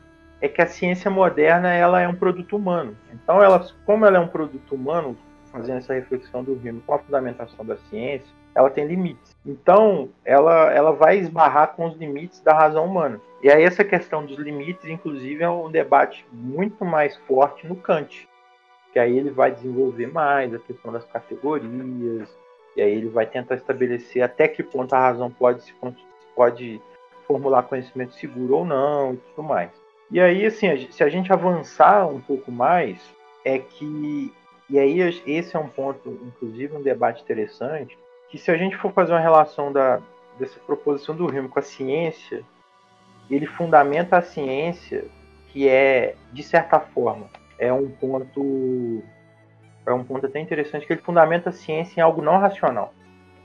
é 0.41 0.47
que 0.47 0.61
a 0.61 0.67
ciência 0.67 1.09
moderna 1.09 1.71
ela 1.71 2.01
é 2.01 2.07
um 2.07 2.15
produto 2.15 2.55
humano. 2.55 2.97
Então, 3.13 3.41
ela, 3.41 3.65
como 3.85 4.05
ela 4.05 4.17
é 4.17 4.19
um 4.19 4.27
produto 4.27 4.75
humano, 4.75 5.15
fazendo 5.51 5.77
essa 5.77 5.93
reflexão 5.93 6.43
do 6.43 6.55
Rino 6.55 6.81
com 6.85 6.93
a 6.93 6.99
fundamentação 6.99 7.65
da 7.65 7.77
ciência, 7.77 8.40
ela 8.55 8.69
tem 8.69 8.85
limites. 8.85 9.35
Então, 9.45 10.09
ela, 10.25 10.71
ela 10.71 10.91
vai 10.91 11.17
esbarrar 11.17 11.73
com 11.75 11.87
os 11.87 11.95
limites 11.95 12.41
da 12.41 12.53
razão 12.53 12.85
humana. 12.85 13.19
E 13.41 13.49
aí 13.49 13.63
essa 13.63 13.83
questão 13.83 14.25
dos 14.25 14.37
limites, 14.37 14.85
inclusive, 14.85 15.43
é 15.43 15.49
um 15.49 15.71
debate 15.71 16.25
muito 16.31 16.85
mais 16.85 17.15
forte 17.27 17.65
no 17.65 17.75
Kant. 17.75 18.27
Que 18.93 18.99
aí 18.99 19.17
ele 19.17 19.29
vai 19.29 19.51
desenvolver 19.51 20.07
mais 20.07 20.53
a 20.53 20.59
questão 20.59 20.91
das 20.91 21.05
categorias, 21.05 22.29
e 22.75 22.81
aí 22.81 22.91
ele 22.91 23.07
vai 23.07 23.25
tentar 23.25 23.55
estabelecer 23.55 24.21
até 24.21 24.47
que 24.47 24.61
ponto 24.61 24.93
a 24.93 24.99
razão 24.99 25.31
pode 25.31 25.63
se 25.63 25.73
pode 26.35 26.81
formular 27.25 27.63
conhecimento 27.63 28.13
seguro 28.13 28.57
ou 28.57 28.65
não 28.65 29.13
e 29.13 29.17
tudo 29.17 29.43
mais. 29.47 29.71
E 30.09 30.19
aí, 30.19 30.45
assim, 30.45 30.87
se 30.91 31.03
a 31.03 31.09
gente 31.09 31.31
avançar 31.31 32.05
um 32.07 32.19
pouco 32.19 32.51
mais, 32.51 32.99
é 33.45 33.57
que 33.57 34.33
e 34.71 34.79
aí 34.79 35.01
esse 35.27 35.53
é 35.53 35.59
um 35.59 35.67
ponto, 35.67 36.17
inclusive, 36.25 36.77
um 36.77 36.81
debate 36.81 37.21
interessante, 37.21 37.97
que 38.31 38.37
se 38.37 38.49
a 38.49 38.57
gente 38.57 38.77
for 38.77 38.93
fazer 38.93 39.11
uma 39.11 39.19
relação 39.19 39.73
da, 39.73 40.01
dessa 40.39 40.57
proposição 40.61 41.13
do 41.13 41.27
Hume 41.27 41.49
com 41.49 41.59
a 41.59 41.61
ciência, 41.61 42.43
ele 43.29 43.45
fundamenta 43.45 44.17
a 44.17 44.21
ciência, 44.21 45.05
que 45.49 45.67
é, 45.67 46.15
de 46.31 46.41
certa 46.41 46.79
forma, 46.79 47.27
é 47.59 47.71
um 47.71 47.89
ponto 47.89 49.03
é 49.85 49.91
um 49.91 50.03
ponto 50.03 50.25
até 50.25 50.39
interessante 50.39 50.85
que 50.85 50.93
ele 50.93 51.01
fundamenta 51.01 51.49
a 51.49 51.53
ciência 51.53 51.99
em 51.99 52.03
algo 52.03 52.21
não 52.21 52.37
racional. 52.37 52.93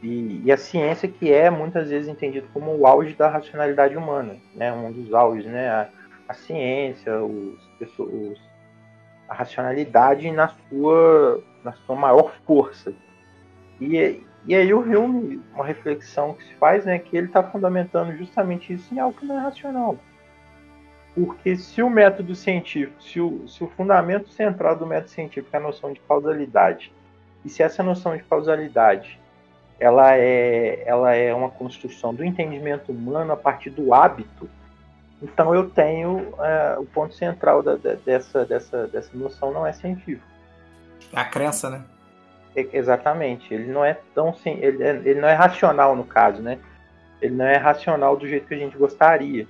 E, 0.02 0.42
e, 0.44 0.52
a 0.52 0.56
ciência 0.56 1.08
que 1.08 1.32
é 1.32 1.50
muitas 1.50 1.88
vezes 1.88 2.08
entendido 2.08 2.46
como 2.52 2.76
o 2.76 2.86
auge 2.86 3.14
da 3.14 3.28
racionalidade 3.28 3.96
humana, 3.96 4.36
né? 4.54 4.70
Um 4.70 4.92
dos 4.92 5.12
auges, 5.14 5.46
né? 5.46 5.68
A, 5.68 5.88
a 6.28 6.34
ciência, 6.34 7.18
os, 7.24 7.58
os, 7.98 8.40
a 9.28 9.34
racionalidade 9.34 10.30
na 10.30 10.48
sua, 10.48 11.42
na 11.64 11.72
sua 11.72 11.96
maior 11.96 12.32
força. 12.46 12.92
E, 13.80 14.22
e 14.46 14.54
aí 14.54 14.72
o 14.72 14.80
Hume, 14.80 15.42
uma 15.52 15.64
reflexão 15.64 16.34
que 16.34 16.44
se 16.44 16.54
faz, 16.54 16.84
né, 16.84 16.98
que 16.98 17.16
ele 17.16 17.26
está 17.26 17.42
fundamentando 17.42 18.16
justamente 18.16 18.72
isso 18.72 18.94
em 18.94 19.00
algo 19.00 19.18
que 19.18 19.26
não 19.26 19.36
é 19.36 19.40
racional. 19.40 19.98
Porque 21.14 21.56
se 21.56 21.82
o 21.82 21.90
método 21.90 22.34
científico, 22.34 23.02
se 23.02 23.20
o, 23.20 23.48
se 23.48 23.64
o 23.64 23.68
fundamento 23.68 24.28
central 24.28 24.76
do 24.76 24.86
método 24.86 25.10
científico 25.10 25.48
é 25.52 25.58
a 25.58 25.62
noção 25.62 25.92
de 25.92 26.00
causalidade, 26.00 26.92
e 27.44 27.48
se 27.48 27.62
essa 27.62 27.82
noção 27.82 28.16
de 28.16 28.22
causalidade 28.22 29.18
ela 29.78 30.16
é, 30.16 30.82
ela 30.86 31.14
é 31.14 31.34
uma 31.34 31.50
construção 31.50 32.14
do 32.14 32.24
entendimento 32.24 32.92
humano 32.92 33.32
a 33.32 33.36
partir 33.36 33.70
do 33.70 33.92
hábito, 33.92 34.48
então 35.20 35.54
eu 35.54 35.68
tenho 35.70 36.34
é, 36.38 36.78
o 36.78 36.84
ponto 36.86 37.14
central 37.14 37.62
da, 37.62 37.76
da, 37.76 37.94
dessa, 37.94 38.44
dessa, 38.44 38.86
dessa 38.86 39.10
noção 39.16 39.52
não 39.52 39.66
é 39.66 39.72
científico. 39.72 40.26
A 41.12 41.24
crença, 41.24 41.68
né? 41.68 41.84
É, 42.56 42.66
exatamente. 42.72 43.52
Ele 43.52 43.70
não 43.70 43.84
é 43.84 43.98
tão 44.14 44.34
ele, 44.44 44.82
é, 44.82 44.90
ele 45.04 45.20
não 45.20 45.28
é 45.28 45.34
racional 45.34 45.94
no 45.94 46.04
caso, 46.04 46.40
né? 46.40 46.58
Ele 47.20 47.34
não 47.34 47.44
é 47.44 47.56
racional 47.56 48.16
do 48.16 48.26
jeito 48.26 48.46
que 48.46 48.54
a 48.54 48.58
gente 48.58 48.76
gostaria. 48.76 49.46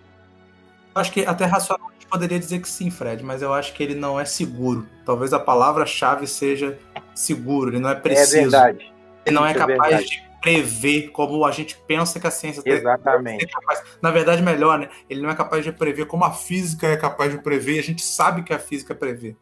Acho 0.95 1.13
que 1.13 1.25
até 1.25 1.45
racional 1.45 1.89
a 1.89 1.93
gente 1.93 2.07
poderia 2.07 2.39
dizer 2.39 2.61
que 2.61 2.69
sim, 2.69 2.91
Fred, 2.91 3.23
mas 3.23 3.43
eu 3.43 3.53
acho 3.53 3.73
que 3.73 3.83
ele 3.83 3.95
não 3.95 4.19
é 4.19 4.25
seguro. 4.25 4.87
Talvez 5.05 5.33
a 5.33 5.39
palavra-chave 5.39 6.27
seja 6.27 6.79
seguro, 7.15 7.71
ele 7.71 7.79
não 7.79 7.91
é, 7.91 7.93
é 7.93 7.97
preciso. 7.97 8.37
É 8.37 8.41
verdade. 8.43 8.93
Ele 9.25 9.35
não 9.35 9.47
é 9.47 9.51
é 9.51 9.55
capaz 9.55 9.93
é 9.93 9.99
de 9.99 10.27
prever 10.41 11.11
como 11.11 11.45
a 11.45 11.51
gente 11.51 11.77
pensa 11.87 12.21
que 12.21 12.27
a 12.27 12.31
ciência 12.31 12.63
Exatamente. 12.65 13.45
É 13.45 13.49
capaz. 13.49 13.83
Na 14.01 14.11
verdade, 14.11 14.43
melhor, 14.43 14.79
né? 14.79 14.89
Ele 15.11 15.21
não 15.21 15.29
é 15.29 15.35
capaz 15.35 15.65
de 15.65 15.73
prever 15.73 16.07
como 16.07 16.25
a 16.25 16.33
física 16.33 16.87
é 16.87 16.97
capaz 16.97 17.33
de 17.33 17.39
prever. 17.39 17.79
A 17.79 17.83
gente 17.83 18.03
sabe 18.03 18.43
que 18.43 18.53
a 18.53 18.59
física 18.59 18.95
prevê. 18.95 19.37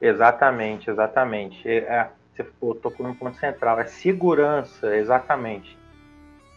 Exatamente, 0.00 0.90
exatamente. 0.90 1.66
É, 1.66 2.08
você 2.34 2.44
tocou 2.80 3.06
no 3.06 3.14
ponto 3.14 3.36
central. 3.36 3.78
É 3.80 3.86
segurança, 3.86 4.96
exatamente. 4.96 5.78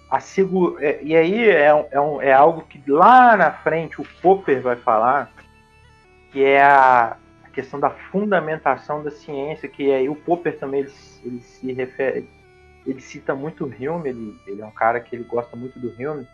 A 0.10 0.20
segura, 0.20 0.86
é, 0.86 1.04
e 1.04 1.16
aí 1.16 1.50
é, 1.50 1.88
é, 1.92 2.02
um, 2.02 2.22
é 2.22 2.32
algo 2.32 2.62
que 2.62 2.82
lá 2.90 3.36
na 3.36 3.52
frente 3.52 4.02
o 4.02 4.06
Popper 4.22 4.62
vai 4.62 4.78
falar, 4.78 5.32
que 6.32 6.44
é 6.44 6.64
a, 6.64 7.18
a 7.44 7.50
questão 7.50 7.80
da 7.80 7.90
fundamentação 7.90 9.04
da 9.04 9.12
ciência, 9.12 9.68
que 9.68 9.92
aí 9.92 10.08
o 10.08 10.16
Popper 10.16 10.58
também 10.58 10.82
ele, 10.82 10.94
ele 11.26 11.40
se 11.42 11.74
refere, 11.74 12.30
ele 12.86 13.02
cita 13.02 13.36
muito 13.36 13.66
o 13.66 13.68
Hume, 13.68 14.10
ele, 14.10 14.40
ele 14.48 14.62
é 14.62 14.66
um 14.66 14.72
cara 14.72 15.02
que 15.02 15.14
ele 15.14 15.26
gosta 15.26 15.58
muito 15.58 15.78
do 15.78 15.90
Hume, 15.90 16.26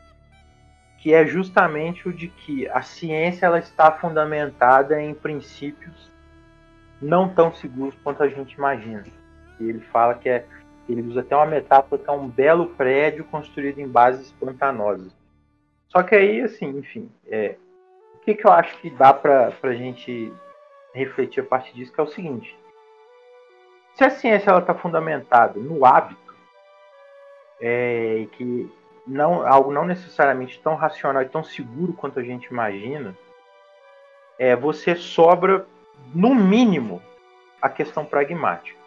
que 0.99 1.11
é 1.13 1.25
justamente 1.25 2.07
o 2.07 2.13
de 2.13 2.27
que 2.27 2.69
a 2.69 2.83
ciência 2.83 3.47
ela 3.47 3.57
está 3.57 3.91
fundamentada 3.91 5.01
em 5.01 5.13
princípios 5.15 6.11
não 7.01 7.27
tão 7.27 7.53
seguros 7.53 7.95
quanto 8.03 8.23
a 8.23 8.29
gente 8.29 8.53
imagina. 8.53 9.03
Ele 9.59 9.79
fala 9.79 10.15
que 10.15 10.29
é 10.29 10.45
ele 10.87 11.01
usa 11.01 11.21
até 11.21 11.35
uma 11.35 11.45
metáfora 11.45 12.01
que 12.01 12.09
é 12.09 12.13
um 12.13 12.27
belo 12.27 12.67
prédio 12.69 13.23
construído 13.25 13.79
em 13.79 13.87
bases 13.87 14.31
pantanosas. 14.33 15.15
Só 15.87 16.03
que 16.03 16.15
aí, 16.15 16.41
assim, 16.41 16.77
enfim, 16.77 17.09
é, 17.27 17.55
o 18.15 18.19
que, 18.19 18.33
que 18.33 18.45
eu 18.45 18.51
acho 18.51 18.77
que 18.79 18.89
dá 18.89 19.13
para 19.13 19.53
a 19.61 19.73
gente 19.73 20.33
refletir 20.93 21.41
a 21.41 21.45
partir 21.45 21.73
disso, 21.73 21.93
que 21.93 21.99
é 21.99 22.03
o 22.03 22.07
seguinte. 22.07 22.57
Se 23.95 24.03
a 24.03 24.09
ciência 24.09 24.57
está 24.57 24.73
fundamentada 24.73 25.59
no 25.59 25.85
hábito, 25.85 26.35
é, 27.61 28.27
que 28.33 28.69
não, 29.07 29.47
algo 29.47 29.71
não 29.71 29.85
necessariamente 29.85 30.59
tão 30.61 30.75
racional 30.75 31.21
e 31.21 31.29
tão 31.29 31.43
seguro 31.43 31.93
quanto 31.93 32.19
a 32.19 32.23
gente 32.23 32.47
imagina, 32.47 33.15
é, 34.37 34.55
você 34.55 34.95
sobra, 34.95 35.65
no 36.13 36.33
mínimo, 36.33 37.01
a 37.61 37.69
questão 37.69 38.03
pragmática 38.03 38.82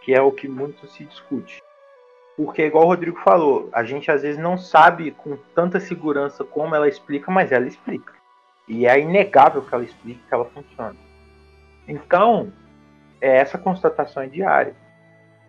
que 0.00 0.14
é 0.14 0.20
o 0.20 0.32
que 0.32 0.48
muito 0.48 0.86
se 0.88 1.04
discute. 1.04 1.60
Porque, 2.36 2.62
igual 2.62 2.84
o 2.84 2.88
Rodrigo 2.88 3.20
falou, 3.20 3.68
a 3.72 3.84
gente 3.84 4.10
às 4.10 4.22
vezes 4.22 4.40
não 4.40 4.56
sabe 4.56 5.10
com 5.10 5.36
tanta 5.54 5.78
segurança 5.78 6.42
como 6.42 6.74
ela 6.74 6.88
explica, 6.88 7.30
mas 7.30 7.52
ela 7.52 7.66
explica. 7.66 8.14
E 8.66 8.86
é 8.86 8.98
inegável 8.98 9.62
que 9.62 9.74
ela 9.74 9.84
explique 9.84 10.22
que 10.26 10.34
ela 10.34 10.46
funciona. 10.46 10.96
Então, 11.86 12.52
é 13.20 13.36
essa 13.36 13.58
constatação 13.58 14.22
é 14.22 14.26
diária. 14.26 14.74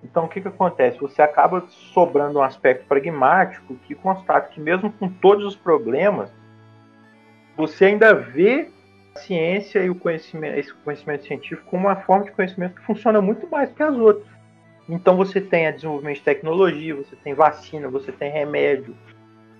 Então, 0.03 0.25
o 0.25 0.27
que, 0.27 0.41
que 0.41 0.47
acontece? 0.47 0.99
Você 0.99 1.21
acaba 1.21 1.63
sobrando 1.69 2.39
um 2.39 2.43
aspecto 2.43 2.85
pragmático 2.87 3.75
que 3.85 3.93
constata 3.93 4.49
que, 4.49 4.59
mesmo 4.59 4.91
com 4.91 5.07
todos 5.07 5.45
os 5.45 5.55
problemas, 5.55 6.31
você 7.55 7.85
ainda 7.85 8.13
vê 8.13 8.69
a 9.15 9.19
ciência 9.19 9.79
e 9.83 9.89
o 9.89 9.95
conhecimento, 9.95 10.57
esse 10.57 10.73
conhecimento 10.73 11.25
científico 11.25 11.69
como 11.69 11.87
uma 11.87 11.95
forma 11.97 12.25
de 12.25 12.31
conhecimento 12.31 12.75
que 12.75 12.85
funciona 12.85 13.21
muito 13.21 13.47
mais 13.47 13.71
que 13.71 13.83
as 13.83 13.95
outras. 13.95 14.30
Então 14.91 15.15
você 15.15 15.39
tem 15.39 15.67
a 15.67 15.71
desenvolvimento 15.71 16.17
de 16.17 16.23
tecnologia, 16.23 16.93
você 16.93 17.15
tem 17.15 17.33
vacina, 17.33 17.87
você 17.87 18.11
tem 18.11 18.29
remédio. 18.29 18.93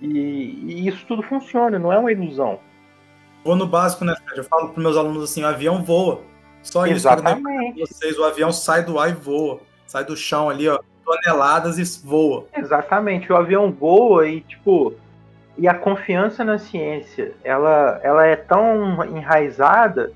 E, 0.02 0.08
e 0.08 0.88
isso 0.90 1.06
tudo 1.08 1.24
funciona, 1.24 1.80
não 1.80 1.94
é 1.94 1.98
uma 1.98 2.12
ilusão. 2.12 2.60
Vou 3.46 3.56
no 3.56 3.66
básico, 3.66 4.04
né, 4.04 4.14
Fred? 4.26 4.40
Eu 4.40 4.44
falo 4.44 4.70
para 4.70 4.84
meus 4.84 4.98
alunos 4.98 5.24
assim: 5.24 5.44
o 5.44 5.48
avião 5.48 5.84
voa. 5.84 6.22
Só 6.62 6.86
Exatamente. 6.86 7.82
isso. 7.82 7.94
Vocês, 7.94 8.20
o 8.20 8.26
avião 8.26 8.52
sai 8.52 8.84
do 8.84 9.00
ar 9.00 9.10
e 9.10 9.14
voa. 9.14 9.62
Sai 9.88 10.04
do 10.04 10.18
chão 10.18 10.50
ali, 10.50 10.68
ó, 10.68 10.80
toneladas 11.06 11.80
e 11.80 12.06
voa. 12.06 12.46
Exatamente. 12.54 13.32
O 13.32 13.36
avião 13.36 13.72
voa 13.72 14.28
e, 14.28 14.42
tipo, 14.42 14.94
e 15.58 15.66
a 15.66 15.74
confiança 15.74 16.44
na 16.44 16.58
ciência, 16.58 17.34
ela, 17.42 18.00
ela 18.04 18.26
é 18.26 18.36
tão 18.36 19.04
enraizada 19.06 20.12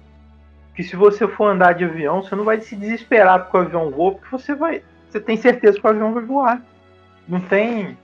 que 0.75 0.83
se 0.83 0.95
você 0.95 1.25
for 1.25 1.51
andar 1.51 1.73
de 1.73 1.85
avião, 1.85 2.21
você 2.21 2.35
não 2.35 2.43
vai 2.43 2.59
se 2.59 2.75
desesperar 2.75 3.43
porque 3.43 3.57
o 3.57 3.61
avião 3.61 3.89
voa, 3.89 4.11
porque 4.11 4.29
você 4.29 4.53
vai, 4.53 4.83
você 5.09 5.19
tem 5.19 5.37
certeza 5.37 5.79
que 5.79 5.85
o 5.85 5.89
avião 5.89 6.13
vai 6.13 6.23
voar. 6.23 6.61
Não 7.27 7.39
tem. 7.39 7.97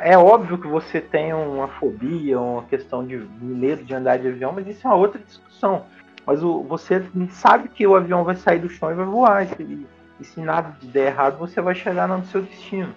É 0.00 0.16
óbvio 0.16 0.58
que 0.58 0.66
você 0.66 1.00
tem 1.00 1.34
uma 1.34 1.66
fobia, 1.66 2.38
uma 2.38 2.62
questão 2.64 3.04
de 3.04 3.16
medo 3.40 3.82
de 3.82 3.94
andar 3.94 4.18
de 4.18 4.28
avião, 4.28 4.52
mas 4.52 4.66
isso 4.68 4.86
é 4.86 4.90
uma 4.90 4.96
outra 4.96 5.20
discussão. 5.20 5.84
Mas 6.24 6.42
o, 6.42 6.62
você 6.62 7.02
sabe 7.30 7.68
que 7.68 7.86
o 7.86 7.96
avião 7.96 8.22
vai 8.22 8.36
sair 8.36 8.60
do 8.60 8.68
chão 8.68 8.90
e 8.90 8.94
vai 8.94 9.04
voar. 9.04 9.60
E, 9.60 9.86
e 10.20 10.24
se 10.24 10.40
nada 10.40 10.76
der 10.82 11.06
errado, 11.06 11.38
você 11.38 11.60
vai 11.60 11.74
chegar 11.74 12.06
no 12.06 12.24
seu 12.26 12.42
destino. 12.42 12.94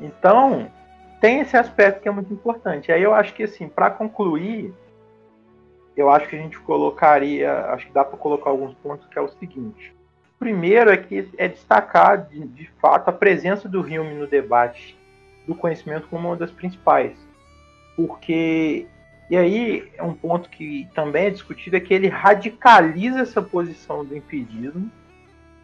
Então, 0.00 0.68
tem 1.20 1.40
esse 1.40 1.56
aspecto 1.56 2.00
que 2.00 2.08
é 2.08 2.12
muito 2.12 2.32
importante. 2.32 2.90
Aí 2.90 3.02
eu 3.02 3.14
acho 3.14 3.32
que, 3.32 3.44
assim, 3.44 3.68
para 3.68 3.90
concluir, 3.90 4.74
eu 5.96 6.10
acho 6.10 6.28
que 6.28 6.34
a 6.34 6.40
gente 6.40 6.58
colocaria, 6.60 7.66
acho 7.66 7.86
que 7.86 7.92
dá 7.92 8.04
para 8.04 8.18
colocar 8.18 8.50
alguns 8.50 8.74
pontos 8.74 9.06
que 9.06 9.18
é 9.18 9.22
o 9.22 9.28
seguinte 9.28 9.94
primeiro 10.38 10.90
é 10.90 10.96
que 10.96 11.28
é 11.38 11.48
destacar, 11.48 12.26
de, 12.26 12.40
de 12.46 12.70
fato, 12.80 13.08
a 13.08 13.12
presença 13.12 13.68
do 13.68 13.80
Hume 13.80 14.14
no 14.14 14.26
debate 14.26 14.96
do 15.46 15.54
conhecimento 15.54 16.08
como 16.08 16.28
uma 16.28 16.36
das 16.36 16.50
principais. 16.50 17.16
Porque, 17.96 18.86
e 19.30 19.36
aí 19.36 19.90
é 19.96 20.02
um 20.02 20.14
ponto 20.14 20.48
que 20.48 20.88
também 20.94 21.26
é 21.26 21.30
discutido, 21.30 21.76
é 21.76 21.80
que 21.80 21.94
ele 21.94 22.08
radicaliza 22.08 23.20
essa 23.20 23.40
posição 23.40 24.04
do 24.04 24.16
empirismo 24.16 24.90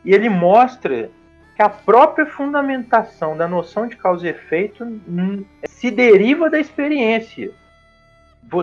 e 0.04 0.14
ele 0.14 0.28
mostra 0.28 1.10
que 1.56 1.62
a 1.62 1.68
própria 1.68 2.26
fundamentação 2.26 3.36
da 3.36 3.46
noção 3.46 3.86
de 3.86 3.96
causa 3.96 4.26
e 4.26 4.30
efeito 4.30 5.00
se 5.66 5.90
deriva 5.90 6.48
da 6.48 6.58
experiência. 6.58 7.52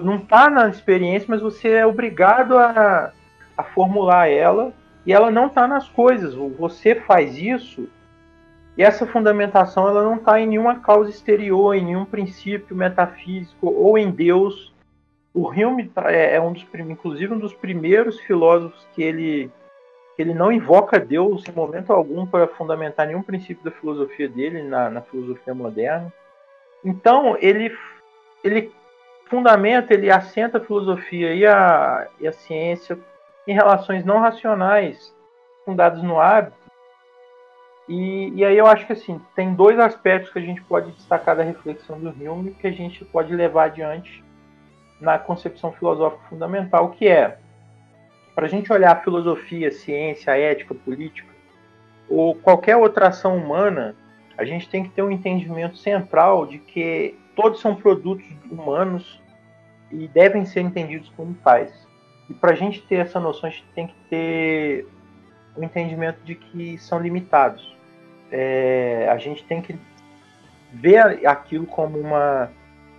Não 0.03 0.15
está 0.15 0.49
na 0.49 0.67
experiência, 0.69 1.27
mas 1.29 1.41
você 1.41 1.69
é 1.69 1.85
obrigado 1.85 2.57
a, 2.57 3.11
a 3.55 3.63
formular 3.63 4.27
ela 4.27 4.73
e 5.07 5.13
ela 5.13 5.31
não 5.31 5.47
está 5.47 5.65
nas 5.65 5.87
coisas. 5.87 6.35
Você 6.35 6.93
faz 6.93 7.37
isso 7.37 7.87
e 8.77 8.83
essa 8.83 9.07
fundamentação 9.07 9.87
ela 9.87 10.03
não 10.03 10.17
está 10.17 10.39
em 10.39 10.45
nenhuma 10.45 10.81
causa 10.81 11.09
exterior, 11.09 11.73
em 11.73 11.85
nenhum 11.85 12.05
princípio 12.05 12.75
metafísico 12.75 13.67
ou 13.67 13.97
em 13.97 14.11
Deus. 14.11 14.71
O 15.33 15.49
Hume 15.49 15.89
é, 16.05 16.35
é 16.35 16.41
um 16.41 16.51
dos, 16.51 16.67
inclusive 16.73 17.33
um 17.33 17.39
dos 17.39 17.53
primeiros 17.53 18.19
filósofos 18.19 18.85
que 18.93 19.01
ele 19.01 19.49
ele 20.17 20.33
não 20.33 20.51
invoca 20.51 20.99
Deus 20.99 21.47
em 21.47 21.51
momento 21.51 21.93
algum 21.93 22.25
para 22.25 22.47
fundamentar 22.47 23.05
nenhum 23.05 23.21
princípio 23.21 23.63
da 23.63 23.69
filosofia 23.69 24.27
dele 24.27 24.63
na, 24.63 24.89
na 24.89 25.01
filosofia 25.01 25.53
moderna. 25.53 26.11
Então 26.83 27.37
ele 27.39 27.75
ele 28.43 28.71
fundamenta, 29.25 29.93
ele 29.93 30.09
assenta 30.09 30.57
a 30.57 30.61
filosofia 30.61 31.33
e 31.33 31.45
a, 31.45 32.07
e 32.19 32.27
a 32.27 32.31
ciência 32.31 32.97
em 33.47 33.53
relações 33.53 34.03
não 34.05 34.19
racionais 34.19 35.15
fundadas 35.65 36.03
no 36.03 36.19
hábito 36.19 36.57
E, 37.87 38.33
e 38.35 38.45
aí 38.45 38.57
eu 38.57 38.67
acho 38.67 38.85
que 38.85 38.93
assim, 38.93 39.19
tem 39.35 39.53
dois 39.53 39.79
aspectos 39.79 40.31
que 40.31 40.39
a 40.39 40.41
gente 40.41 40.61
pode 40.63 40.91
destacar 40.91 41.35
da 41.35 41.43
reflexão 41.43 41.99
do 41.99 42.09
Hume 42.09 42.51
que 42.51 42.67
a 42.67 42.71
gente 42.71 43.03
pode 43.05 43.33
levar 43.33 43.65
adiante 43.65 44.23
na 44.99 45.17
concepção 45.17 45.71
filosófica 45.71 46.23
fundamental, 46.29 46.89
que 46.89 47.07
é 47.07 47.37
para 48.35 48.45
a 48.45 48.49
gente 48.49 48.71
olhar 48.71 48.91
a 48.91 49.01
filosofia, 49.01 49.69
a 49.69 49.71
ciência, 49.71 50.33
a 50.33 50.37
ética, 50.37 50.73
a 50.73 50.77
política, 50.77 51.27
ou 52.09 52.35
qualquer 52.35 52.75
outra 52.77 53.07
ação 53.07 53.35
humana, 53.35 53.95
a 54.37 54.45
gente 54.45 54.69
tem 54.69 54.83
que 54.83 54.89
ter 54.89 55.01
um 55.01 55.11
entendimento 55.11 55.77
central 55.77 56.45
de 56.45 56.59
que 56.59 57.17
todos 57.35 57.59
são 57.59 57.75
produtos 57.75 58.27
humanos 58.49 59.21
e 59.91 60.07
devem 60.07 60.45
ser 60.45 60.61
entendidos 60.61 61.09
como 61.15 61.33
tais. 61.35 61.86
E 62.29 62.33
para 62.33 62.51
a 62.51 62.55
gente 62.55 62.81
ter 62.81 62.95
essa 62.95 63.19
noção, 63.19 63.49
a 63.49 63.51
gente 63.51 63.65
tem 63.73 63.87
que 63.87 63.95
ter 64.09 64.87
o 65.55 65.61
um 65.61 65.63
entendimento 65.63 66.19
de 66.23 66.35
que 66.35 66.77
são 66.77 66.99
limitados. 66.99 67.75
É, 68.31 69.07
a 69.09 69.17
gente 69.17 69.43
tem 69.45 69.61
que 69.61 69.77
ver 70.73 71.25
aquilo 71.25 71.65
como 71.65 71.97
uma, 71.97 72.49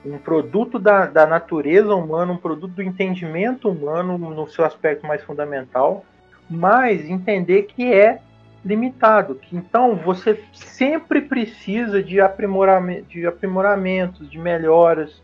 um 0.05 0.19
produto 0.19 0.79
da, 0.79 1.07
da 1.07 1.27
natureza 1.27 1.95
humana, 1.95 2.33
um 2.33 2.37
produto 2.37 2.73
do 2.73 2.83
entendimento 2.83 3.69
humano 3.69 4.17
no 4.17 4.49
seu 4.49 4.65
aspecto 4.65 5.07
mais 5.07 5.23
fundamental, 5.23 6.05
mas 6.49 7.09
entender 7.09 7.65
que 7.65 7.93
é 7.93 8.21
limitado. 8.65 9.35
Que 9.35 9.57
então 9.57 9.97
você 9.97 10.43
sempre 10.53 11.21
precisa 11.21 12.03
de, 12.03 12.21
aprimoramento, 12.21 13.09
de 13.09 13.27
aprimoramentos, 13.27 14.31
de 14.31 14.39
melhoras. 14.39 15.23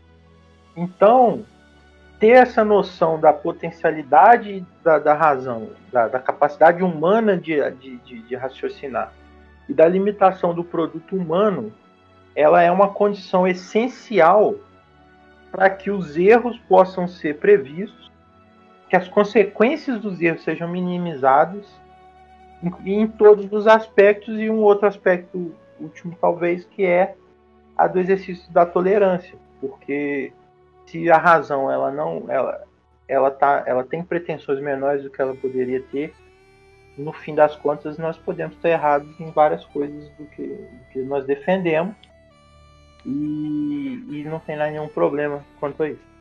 Então, 0.75 1.43
ter 2.19 2.31
essa 2.31 2.63
noção 2.63 3.19
da 3.19 3.33
potencialidade 3.33 4.65
da, 4.83 4.99
da 4.99 5.13
razão, 5.13 5.69
da, 5.91 6.07
da, 6.07 6.19
capacidade 6.19 6.83
humana 6.83 7.37
de, 7.37 7.59
de, 7.71 7.97
de, 7.97 8.35
raciocinar 8.35 9.11
e 9.67 9.73
da 9.73 9.87
limitação 9.87 10.53
do 10.53 10.63
produto 10.63 11.15
humano, 11.15 11.73
ela 12.35 12.61
é 12.61 12.71
uma 12.71 12.89
condição 12.89 13.47
essencial 13.47 14.55
para 15.51 15.69
que 15.69 15.89
os 15.89 16.17
erros 16.17 16.57
possam 16.67 17.07
ser 17.07 17.37
previstos, 17.37 18.11
que 18.89 18.95
as 18.95 19.07
consequências 19.07 19.99
dos 19.99 20.21
erros 20.21 20.43
sejam 20.43 20.67
minimizadas 20.67 21.65
em, 22.61 23.01
em 23.01 23.07
todos 23.07 23.51
os 23.51 23.67
aspectos 23.67 24.39
e 24.39 24.49
um 24.49 24.59
outro 24.59 24.87
aspecto 24.87 25.53
último 25.79 26.17
talvez 26.19 26.65
que 26.65 26.85
é 26.85 27.15
a 27.77 27.87
do 27.87 27.99
exercício 27.99 28.51
da 28.53 28.65
tolerância, 28.65 29.37
porque 29.59 30.31
se 30.85 31.09
a 31.09 31.17
razão 31.17 31.71
ela 31.71 31.91
não 31.91 32.25
ela 32.29 32.63
ela 33.07 33.31
tá 33.31 33.63
ela 33.65 33.83
tem 33.83 34.03
pretensões 34.03 34.59
menores 34.59 35.03
do 35.03 35.09
que 35.09 35.21
ela 35.21 35.35
poderia 35.35 35.81
ter 35.81 36.13
no 36.97 37.11
fim 37.11 37.35
das 37.35 37.55
contas 37.55 37.97
nós 37.97 38.17
podemos 38.17 38.55
estar 38.55 38.69
errados 38.69 39.19
em 39.19 39.31
várias 39.31 39.65
coisas 39.65 40.09
do 40.11 40.25
que, 40.27 40.47
do 40.47 40.85
que 40.91 40.99
nós 41.01 41.25
defendemos 41.25 41.95
e, 43.05 44.03
e 44.09 44.23
não 44.25 44.39
tem 44.39 44.57
lá 44.57 44.67
nenhum 44.67 44.87
problema 44.87 45.45
quanto 45.59 45.83
a 45.83 45.89
isso. 45.89 46.15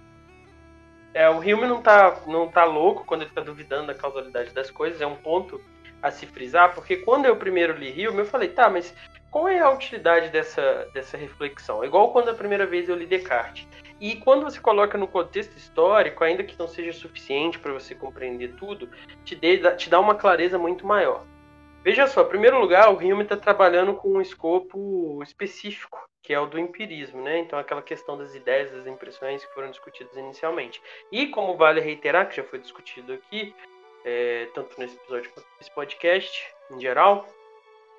É, 1.14 1.28
o 1.30 1.38
Hume 1.38 1.66
não 1.66 1.80
tá, 1.80 2.20
não 2.26 2.48
tá 2.48 2.64
louco 2.64 3.04
quando 3.04 3.22
ele 3.22 3.30
está 3.30 3.40
duvidando 3.40 3.86
da 3.86 3.94
causalidade 3.94 4.52
das 4.52 4.70
coisas, 4.70 5.00
é 5.00 5.06
um 5.06 5.14
ponto 5.14 5.60
a 6.02 6.10
se 6.10 6.26
frisar, 6.26 6.74
porque 6.74 6.96
quando 6.96 7.24
eu 7.24 7.36
primeiro 7.36 7.72
li 7.72 8.06
Hume, 8.06 8.18
eu 8.18 8.26
falei, 8.26 8.48
tá, 8.48 8.68
mas 8.68 8.94
qual 9.34 9.48
é 9.48 9.58
a 9.58 9.68
utilidade 9.68 10.28
dessa, 10.28 10.88
dessa 10.94 11.16
reflexão? 11.16 11.82
É 11.82 11.88
igual 11.88 12.12
quando 12.12 12.28
a 12.28 12.34
primeira 12.34 12.64
vez 12.64 12.88
eu 12.88 12.94
li 12.94 13.04
Descartes. 13.04 13.66
E 14.00 14.14
quando 14.14 14.44
você 14.44 14.60
coloca 14.60 14.96
no 14.96 15.08
contexto 15.08 15.56
histórico, 15.56 16.22
ainda 16.22 16.44
que 16.44 16.56
não 16.56 16.68
seja 16.68 16.92
suficiente 16.92 17.58
para 17.58 17.72
você 17.72 17.96
compreender 17.96 18.54
tudo, 18.54 18.88
te, 19.24 19.34
dê, 19.34 19.58
te 19.74 19.90
dá 19.90 19.98
uma 19.98 20.14
clareza 20.14 20.56
muito 20.56 20.86
maior. 20.86 21.26
Veja 21.82 22.06
só, 22.06 22.22
em 22.22 22.28
primeiro 22.28 22.60
lugar, 22.60 22.88
o 22.88 22.96
Hume 22.96 23.24
está 23.24 23.36
trabalhando 23.36 23.94
com 23.94 24.12
um 24.12 24.20
escopo 24.20 25.20
específico, 25.24 25.98
que 26.22 26.32
é 26.32 26.38
o 26.38 26.46
do 26.46 26.56
empirismo, 26.56 27.20
né? 27.20 27.40
Então, 27.40 27.58
aquela 27.58 27.82
questão 27.82 28.16
das 28.16 28.36
ideias, 28.36 28.70
das 28.70 28.86
impressões 28.86 29.44
que 29.44 29.52
foram 29.52 29.68
discutidas 29.68 30.16
inicialmente. 30.16 30.80
E, 31.10 31.26
como 31.26 31.56
vale 31.56 31.80
reiterar, 31.80 32.28
que 32.28 32.36
já 32.36 32.44
foi 32.44 32.60
discutido 32.60 33.12
aqui, 33.12 33.52
é, 34.04 34.46
tanto 34.54 34.78
nesse 34.78 34.94
episódio 34.94 35.28
quanto 35.32 35.48
nesse 35.58 35.74
podcast, 35.74 36.54
em 36.70 36.80
geral, 36.80 37.26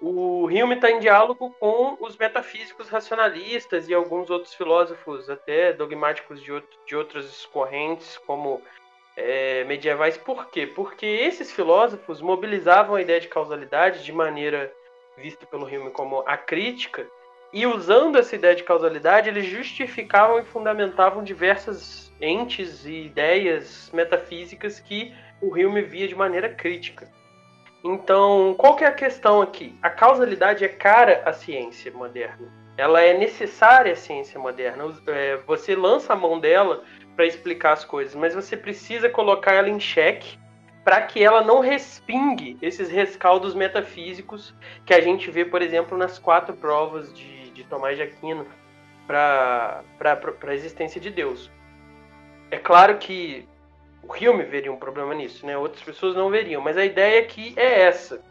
o 0.01 0.45
Hume 0.45 0.75
está 0.75 0.91
em 0.91 0.99
diálogo 0.99 1.55
com 1.59 1.97
os 1.99 2.17
metafísicos 2.17 2.89
racionalistas 2.89 3.87
e 3.87 3.93
alguns 3.93 4.29
outros 4.29 4.53
filósofos, 4.53 5.29
até 5.29 5.73
dogmáticos 5.73 6.41
de, 6.41 6.51
outro, 6.51 6.79
de 6.85 6.95
outras 6.95 7.45
correntes, 7.47 8.17
como 8.25 8.61
é, 9.15 9.63
medievais. 9.63 10.17
Por 10.17 10.49
quê? 10.49 10.67
Porque 10.67 11.05
esses 11.05 11.51
filósofos 11.51 12.21
mobilizavam 12.21 12.95
a 12.95 13.01
ideia 13.01 13.19
de 13.19 13.27
causalidade 13.27 14.03
de 14.03 14.11
maneira 14.11 14.71
vista 15.17 15.45
pelo 15.45 15.65
Hume 15.65 15.91
como 15.91 16.23
a 16.27 16.37
crítica, 16.37 17.07
e 17.53 17.65
usando 17.65 18.17
essa 18.17 18.35
ideia 18.35 18.53
de 18.53 18.63
causalidade, 18.63 19.29
eles 19.29 19.45
justificavam 19.45 20.39
e 20.39 20.43
fundamentavam 20.43 21.23
diversas 21.23 22.13
entes 22.19 22.85
e 22.85 23.05
ideias 23.05 23.89
metafísicas 23.93 24.79
que 24.79 25.13
o 25.41 25.53
Hume 25.53 25.81
via 25.81 26.05
de 26.05 26.15
maneira 26.15 26.49
crítica. 26.49 27.09
Então, 27.87 28.55
qual 28.57 28.75
que 28.75 28.83
é 28.83 28.87
a 28.87 28.91
questão 28.91 29.43
aqui? 29.43 29.77
A 29.79 29.91
causalidade 29.91 30.65
é 30.65 30.67
cara 30.67 31.21
à 31.23 31.31
ciência 31.31 31.91
moderna. 31.91 32.51
Ela 32.75 33.01
é 33.01 33.15
necessária 33.15 33.93
à 33.93 33.95
ciência 33.95 34.39
moderna. 34.39 34.85
É, 35.05 35.37
você 35.45 35.75
lança 35.75 36.11
a 36.11 36.15
mão 36.15 36.39
dela 36.39 36.83
para 37.15 37.27
explicar 37.27 37.73
as 37.73 37.85
coisas, 37.85 38.15
mas 38.15 38.33
você 38.33 38.57
precisa 38.57 39.07
colocar 39.07 39.53
ela 39.53 39.69
em 39.69 39.79
xeque 39.79 40.35
para 40.83 40.99
que 41.03 41.23
ela 41.23 41.43
não 41.43 41.59
respingue 41.59 42.57
esses 42.59 42.89
rescaldos 42.89 43.53
metafísicos 43.53 44.55
que 44.83 44.93
a 44.93 44.99
gente 44.99 45.29
vê, 45.29 45.45
por 45.45 45.61
exemplo, 45.61 45.95
nas 45.95 46.17
quatro 46.17 46.55
provas 46.55 47.13
de, 47.13 47.51
de 47.51 47.63
Tomás 47.65 47.97
de 47.97 48.01
Aquino 48.01 48.47
para 49.05 49.83
a 50.41 50.53
existência 50.55 50.99
de 50.99 51.11
Deus. 51.11 51.51
É 52.49 52.57
claro 52.57 52.97
que 52.97 53.47
o 54.07 54.13
Hume 54.13 54.43
veria 54.43 54.71
um 54.71 54.77
problema 54.77 55.13
nisso, 55.13 55.45
né? 55.45 55.57
Outras 55.57 55.83
pessoas 55.83 56.15
não 56.15 56.29
veriam, 56.29 56.61
mas 56.61 56.77
a 56.77 56.85
ideia 56.85 57.21
aqui 57.21 57.53
é 57.57 57.81
essa. 57.81 58.21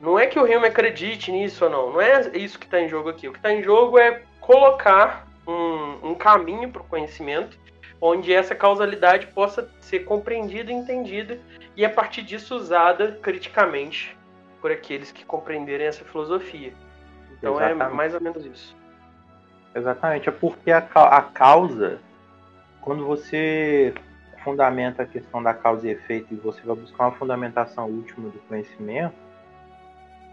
Não 0.00 0.18
é 0.18 0.26
que 0.26 0.38
o 0.38 0.44
Hume 0.44 0.66
acredite 0.66 1.30
nisso 1.30 1.64
ou 1.64 1.70
não, 1.70 1.92
não 1.92 2.00
é 2.00 2.28
isso 2.36 2.58
que 2.58 2.64
está 2.64 2.80
em 2.80 2.88
jogo 2.88 3.08
aqui. 3.08 3.28
O 3.28 3.32
que 3.32 3.38
está 3.38 3.52
em 3.52 3.62
jogo 3.62 3.98
é 3.98 4.22
colocar 4.40 5.26
um, 5.46 6.10
um 6.10 6.14
caminho 6.14 6.70
para 6.70 6.82
o 6.82 6.86
conhecimento 6.86 7.58
onde 8.00 8.32
essa 8.32 8.52
causalidade 8.52 9.28
possa 9.28 9.70
ser 9.80 10.00
compreendida 10.00 10.72
e 10.72 10.74
entendida 10.74 11.38
e 11.76 11.84
a 11.84 11.90
partir 11.90 12.22
disso 12.22 12.56
usada 12.56 13.18
criticamente 13.22 14.16
por 14.60 14.72
aqueles 14.72 15.12
que 15.12 15.24
compreenderem 15.24 15.86
essa 15.86 16.04
filosofia. 16.04 16.72
Então 17.38 17.60
é 17.60 17.66
Exatamente. 17.66 17.92
é 17.92 17.94
mais 17.94 18.14
ou 18.14 18.20
menos 18.20 18.44
isso. 18.44 18.76
Exatamente, 19.74 20.28
é 20.28 20.32
porque 20.32 20.70
a, 20.72 20.78
a 20.78 21.22
causa, 21.22 22.00
quando 22.80 23.06
você 23.06 23.94
fundamenta 24.42 25.02
a 25.02 25.06
questão 25.06 25.42
da 25.42 25.54
causa 25.54 25.86
e 25.86 25.90
efeito 25.90 26.32
e 26.32 26.36
você 26.36 26.60
vai 26.62 26.76
buscar 26.76 27.04
uma 27.04 27.16
fundamentação 27.16 27.88
última 27.88 28.28
do 28.28 28.38
conhecimento, 28.40 29.14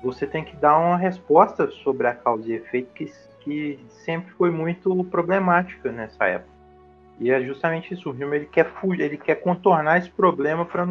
você 0.04 0.26
tem 0.26 0.44
que 0.44 0.56
dar 0.56 0.78
uma 0.78 0.98
resposta 0.98 1.70
sobre 1.84 2.08
a 2.08 2.14
causa 2.14 2.48
e 2.50 2.54
efeito 2.54 2.92
que, 2.94 3.12
que 3.42 3.80
sempre 4.06 4.32
foi 4.34 4.50
muito 4.50 5.04
problemática 5.06 5.92
nessa 5.92 6.26
época. 6.26 6.60
E 7.20 7.32
é 7.32 7.42
justamente 7.42 7.94
isso, 7.94 8.10
o 8.10 8.14
Hume 8.14 8.38
ele 8.38 8.46
quer 8.46 8.66
fugir, 8.66 9.02
ele 9.02 9.18
quer 9.18 9.36
contornar 9.36 9.98
esse 9.98 10.10
problema 10.10 10.66
para 10.66 10.88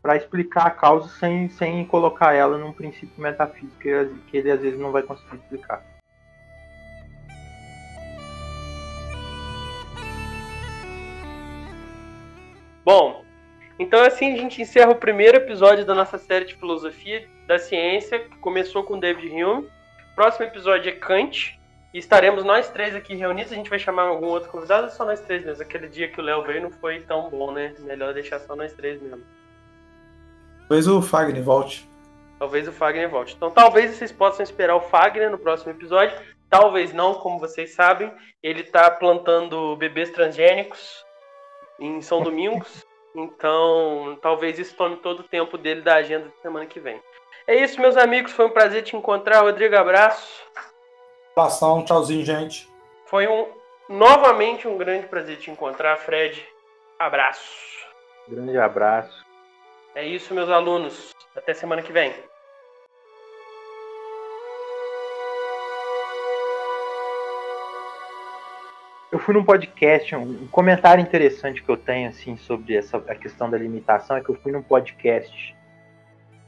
para 0.00 0.16
explicar 0.16 0.66
a 0.66 0.70
causa 0.70 1.08
sem, 1.08 1.48
sem 1.48 1.84
colocar 1.84 2.32
ela 2.32 2.56
num 2.56 2.72
princípio 2.72 3.20
metafísico 3.20 3.78
que 3.80 3.88
ele, 3.88 4.20
que 4.28 4.36
ele 4.36 4.50
às 4.50 4.60
vezes 4.60 4.78
não 4.78 4.92
vai 4.92 5.02
conseguir 5.02 5.36
explicar. 5.36 5.84
Bom, 12.88 13.22
então 13.78 14.00
assim 14.02 14.32
a 14.32 14.36
gente 14.38 14.62
encerra 14.62 14.92
o 14.92 14.94
primeiro 14.94 15.36
episódio 15.36 15.84
da 15.84 15.94
nossa 15.94 16.16
série 16.16 16.46
de 16.46 16.54
filosofia 16.54 17.28
da 17.46 17.58
ciência, 17.58 18.18
que 18.18 18.38
começou 18.38 18.82
com 18.82 18.98
David 18.98 19.30
Hume. 19.30 19.68
Próximo 20.14 20.46
episódio 20.46 20.88
é 20.88 20.92
Kant. 20.92 21.60
E 21.92 21.98
estaremos 21.98 22.44
nós 22.44 22.70
três 22.70 22.94
aqui 22.94 23.14
reunidos. 23.14 23.52
A 23.52 23.56
gente 23.56 23.68
vai 23.68 23.78
chamar 23.78 24.04
algum 24.04 24.28
outro 24.28 24.48
convidado 24.48 24.84
ou 24.84 24.90
só 24.90 25.04
nós 25.04 25.20
três 25.20 25.44
mesmo? 25.44 25.62
Aquele 25.62 25.86
dia 25.86 26.08
que 26.08 26.18
o 26.18 26.24
Léo 26.24 26.42
veio 26.44 26.62
não 26.62 26.70
foi 26.70 27.00
tão 27.00 27.28
bom, 27.28 27.52
né? 27.52 27.74
Melhor 27.80 28.14
deixar 28.14 28.38
só 28.38 28.56
nós 28.56 28.72
três 28.72 29.02
mesmo. 29.02 29.22
Talvez 30.60 30.88
o 30.88 31.02
Fagner 31.02 31.42
volte. 31.42 31.86
Talvez 32.38 32.66
o 32.68 32.72
Fagner 32.72 33.10
volte. 33.10 33.34
Então 33.36 33.50
talvez 33.50 33.90
vocês 33.90 34.10
possam 34.10 34.42
esperar 34.42 34.76
o 34.76 34.80
Fagner 34.80 35.30
no 35.30 35.36
próximo 35.36 35.72
episódio. 35.72 36.18
Talvez 36.48 36.94
não, 36.94 37.16
como 37.16 37.38
vocês 37.38 37.74
sabem. 37.74 38.10
Ele 38.42 38.62
está 38.62 38.90
plantando 38.90 39.76
bebês 39.76 40.10
transgênicos 40.10 41.06
em 41.78 42.00
São 42.00 42.22
Domingos. 42.22 42.86
Então, 43.14 44.18
talvez 44.20 44.58
isso 44.58 44.76
tome 44.76 44.96
todo 44.96 45.20
o 45.20 45.28
tempo 45.28 45.58
dele 45.58 45.80
da 45.80 45.96
agenda 45.96 46.28
de 46.28 46.40
semana 46.40 46.66
que 46.66 46.78
vem. 46.78 47.00
É 47.46 47.56
isso, 47.56 47.80
meus 47.80 47.96
amigos. 47.96 48.32
Foi 48.32 48.46
um 48.46 48.50
prazer 48.50 48.82
te 48.82 48.96
encontrar. 48.96 49.40
Rodrigo, 49.40 49.76
abraço. 49.76 50.42
Abração, 51.32 51.84
tchauzinho, 51.84 52.24
gente. 52.24 52.68
Foi 53.06 53.26
um 53.26 53.48
novamente 53.88 54.68
um 54.68 54.76
grande 54.76 55.06
prazer 55.06 55.38
te 55.38 55.50
encontrar, 55.50 55.96
Fred. 55.96 56.46
Abraço. 56.98 57.78
Grande 58.28 58.58
abraço. 58.58 59.24
É 59.94 60.04
isso, 60.04 60.34
meus 60.34 60.50
alunos. 60.50 61.14
Até 61.34 61.54
semana 61.54 61.82
que 61.82 61.92
vem. 61.92 62.12
Fui 69.28 69.34
num 69.34 69.44
podcast, 69.44 70.16
um, 70.16 70.46
comentário 70.46 71.02
interessante 71.02 71.62
que 71.62 71.68
eu 71.68 71.76
tenho 71.76 72.08
assim 72.08 72.38
sobre 72.38 72.74
essa 72.74 72.96
a 72.96 73.14
questão 73.14 73.50
da 73.50 73.58
limitação 73.58 74.16
é 74.16 74.22
que 74.22 74.30
eu 74.30 74.34
fui 74.36 74.50
num 74.50 74.62
podcast. 74.62 75.54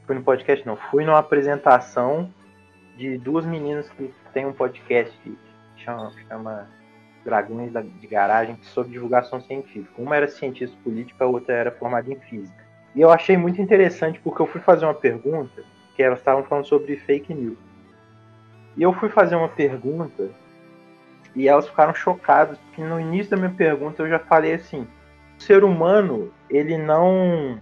Fui 0.06 0.16
no 0.16 0.22
podcast 0.22 0.66
não, 0.66 0.76
fui 0.76 1.04
numa 1.04 1.18
apresentação 1.18 2.32
de 2.96 3.18
duas 3.18 3.44
meninas 3.44 3.90
que 3.90 4.10
tem 4.32 4.46
um 4.46 4.54
podcast 4.54 5.14
que 5.22 5.36
chama, 5.76 6.10
chama 6.26 6.70
Dragões 7.22 7.70
de 8.00 8.06
Garagem 8.06 8.56
sobre 8.62 8.92
divulgação 8.92 9.42
científica. 9.42 10.00
Uma 10.00 10.16
era 10.16 10.26
cientista 10.26 10.74
política, 10.82 11.22
a 11.22 11.28
outra 11.28 11.54
era 11.54 11.70
formada 11.70 12.10
em 12.10 12.18
física. 12.18 12.64
E 12.94 13.02
eu 13.02 13.10
achei 13.10 13.36
muito 13.36 13.60
interessante 13.60 14.18
porque 14.20 14.40
eu 14.40 14.46
fui 14.46 14.62
fazer 14.62 14.86
uma 14.86 14.94
pergunta 14.94 15.62
que 15.94 16.02
elas 16.02 16.18
estavam 16.18 16.44
falando 16.44 16.64
sobre 16.64 16.96
fake 16.96 17.34
news. 17.34 17.58
E 18.74 18.82
eu 18.82 18.94
fui 18.94 19.10
fazer 19.10 19.36
uma 19.36 19.50
pergunta 19.50 20.30
e 21.34 21.48
elas 21.48 21.68
ficaram 21.68 21.94
chocadas, 21.94 22.58
porque 22.58 22.82
no 22.82 23.00
início 23.00 23.30
da 23.30 23.36
minha 23.36 23.50
pergunta 23.50 24.02
eu 24.02 24.08
já 24.08 24.18
falei 24.18 24.54
assim: 24.54 24.86
o 25.38 25.42
ser 25.42 25.64
humano, 25.64 26.32
ele 26.48 26.76
não 26.76 27.60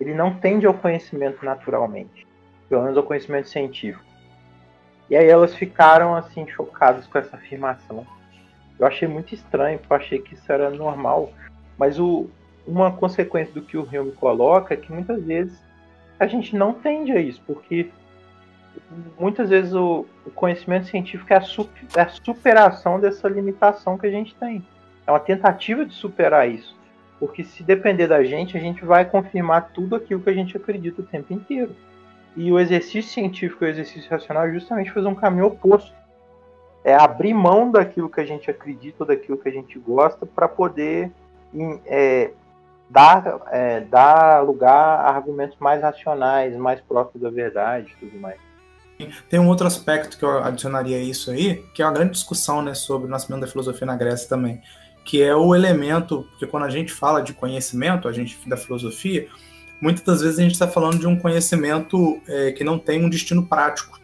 ele 0.00 0.14
não 0.14 0.34
tende 0.34 0.66
ao 0.66 0.74
conhecimento 0.74 1.44
naturalmente, 1.44 2.26
pelo 2.68 2.82
menos 2.82 2.96
ao 2.96 3.04
conhecimento 3.04 3.48
científico. 3.48 4.04
E 5.08 5.16
aí 5.16 5.28
elas 5.28 5.54
ficaram 5.54 6.14
assim 6.14 6.46
chocadas 6.48 7.06
com 7.06 7.18
essa 7.18 7.36
afirmação. 7.36 8.06
Eu 8.78 8.86
achei 8.86 9.06
muito 9.06 9.34
estranho, 9.34 9.78
porque 9.78 9.92
eu 9.92 9.96
achei 9.96 10.18
que 10.18 10.34
isso 10.34 10.50
era 10.50 10.70
normal, 10.70 11.30
mas 11.78 12.00
o, 12.00 12.28
uma 12.66 12.90
consequência 12.90 13.52
do 13.52 13.62
que 13.62 13.76
o 13.76 13.84
Rio 13.84 14.04
me 14.04 14.12
coloca 14.12 14.74
é 14.74 14.76
que 14.76 14.92
muitas 14.92 15.22
vezes 15.22 15.62
a 16.18 16.26
gente 16.26 16.56
não 16.56 16.72
tende 16.72 17.12
a 17.12 17.20
isso, 17.20 17.42
porque 17.46 17.90
muitas 19.18 19.50
vezes 19.50 19.74
o, 19.74 20.06
o 20.26 20.30
conhecimento 20.30 20.86
científico 20.86 21.32
é 21.32 21.36
a, 21.36 21.40
super, 21.40 21.84
é 21.96 22.00
a, 22.00 22.08
superação 22.08 23.00
dessa 23.00 23.28
limitação 23.28 23.98
que 23.98 24.06
a 24.06 24.10
gente 24.10 24.34
tem. 24.34 24.64
É 25.06 25.10
uma 25.10 25.20
tentativa 25.20 25.84
de 25.84 25.94
superar 25.94 26.48
isso. 26.48 26.76
Porque 27.18 27.44
se 27.44 27.62
depender 27.62 28.08
da 28.08 28.22
gente, 28.24 28.56
a 28.56 28.60
gente 28.60 28.84
vai 28.84 29.04
confirmar 29.04 29.70
tudo 29.72 29.96
aquilo 29.96 30.20
que 30.20 30.30
a 30.30 30.34
gente 30.34 30.56
acredita 30.56 31.02
o 31.02 31.06
tempo 31.06 31.32
inteiro. 31.32 31.74
E 32.36 32.50
o 32.50 32.58
exercício 32.58 33.12
científico 33.12 33.64
e 33.64 33.68
o 33.68 33.70
exercício 33.70 34.10
racional 34.10 34.46
é 34.46 34.52
justamente 34.52 34.90
fazer 34.90 35.06
um 35.06 35.14
caminho 35.14 35.46
oposto. 35.46 35.94
É 36.84 36.94
abrir 36.94 37.32
mão 37.32 37.70
daquilo 37.70 38.10
que 38.10 38.20
a 38.20 38.24
gente 38.24 38.50
acredita 38.50 39.04
daquilo 39.04 39.38
que 39.38 39.48
a 39.48 39.52
gente 39.52 39.78
gosta 39.78 40.26
para 40.26 40.48
poder 40.48 41.12
é, 41.86 42.32
dar, 42.90 43.40
é, 43.50 43.80
dar 43.80 44.42
lugar 44.42 45.00
a 45.00 45.10
argumentos 45.10 45.56
mais 45.60 45.80
racionais, 45.80 46.56
mais 46.56 46.80
próximos 46.80 47.22
da 47.22 47.30
verdade 47.30 47.92
e 47.92 48.06
tudo 48.06 48.18
mais. 48.18 48.51
Tem 49.28 49.40
um 49.40 49.48
outro 49.48 49.66
aspecto 49.66 50.18
que 50.18 50.24
eu 50.24 50.42
adicionaria 50.42 50.96
a 50.96 51.00
isso 51.00 51.30
aí, 51.30 51.64
que 51.74 51.82
é 51.82 51.84
uma 51.84 51.92
grande 51.92 52.12
discussão 52.12 52.62
né, 52.62 52.74
sobre 52.74 53.06
o 53.06 53.10
nascimento 53.10 53.40
da 53.42 53.46
filosofia 53.46 53.86
na 53.86 53.96
Grécia 53.96 54.28
também, 54.28 54.60
que 55.04 55.22
é 55.22 55.34
o 55.34 55.54
elemento, 55.54 56.26
porque 56.30 56.46
quando 56.46 56.64
a 56.64 56.70
gente 56.70 56.92
fala 56.92 57.22
de 57.22 57.32
conhecimento, 57.32 58.08
a 58.08 58.12
gente 58.12 58.38
da 58.48 58.56
filosofia, 58.56 59.28
muitas 59.80 60.04
das 60.04 60.20
vezes 60.20 60.38
a 60.38 60.42
gente 60.42 60.52
está 60.52 60.68
falando 60.68 60.98
de 60.98 61.06
um 61.06 61.18
conhecimento 61.18 62.20
é, 62.28 62.52
que 62.52 62.62
não 62.62 62.78
tem 62.78 63.04
um 63.04 63.10
destino 63.10 63.46
prático. 63.46 64.00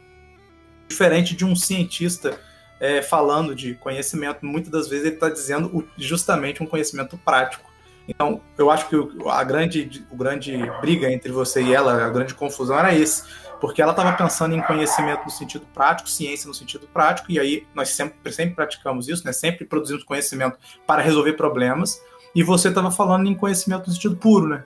Diferente 0.88 1.36
de 1.36 1.44
um 1.44 1.55
cientista 1.55 2.38
é, 2.80 3.03
falando 3.03 3.55
de 3.55 3.74
conhecimento, 3.74 4.44
muitas 4.44 4.70
das 4.70 4.88
vezes 4.88 5.07
ele 5.07 5.14
está 5.14 5.28
dizendo 5.28 5.86
justamente 5.96 6.62
um 6.62 6.66
conhecimento 6.66 7.16
prático. 7.18 7.68
Então, 8.09 8.40
eu 8.57 8.70
acho 8.70 8.88
que 8.88 8.96
a 9.28 9.44
grande, 9.44 10.07
o 10.11 10.16
grande 10.16 10.57
briga 10.80 11.12
entre 11.12 11.30
você 11.30 11.62
e 11.62 11.74
ela, 11.74 12.07
a 12.07 12.09
grande 12.09 12.32
confusão 12.32 12.78
era 12.78 12.94
esse 12.94 13.22
porque 13.61 13.82
ela 13.82 13.92
estava 13.92 14.12
pensando 14.12 14.54
em 14.54 14.62
conhecimento 14.62 15.24
no 15.24 15.30
sentido 15.30 15.66
prático, 15.72 16.09
ciência 16.09 16.48
no 16.48 16.54
sentido 16.54 16.86
prático, 16.86 17.30
e 17.30 17.38
aí 17.38 17.66
nós 17.74 17.90
sempre, 17.90 18.32
sempre 18.32 18.54
praticamos 18.54 19.09
isso, 19.09 19.24
né? 19.24 19.32
sempre 19.32 19.64
produzimos 19.64 20.04
conhecimento 20.04 20.59
para 20.86 21.02
resolver 21.02 21.34
problemas, 21.34 22.00
e 22.34 22.42
você 22.42 22.68
estava 22.68 22.90
falando 22.90 23.26
em 23.26 23.34
conhecimento 23.34 23.86
no 23.86 23.92
sentido 23.92 24.16
puro, 24.16 24.48
né? 24.48 24.64